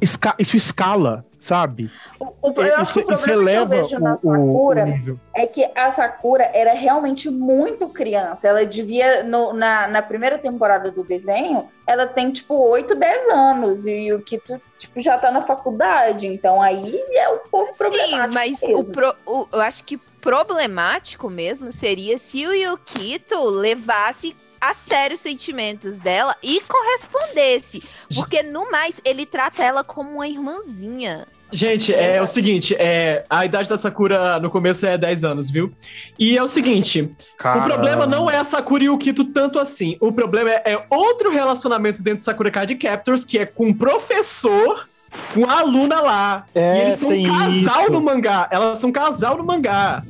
esca- 0.00 0.34
isso 0.38 0.56
escala, 0.56 1.22
sabe? 1.38 1.90
O, 2.18 2.48
o, 2.50 2.62
eu 2.62 2.76
acho 2.76 2.94
que 2.94 3.00
o 3.00 3.04
problema 3.04 3.66
que 3.66 3.74
eu 3.74 3.82
vejo 3.82 3.98
na 3.98 4.14
o, 4.14 4.14
o, 4.14 4.16
o 4.16 4.16
Sakura 4.16 4.84
nível. 4.86 5.20
é 5.34 5.46
que 5.46 5.68
a 5.76 5.90
Sakura 5.90 6.50
era 6.54 6.72
realmente 6.72 7.28
muito 7.28 7.86
criança. 7.90 8.48
Ela 8.48 8.64
devia, 8.64 9.22
no- 9.22 9.52
na, 9.52 9.86
na 9.86 10.00
primeira 10.00 10.38
temporada 10.38 10.90
do 10.90 11.04
desenho, 11.04 11.68
ela 11.86 12.06
tem 12.06 12.30
tipo 12.30 12.54
8, 12.54 12.94
10 12.94 13.28
anos. 13.28 13.86
E 13.86 14.10
o 14.14 14.22
Kito 14.22 14.58
tipo, 14.78 14.98
já 14.98 15.18
tá 15.18 15.30
na 15.30 15.42
faculdade. 15.42 16.26
Então 16.26 16.62
aí 16.62 16.98
é 17.12 17.28
um 17.28 17.40
pouco 17.50 17.70
Sim, 17.72 17.78
problemático. 17.78 18.32
mas 18.34 18.60
mesmo. 18.62 18.78
o, 18.78 18.84
pro- 18.84 19.16
o- 19.26 19.46
eu 19.52 19.60
acho 19.60 19.84
que 19.84 20.00
problemático 20.24 21.28
mesmo 21.28 21.70
seria 21.70 22.16
se 22.16 22.46
o 22.46 22.54
Yukito 22.54 23.38
levasse 23.44 24.34
a 24.58 24.72
sério 24.72 25.16
os 25.16 25.20
sentimentos 25.20 25.98
dela 25.98 26.34
e 26.42 26.62
correspondesse. 26.62 27.82
Porque, 28.14 28.42
no 28.42 28.70
mais, 28.70 28.98
ele 29.04 29.26
trata 29.26 29.62
ela 29.62 29.84
como 29.84 30.14
uma 30.14 30.26
irmãzinha. 30.26 31.26
Gente, 31.52 31.94
é 31.94 32.22
o 32.22 32.26
seguinte, 32.26 32.74
é, 32.78 33.22
a 33.28 33.44
idade 33.44 33.68
da 33.68 33.76
Sakura 33.76 34.40
no 34.40 34.48
começo 34.48 34.86
é 34.86 34.96
10 34.96 35.24
anos, 35.24 35.50
viu? 35.50 35.70
E 36.18 36.38
é 36.38 36.42
o 36.42 36.48
seguinte, 36.48 37.14
o 37.38 37.62
problema 37.62 38.06
não 38.06 38.30
é 38.30 38.38
a 38.38 38.44
Sakura 38.44 38.84
e 38.84 38.88
o 38.88 38.96
Kito 38.96 39.26
tanto 39.26 39.58
assim. 39.58 39.98
O 40.00 40.10
problema 40.10 40.50
é, 40.50 40.72
é 40.72 40.86
outro 40.88 41.30
relacionamento 41.30 42.02
dentro 42.02 42.18
de 42.18 42.24
Sakura 42.24 42.50
Card 42.50 42.74
Captors, 42.76 43.26
que 43.26 43.38
é 43.38 43.44
com 43.44 43.68
o 43.68 43.74
professor, 43.74 44.88
com 45.32 45.44
a 45.48 45.60
aluna 45.60 46.00
lá. 46.00 46.46
É, 46.54 46.78
e 46.78 46.80
eles 46.82 46.98
são 46.98 47.10
um 47.10 47.22
casal 47.22 47.82
isso. 47.82 47.92
no 47.92 48.00
mangá. 48.00 48.48
Elas 48.50 48.78
são 48.78 48.90
um 48.90 48.92
casal 48.92 49.36
no 49.36 49.44
mangá. 49.44 50.02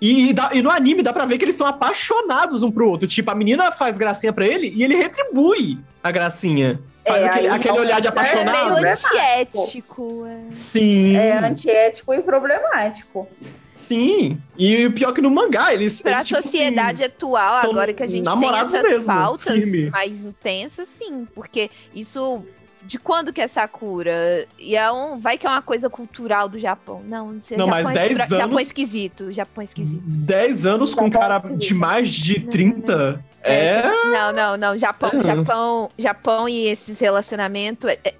E, 0.00 0.32
dá- 0.34 0.50
e 0.52 0.60
no 0.60 0.70
anime 0.70 1.02
dá 1.02 1.12
pra 1.12 1.24
ver 1.24 1.38
que 1.38 1.44
eles 1.44 1.56
são 1.56 1.66
apaixonados 1.66 2.62
um 2.62 2.70
pro 2.70 2.88
outro. 2.88 3.06
Tipo, 3.08 3.30
a 3.30 3.34
menina 3.34 3.72
faz 3.72 3.96
gracinha 3.96 4.32
pra 4.32 4.46
ele 4.46 4.72
e 4.76 4.84
ele 4.84 4.94
retribui 4.94 5.78
a 6.02 6.10
gracinha. 6.10 6.78
Faz 7.06 7.22
É, 7.22 7.26
aquele, 7.28 7.48
aquele 7.48 7.78
olhar 7.78 8.00
de 8.00 8.08
realmente 8.08 8.36
É 8.36 8.40
apaixonado. 8.42 8.74
meio 8.82 8.92
antiético. 8.92 10.26
é. 10.26 10.50
Sim. 10.50 11.16
É 11.16 11.38
antiético 11.38 12.12
e 12.12 12.20
problemático. 12.20 13.28
Sim. 13.72 14.38
E 14.58 14.86
o 14.86 14.92
pior 14.92 15.12
que 15.12 15.20
no 15.20 15.30
mangá, 15.30 15.72
eles. 15.72 16.00
Pra 16.00 16.12
eles, 16.16 16.28
tipo 16.28 16.42
sociedade 16.42 17.02
assim, 17.02 17.12
atual, 17.12 17.54
agora 17.56 17.92
que 17.92 18.02
a 18.02 18.06
gente 18.06 18.24
tem 18.24 18.54
essas 18.56 18.82
mesmo, 18.82 19.06
pautas 19.06 19.54
firme. 19.54 19.90
mais 19.90 20.24
intensas, 20.24 20.88
sim. 20.88 21.26
Porque 21.34 21.70
isso. 21.94 22.42
De 22.86 22.98
quando 22.98 23.32
que 23.32 23.40
é 23.40 23.48
Sakura? 23.48 24.46
E 24.58 24.76
é 24.76 24.90
um, 24.92 25.18
vai 25.18 25.36
que 25.36 25.46
é 25.46 25.50
uma 25.50 25.60
coisa 25.62 25.90
cultural 25.90 26.48
do 26.48 26.58
Japão. 26.58 27.02
Não, 27.04 27.32
não 27.32 27.40
sei. 27.40 27.56
Não, 27.56 27.66
Japão 27.66 27.82
mas 27.82 27.90
é, 27.90 28.08
10 28.08 28.18
Japão 28.18 28.38
é 28.38 28.42
anos- 28.44 28.60
esquisito. 28.62 29.32
Japão 29.32 29.62
é 29.62 29.64
esquisito. 29.64 30.02
10 30.06 30.66
anos 30.66 30.94
com 30.94 31.06
um 31.06 31.10
cara 31.10 31.38
de 31.56 31.74
mais 31.74 32.10
de 32.12 32.40
30. 32.40 33.22
É. 33.42 33.82
Não, 33.82 34.32
não, 34.32 34.56
não. 34.56 34.78
Japão, 34.78 35.10
Uhum. 35.14 35.22
Japão, 35.22 35.90
Japão 35.98 36.48
e 36.48 36.66
esses 36.66 36.98
relacionamentos. 37.00 37.90
É, 37.90 37.98
é- 38.04 38.14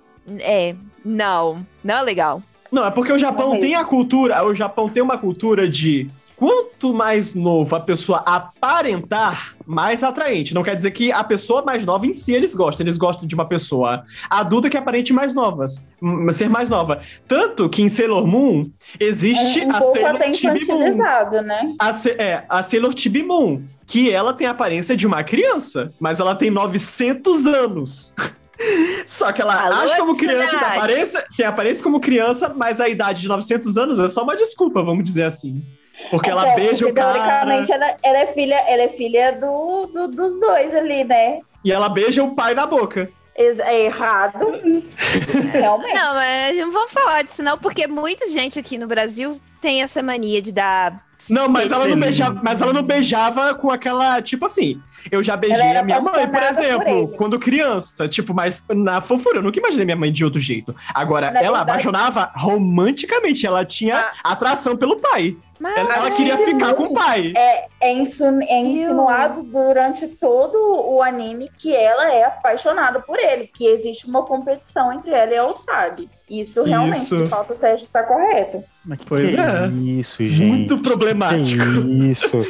é, 0.71 0.75
não. 1.05 1.65
Não 1.85 1.97
é 1.97 2.03
legal. 2.03 2.43
Não, 2.71 2.85
é 2.85 2.91
porque 2.91 3.13
o 3.13 3.19
Japão 3.19 3.59
tem 3.61 3.75
a 3.77 3.85
cultura. 3.85 4.45
O 4.45 4.55
Japão 4.55 4.89
tem 4.89 5.03
uma 5.03 5.17
cultura 5.17 5.69
de. 5.69 6.09
Quanto 6.37 6.93
mais 6.93 7.35
novo 7.35 7.75
a 7.75 7.81
pessoa 7.81 8.19
aparentar, 8.19 9.55
mais 9.67 10.05
atraente. 10.05 10.55
Não 10.55 10.63
quer 10.63 10.77
dizer 10.77 10.91
que 10.91 11.11
a 11.11 11.25
pessoa 11.25 11.65
mais 11.65 11.87
nova 11.87 12.07
em 12.07 12.13
si 12.13 12.33
eles 12.35 12.55
gostam. 12.55 12.85
Eles 12.85 12.99
gostam 12.99 13.27
de 13.27 13.35
uma 13.35 13.47
pessoa 13.49 14.05
adulta 14.29 14.69
que 14.69 14.77
aparente 14.77 15.13
mais 15.15 15.35
novas. 15.35 15.85
hum, 16.01 16.31
Ser 16.31 16.49
mais 16.51 16.69
nova. 16.69 17.01
Tanto 17.27 17.69
que 17.71 17.81
em 17.83 17.89
Sailor 17.89 18.27
Moon 18.27 18.69
existe 19.01 19.61
Um, 19.61 19.69
um 19.69 19.73
a 19.77 19.81
Sailor 19.81 20.11
até 20.17 20.33
Chibi 20.35 20.53
Moon. 20.53 20.57
infantilizado, 20.59 21.41
né? 21.43 21.75
A, 21.81 21.91
é, 22.19 22.45
a 22.49 22.63
Sailor 22.63 22.93
Chibi 22.95 23.23
Moon, 23.23 23.63
que 23.87 24.13
ela 24.13 24.35
tem 24.35 24.47
a 24.47 24.51
aparência 24.51 24.95
de 24.95 25.07
uma 25.07 25.25
criança, 25.25 25.91
mas 25.99 26.21
ela 26.21 26.35
tem 26.35 26.51
900 26.51 27.47
anos. 27.47 28.15
Só 29.07 29.33
que 29.33 29.41
ela 29.41 29.55
Alô, 29.55 29.75
age 29.75 29.97
como 29.99 30.17
criança, 30.17 30.49
tem 30.51 30.59
Tsunade. 30.59 30.79
aparência, 30.79 31.25
tem 31.37 31.47
aparência 31.47 31.83
como 31.83 32.01
criança, 32.01 32.55
mas 32.55 32.81
a 32.81 32.89
idade 32.89 33.23
de 33.23 33.29
900 33.29 33.77
anos 33.79 33.99
é 33.99 34.09
só 34.09 34.23
uma 34.23 34.35
desculpa, 34.37 34.83
vamos 34.83 35.05
dizer 35.05 35.25
assim. 35.25 35.63
Porque 36.11 36.31
ela 36.31 36.47
É, 36.49 36.55
beija 36.57 36.87
o 36.87 36.93
cara 36.95 37.13
Teoricamente, 37.15 37.73
ela, 37.73 37.97
ela 38.03 38.19
é 38.19 38.27
filha, 38.27 38.55
ela 38.69 38.83
é 38.83 38.89
filha 38.89 39.33
do, 39.33 39.87
do- 39.87 40.09
dos 40.09 40.39
dois 40.39 40.75
ali, 40.75 41.05
né? 41.05 41.41
e 41.65 41.73
ela 41.73 41.89
beija 41.89 42.23
o 42.23 42.35
pai 42.35 42.55
na 42.55 42.65
boca. 42.67 43.11
É 43.35 43.85
errado. 43.85 44.39
Realmente. 45.53 45.95
Não, 45.95 46.15
mas 46.15 46.57
não 46.59 46.73
vamos 46.73 46.93
falar 46.93 47.23
disso, 47.23 47.43
não, 47.43 47.59
porque 47.59 47.87
muita 47.87 48.29
gente 48.29 48.59
aqui 48.59 48.79
no 48.79 48.87
Brasil 48.87 49.41
tem 49.61 49.83
essa 49.83 50.03
mania 50.03 50.41
de 50.41 50.53
dar. 50.53 51.05
Não, 51.29 51.49
mas 51.49 51.73
ela 51.73 51.89
não 51.89 51.99
beijava, 51.99 52.41
mas 52.43 52.63
ela 52.63 52.73
não 52.73 52.83
beijava 52.85 53.53
com 53.57 53.69
aquela, 53.71 54.23
tipo 54.23 54.47
assim, 54.47 54.81
eu 55.11 55.23
já 55.25 55.37
beijei 55.37 55.77
a 55.77 55.83
minha 55.83 56.01
mãe, 56.01 56.25
por 56.29 56.39
por 56.39 56.43
exemplo, 56.45 56.89
ele. 56.89 57.17
quando 57.17 57.37
criança, 57.39 58.07
tipo, 58.07 58.33
mas 58.33 58.63
na 58.73 59.01
fofura, 59.01 59.39
eu 59.39 59.43
nunca 59.43 59.59
imaginei 59.59 59.85
minha 59.85 59.97
mãe 59.97 60.13
de 60.13 60.25
outro 60.25 60.39
jeito. 60.39 60.75
Agora, 60.95 61.33
Na 61.33 61.41
ela 61.41 61.59
verdade- 61.65 61.71
apaixonava 61.71 62.31
romanticamente, 62.37 63.45
ela 63.45 63.65
tinha 63.65 64.13
atração 64.23 64.77
pelo 64.77 64.97
pai. 65.01 65.37
Mas 65.59 65.77
Ela, 65.77 65.97
ela 65.97 66.11
queria 66.11 66.39
ficar 66.39 66.75
com 66.75 66.85
o 66.85 66.93
pai. 66.93 67.33
É, 67.37 67.67
é, 67.81 67.93
é 67.93 68.59
insinuado 68.61 69.43
durante 69.43 70.09
todo 70.09 70.57
o 70.57 71.03
anime 71.03 71.51
que 71.59 71.75
ela 71.75 72.13
é 72.13 72.25
apaixonada 72.25 73.01
por 73.01 73.19
ele, 73.19 73.47
que 73.47 73.67
existe 73.67 74.07
uma 74.07 74.25
competição 74.25 74.93
entre 74.93 75.11
ela 75.13 75.33
e 75.33 75.37
a 75.37 75.47
Usagi. 75.47 76.09
Isso 76.29 76.65
realmente, 76.65 76.99
Isso. 76.99 77.17
de 77.17 77.29
fato, 77.29 77.53
o 77.53 77.57
Sérgio 77.57 77.85
está 77.85 78.03
correto. 78.03 78.63
Mas 78.85 78.99
que 78.99 79.07
Pois 79.07 79.31
que 79.31 79.41
é. 79.41 79.67
Isso, 79.69 80.25
gente. 80.25 80.43
Muito 80.45 80.77
Que 80.77 80.83
problemático. 80.83 81.65
isso. 81.65 82.41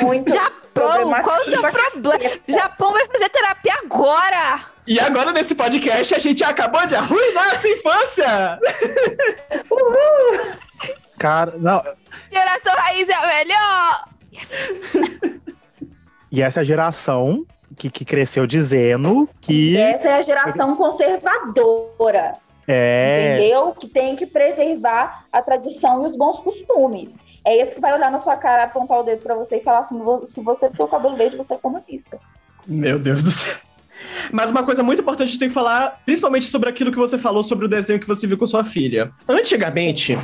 Muito. 0.00 0.32
Japão 0.32 0.64
Japão, 0.74 1.22
qual 1.22 1.40
o 1.40 1.44
seu 1.44 1.60
problema? 1.60 2.40
Japão 2.48 2.92
vai 2.92 3.06
fazer 3.06 3.28
terapia 3.28 3.74
agora! 3.84 4.60
E 4.86 4.98
agora, 5.00 5.32
nesse 5.32 5.54
podcast, 5.54 6.14
a 6.14 6.18
gente 6.18 6.42
acabou 6.44 6.84
de 6.86 6.94
arruinar 6.96 7.52
a 7.52 7.54
sua 7.54 7.70
infância! 7.70 8.58
Uhul! 9.70 10.52
Cara, 11.18 11.56
não. 11.58 11.82
Geração 12.32 12.74
raiz 12.76 13.08
é 13.08 13.14
a 13.14 13.26
melhor! 13.26 14.04
e 16.30 16.42
essa 16.42 16.60
é 16.60 16.62
a 16.62 16.64
geração 16.64 17.46
que, 17.76 17.90
que 17.90 18.04
cresceu 18.04 18.46
dizendo 18.46 19.28
que. 19.40 19.76
Essa 19.76 20.08
é 20.08 20.14
a 20.14 20.22
geração 20.22 20.76
conservadora. 20.76 22.34
É. 22.66 23.36
Entendeu? 23.36 23.72
Que 23.72 23.86
tem 23.86 24.16
que 24.16 24.26
preservar 24.26 25.26
a 25.30 25.42
tradição 25.42 26.02
e 26.02 26.06
os 26.06 26.16
bons 26.16 26.40
costumes. 26.40 27.16
É 27.44 27.56
esse 27.56 27.74
que 27.74 27.80
vai 27.80 27.92
olhar 27.92 28.10
na 28.10 28.18
sua 28.18 28.36
cara, 28.36 28.64
apontar 28.64 29.00
o 29.00 29.02
dedo 29.02 29.22
pra 29.22 29.34
você 29.34 29.56
e 29.56 29.62
falar 29.62 29.80
assim: 29.80 30.00
se 30.26 30.40
você 30.40 30.68
tem 30.70 30.84
o 30.84 30.88
cabelo 30.88 31.16
verde, 31.16 31.36
você 31.36 31.54
é 31.54 31.58
comunista. 31.58 32.18
Meu 32.66 32.98
Deus 32.98 33.22
do 33.22 33.30
céu. 33.30 33.54
Mas 34.32 34.50
uma 34.50 34.64
coisa 34.64 34.82
muito 34.82 35.02
importante 35.02 35.32
que 35.32 35.38
tem 35.38 35.48
que 35.48 35.54
falar, 35.54 36.00
principalmente 36.04 36.46
sobre 36.46 36.68
aquilo 36.68 36.90
que 36.90 36.98
você 36.98 37.18
falou 37.18 37.42
sobre 37.42 37.66
o 37.66 37.68
desenho 37.68 38.00
que 38.00 38.06
você 38.06 38.26
viu 38.26 38.38
com 38.38 38.46
sua 38.46 38.64
filha. 38.64 39.12
Antigamente, 39.28 40.18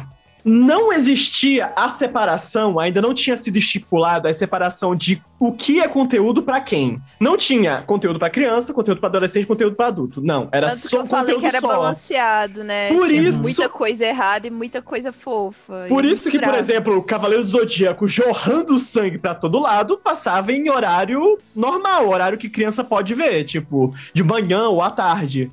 não 0.44 0.92
existia 0.92 1.72
a 1.76 1.88
separação, 1.88 2.78
ainda 2.78 3.00
não 3.00 3.12
tinha 3.14 3.36
sido 3.36 3.56
estipulado 3.56 4.26
a 4.28 4.32
separação 4.34 4.94
de 4.94 5.22
o 5.38 5.52
que 5.52 5.80
é 5.80 5.88
conteúdo 5.88 6.42
para 6.42 6.60
quem. 6.60 7.00
Não 7.18 7.36
tinha 7.36 7.80
conteúdo 7.82 8.18
para 8.18 8.28
criança, 8.28 8.74
conteúdo 8.74 9.00
para 9.00 9.08
adolescente, 9.08 9.46
conteúdo 9.46 9.74
para 9.74 9.86
adulto. 9.86 10.20
Não, 10.20 10.48
era 10.52 10.68
Tanto 10.68 10.78
só 10.80 10.88
que 10.88 10.96
eu 10.96 11.06
falei 11.06 11.36
que 11.38 11.46
era 11.46 11.60
só. 11.60 11.66
balanceado, 11.68 12.62
né? 12.62 12.88
Por 12.92 13.08
tinha 13.08 13.22
isso- 13.22 13.40
muita 13.40 13.68
coisa 13.68 14.04
errada 14.04 14.46
e 14.46 14.50
muita 14.50 14.82
coisa 14.82 15.12
fofa. 15.12 15.86
Por 15.88 16.04
isso 16.04 16.30
que, 16.30 16.38
por 16.38 16.54
exemplo, 16.54 16.96
o 16.96 17.02
Cavaleiro 17.02 17.42
do 17.42 17.48
Zodíaco 17.48 18.06
jorrando 18.06 18.78
sangue 18.78 19.16
pra 19.16 19.34
todo 19.34 19.58
lado 19.58 19.96
passava 19.96 20.52
em 20.52 20.68
horário 20.68 21.38
normal, 21.56 22.08
horário 22.08 22.36
que 22.36 22.50
criança 22.50 22.84
pode 22.84 23.14
ver, 23.14 23.44
tipo, 23.44 23.94
de 24.12 24.22
manhã 24.22 24.68
ou 24.68 24.82
à 24.82 24.90
tarde. 24.90 25.50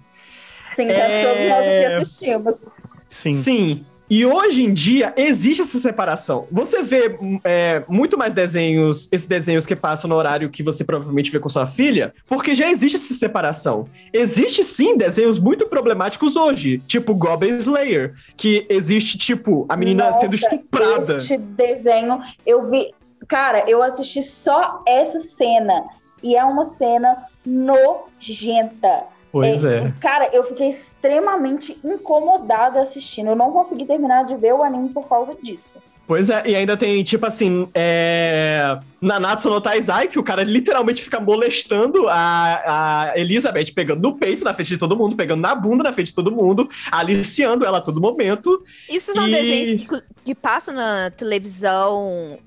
Sim, 0.73 0.89
É. 0.89 1.23
todos 1.23 1.43
nós 1.45 1.65
aqui 1.65 1.85
assistimos. 2.01 2.67
Sim. 3.07 3.33
Sim. 3.33 3.85
E 4.09 4.25
hoje 4.25 4.63
em 4.63 4.71
dia 4.71 5.13
existe 5.17 5.61
essa 5.61 5.77
separação. 5.79 6.47
Você 6.49 6.81
vê 6.81 7.17
é, 7.43 7.83
muito 7.89 8.17
mais 8.17 8.33
desenhos, 8.33 9.07
esses 9.11 9.27
desenhos 9.27 9.65
que 9.65 9.75
passam 9.75 10.07
no 10.09 10.15
horário 10.15 10.49
que 10.49 10.63
você 10.63 10.83
provavelmente 10.85 11.29
vê 11.29 11.39
com 11.39 11.49
sua 11.49 11.67
filha, 11.67 12.13
porque 12.27 12.55
já 12.55 12.69
existe 12.69 12.95
essa 12.95 13.13
separação. 13.13 13.85
Existe 14.13 14.63
sim 14.63 14.95
desenhos 14.97 15.39
muito 15.39 15.67
problemáticos 15.67 16.37
hoje, 16.37 16.79
tipo 16.87 17.13
Goblin 17.13 17.57
Slayer, 17.57 18.13
que 18.37 18.65
existe 18.69 19.17
tipo 19.17 19.65
a 19.67 19.75
menina 19.75 20.05
Nossa, 20.05 20.21
sendo 20.21 20.35
estuprada. 20.35 21.17
Este 21.17 21.37
desenho, 21.37 22.21
eu 22.45 22.69
vi. 22.69 22.93
Cara, 23.27 23.69
eu 23.69 23.83
assisti 23.83 24.23
só 24.23 24.83
essa 24.87 25.19
cena. 25.19 25.83
E 26.23 26.35
é 26.35 26.43
uma 26.43 26.63
cena 26.63 27.25
nojenta. 27.45 29.16
Pois 29.41 29.65
é. 29.65 29.93
Cara, 29.99 30.29
eu 30.33 30.43
fiquei 30.43 30.69
extremamente 30.69 31.77
incomodada 31.83 32.81
assistindo. 32.81 33.29
Eu 33.29 33.35
não 33.35 33.51
consegui 33.51 33.85
terminar 33.85 34.23
de 34.25 34.35
ver 34.35 34.53
o 34.53 34.63
anime 34.63 34.89
por 34.89 35.07
causa 35.07 35.35
disso. 35.41 35.73
Pois 36.07 36.29
é, 36.29 36.41
e 36.45 36.55
ainda 36.55 36.77
tem, 36.77 37.03
tipo 37.03 37.25
assim, 37.25 37.67
é... 37.75 38.79
Nanatsu 39.01 39.49
no 39.49 39.59
Taizai, 39.59 40.07
que 40.07 40.17
o 40.17 40.23
cara 40.23 40.41
literalmente 40.41 41.03
fica 41.03 41.19
molestando 41.19 42.07
a, 42.07 43.09
a 43.11 43.19
Elizabeth, 43.19 43.73
pegando 43.75 44.01
no 44.01 44.17
peito 44.17 44.41
na 44.45 44.53
frente 44.53 44.69
de 44.69 44.77
todo 44.77 44.95
mundo, 44.95 45.17
pegando 45.17 45.41
na 45.41 45.53
bunda 45.53 45.83
na 45.83 45.91
frente 45.91 46.07
de 46.07 46.13
todo 46.13 46.31
mundo, 46.31 46.69
aliciando 46.89 47.65
ela 47.65 47.79
a 47.79 47.81
todo 47.81 47.99
momento. 47.99 48.63
Isso 48.89 49.11
são 49.13 49.27
E- 49.27 49.31
desenhos 49.31 49.83
que, 49.83 50.01
que 50.23 50.33
passam 50.33 50.73
na 50.73 51.11
televisão 51.11 52.39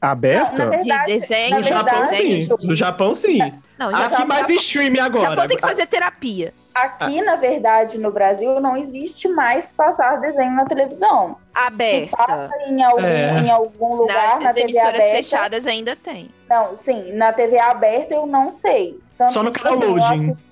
Aberta? 0.00 0.52
Não, 0.64 0.70
na 0.70 0.76
de 0.78 0.88
verdade- 0.88 1.20
desenho. 1.20 1.50
na 1.50 1.56
No 1.58 1.62
Japão, 1.62 1.98
verdade, 1.98 2.16
sim. 2.16 2.48
No 2.62 2.74
Japão, 2.74 3.14
sim. 3.14 3.38
Não, 3.78 3.88
Aqui 3.88 3.98
Japão, 3.98 4.26
mais 4.26 4.50
em 4.50 4.54
stream 4.56 4.94
agora. 5.04 5.30
Japão 5.30 5.46
tem 5.46 5.56
que 5.56 5.62
fazer 5.66 5.86
terapia. 5.86 6.52
Aqui, 6.74 7.20
na 7.22 7.36
verdade, 7.36 7.98
no 7.98 8.10
Brasil, 8.12 8.60
não 8.60 8.76
existe 8.76 9.28
mais 9.28 9.72
passar 9.72 10.20
desenho 10.20 10.52
na 10.52 10.64
televisão. 10.64 11.36
Se 11.54 11.66
Aberta. 11.66 12.16
passa 12.16 12.50
em 12.68 12.82
algum, 12.82 13.00
É. 13.04 13.40
em 13.40 13.50
algum 13.50 13.96
lugar, 13.96 14.38
na, 14.38 14.44
Nas 14.46 14.54
TV 14.54 14.60
emissoras 14.62 14.94
aberta. 14.94 15.16
fechadas 15.16 15.66
ainda 15.66 15.96
tem. 15.96 16.30
Não, 16.48 16.76
sim, 16.76 17.12
na 17.12 17.32
TV 17.32 17.58
aberta 17.58 18.14
eu 18.14 18.26
não 18.26 18.50
sei. 18.50 18.98
Tanto 19.18 19.32
Só 19.32 19.42
no 19.42 19.50
canal 19.52 19.80
eu 19.82 19.90
Loading. 19.96 20.30
assisto- 20.30 20.44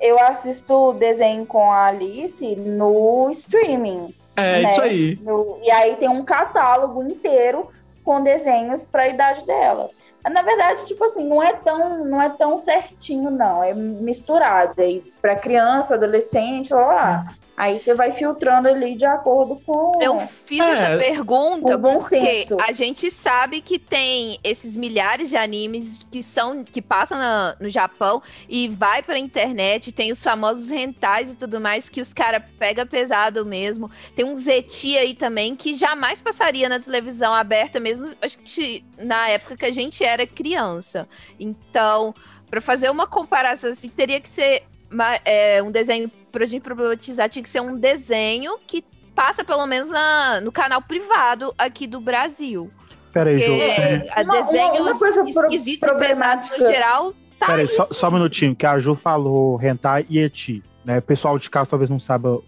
Eu 0.00 0.18
assisto 0.18 0.92
desenho 0.98 1.46
com 1.46 1.70
a 1.72 1.86
Alice 1.86 2.54
no 2.56 3.30
streaming. 3.30 4.12
É, 4.36 4.54
né? 4.54 4.62
isso 4.64 4.80
aí. 4.82 5.18
No- 5.22 5.58
e 5.62 5.70
aí 5.70 5.96
tem 5.96 6.08
um 6.08 6.22
catálogo 6.24 7.02
inteiro 7.02 7.68
com 8.04 8.22
desenhos 8.22 8.84
para 8.84 9.04
a 9.04 9.08
idade 9.08 9.44
dela. 9.44 9.90
Na 10.30 10.42
verdade, 10.42 10.86
tipo 10.86 11.04
assim, 11.04 11.26
não 11.26 11.42
é 11.42 11.52
tão, 11.52 12.04
não 12.04 12.22
é 12.22 12.30
tão 12.30 12.56
certinho, 12.56 13.30
não. 13.30 13.62
É 13.62 13.74
misturado. 13.74 14.80
Aí 14.80 15.00
para 15.20 15.36
criança, 15.36 15.94
adolescente, 15.94 16.72
lá, 16.72 16.86
lá. 16.86 17.26
Aí 17.56 17.78
você 17.78 17.94
vai 17.94 18.10
filtrando 18.10 18.66
ali 18.66 18.96
de 18.96 19.04
acordo 19.06 19.60
com. 19.64 19.98
Eu 20.02 20.18
fiz 20.20 20.58
É, 20.60 20.72
essa 20.72 20.98
pergunta 20.98 21.76
o 21.76 21.78
bom 21.78 21.98
porque 21.98 22.18
senso. 22.18 22.56
a 22.60 22.72
gente 22.72 23.10
sabe 23.12 23.60
que 23.60 23.78
tem 23.78 24.40
esses 24.42 24.76
milhares 24.76 25.30
de 25.30 25.36
animes 25.36 26.00
que 26.10 26.20
são 26.20 26.64
que 26.64 26.82
passam 26.82 27.16
na- 27.16 27.56
no 27.60 27.68
Japão 27.68 28.20
e 28.48 28.68
vai 28.68 29.04
pra 29.04 29.16
internet, 29.18 29.92
tem 29.92 30.10
os 30.10 30.20
famosos 30.22 30.68
rentais 30.68 31.32
e 31.32 31.36
tudo 31.36 31.60
mais 31.60 31.88
que 31.88 32.00
os 32.00 32.12
caras 32.12 32.42
pega 32.58 32.84
pesado 32.84 33.46
mesmo. 33.46 33.88
Tem 34.16 34.24
um 34.24 34.34
Zeti 34.34 34.98
aí 34.98 35.14
também 35.14 35.54
que 35.54 35.74
jamais 35.74 36.20
passaria 36.20 36.68
na 36.68 36.80
televisão 36.80 37.32
aberta 37.32 37.78
mesmo, 37.78 38.06
acho 38.20 38.38
que 38.38 38.84
na 38.98 39.28
época 39.28 39.56
que 39.56 39.64
a 39.64 39.72
gente 39.72 40.02
era 40.02 40.26
criança. 40.26 41.08
Então, 41.38 42.12
pra 42.50 42.60
fazer 42.60 42.90
uma 42.90 43.06
comparação 43.06 43.70
assim, 43.70 43.88
teria 43.88 44.20
que 44.20 44.28
ser 44.28 44.64
ma- 44.90 45.20
é, 45.24 45.62
um 45.62 45.70
desenho 45.70 46.10
pra 46.34 46.46
gente 46.46 46.62
problematizar, 46.62 47.28
tinha 47.28 47.42
que 47.42 47.48
ser 47.48 47.60
um 47.60 47.76
desenho 47.78 48.58
que 48.66 48.84
passa 49.14 49.44
pelo 49.44 49.64
menos 49.66 49.88
na, 49.88 50.40
no 50.40 50.50
canal 50.50 50.82
privado 50.82 51.54
aqui 51.56 51.86
do 51.86 52.00
Brasil. 52.00 52.70
Peraí, 53.12 53.40
Ju. 53.40 53.52
é, 53.52 54.08
a 54.10 54.22
Uma- 54.22 54.34
uma- 54.34 54.42
desenhos 54.42 54.80
uma 54.80 54.98
coisa 54.98 55.24
pro- 55.24 55.44
esquisitos 55.46 55.88
e 55.88 55.94
pesados 55.94 56.50
no 56.50 56.58
geral, 56.58 57.14
tá 57.38 57.46
Peraí, 57.46 57.60
aí, 57.62 57.68
só, 57.68 57.84
só 57.84 58.08
um 58.08 58.12
minutinho, 58.12 58.56
que 58.56 58.66
a 58.66 58.76
Ju 58.80 58.96
falou 58.96 59.62
hentai 59.62 60.04
e 60.10 60.18
eti, 60.18 60.62
né? 60.84 60.98
O 60.98 61.02
pessoal 61.02 61.38
de 61.38 61.48
casa 61.48 61.70
talvez 61.70 61.88
não 61.88 62.00
saiba 62.00 62.40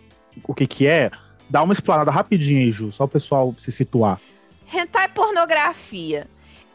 o 0.43 0.53
que 0.55 0.67
que 0.67 0.87
é. 0.89 1.11
Dá 1.49 1.63
uma 1.63 1.73
explanada 1.73 2.11
rapidinho 2.11 2.59
aí, 2.61 2.73
Ju, 2.73 2.91
só 2.91 3.05
o 3.05 3.09
pessoal 3.09 3.55
se 3.59 3.71
situar. 3.71 4.21
Hentai 4.75 5.05
é 5.05 5.09
pornografia. 5.09 6.27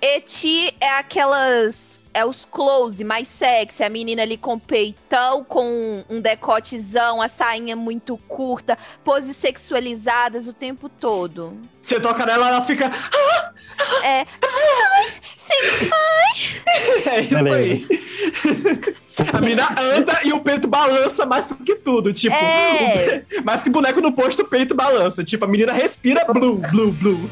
Eti 0.02 0.74
é 0.80 0.90
aquelas. 0.92 2.00
É 2.14 2.26
os 2.26 2.44
close 2.44 3.04
mais 3.06 3.28
sexy, 3.28 3.84
a 3.84 3.90
menina 3.90 4.22
ali 4.22 4.36
com 4.38 4.60
peitão, 4.60 5.44
com 5.46 6.04
um 6.10 6.20
decotezão, 6.20 7.22
a 7.22 7.28
sainha 7.30 7.76
muito 7.76 8.18
curta, 8.28 8.78
poses 9.04 9.38
sexualizadas 9.38 10.48
o 10.48 10.54
tempo 10.54 10.90
todo. 10.90 11.58
Você 11.82 12.00
toca 12.02 12.26
nela, 12.26 12.50
ela 12.50 12.62
fica. 12.62 12.92
É. 14.04 14.26
Sim, 15.38 15.90
É 17.10 17.22
isso 17.22 17.36
Beleza. 17.44 17.56
aí. 17.58 17.88
A 19.34 19.42
menina 19.42 19.68
anda 19.96 20.20
e 20.24 20.34
o 20.34 20.40
peito 20.42 20.68
balança 20.68 21.26
mais 21.26 21.46
do 21.46 21.56
que 21.56 21.76
tudo. 21.76 22.14
Tipo, 22.14 22.36
É. 22.36 23.24
o 23.40 23.42
mais 23.44 23.64
que 23.64 23.70
boneco 23.70 24.02
no 24.02 24.12
posto, 24.12 24.42
o 24.44 24.48
peito 24.48 24.76
balança. 24.76 25.24
Tipo, 25.24 25.46
a 25.46 25.48
menina 25.48 25.74
respira 25.74 26.26
blue, 26.26 26.58
blue, 26.58 26.92
blue. 26.92 27.30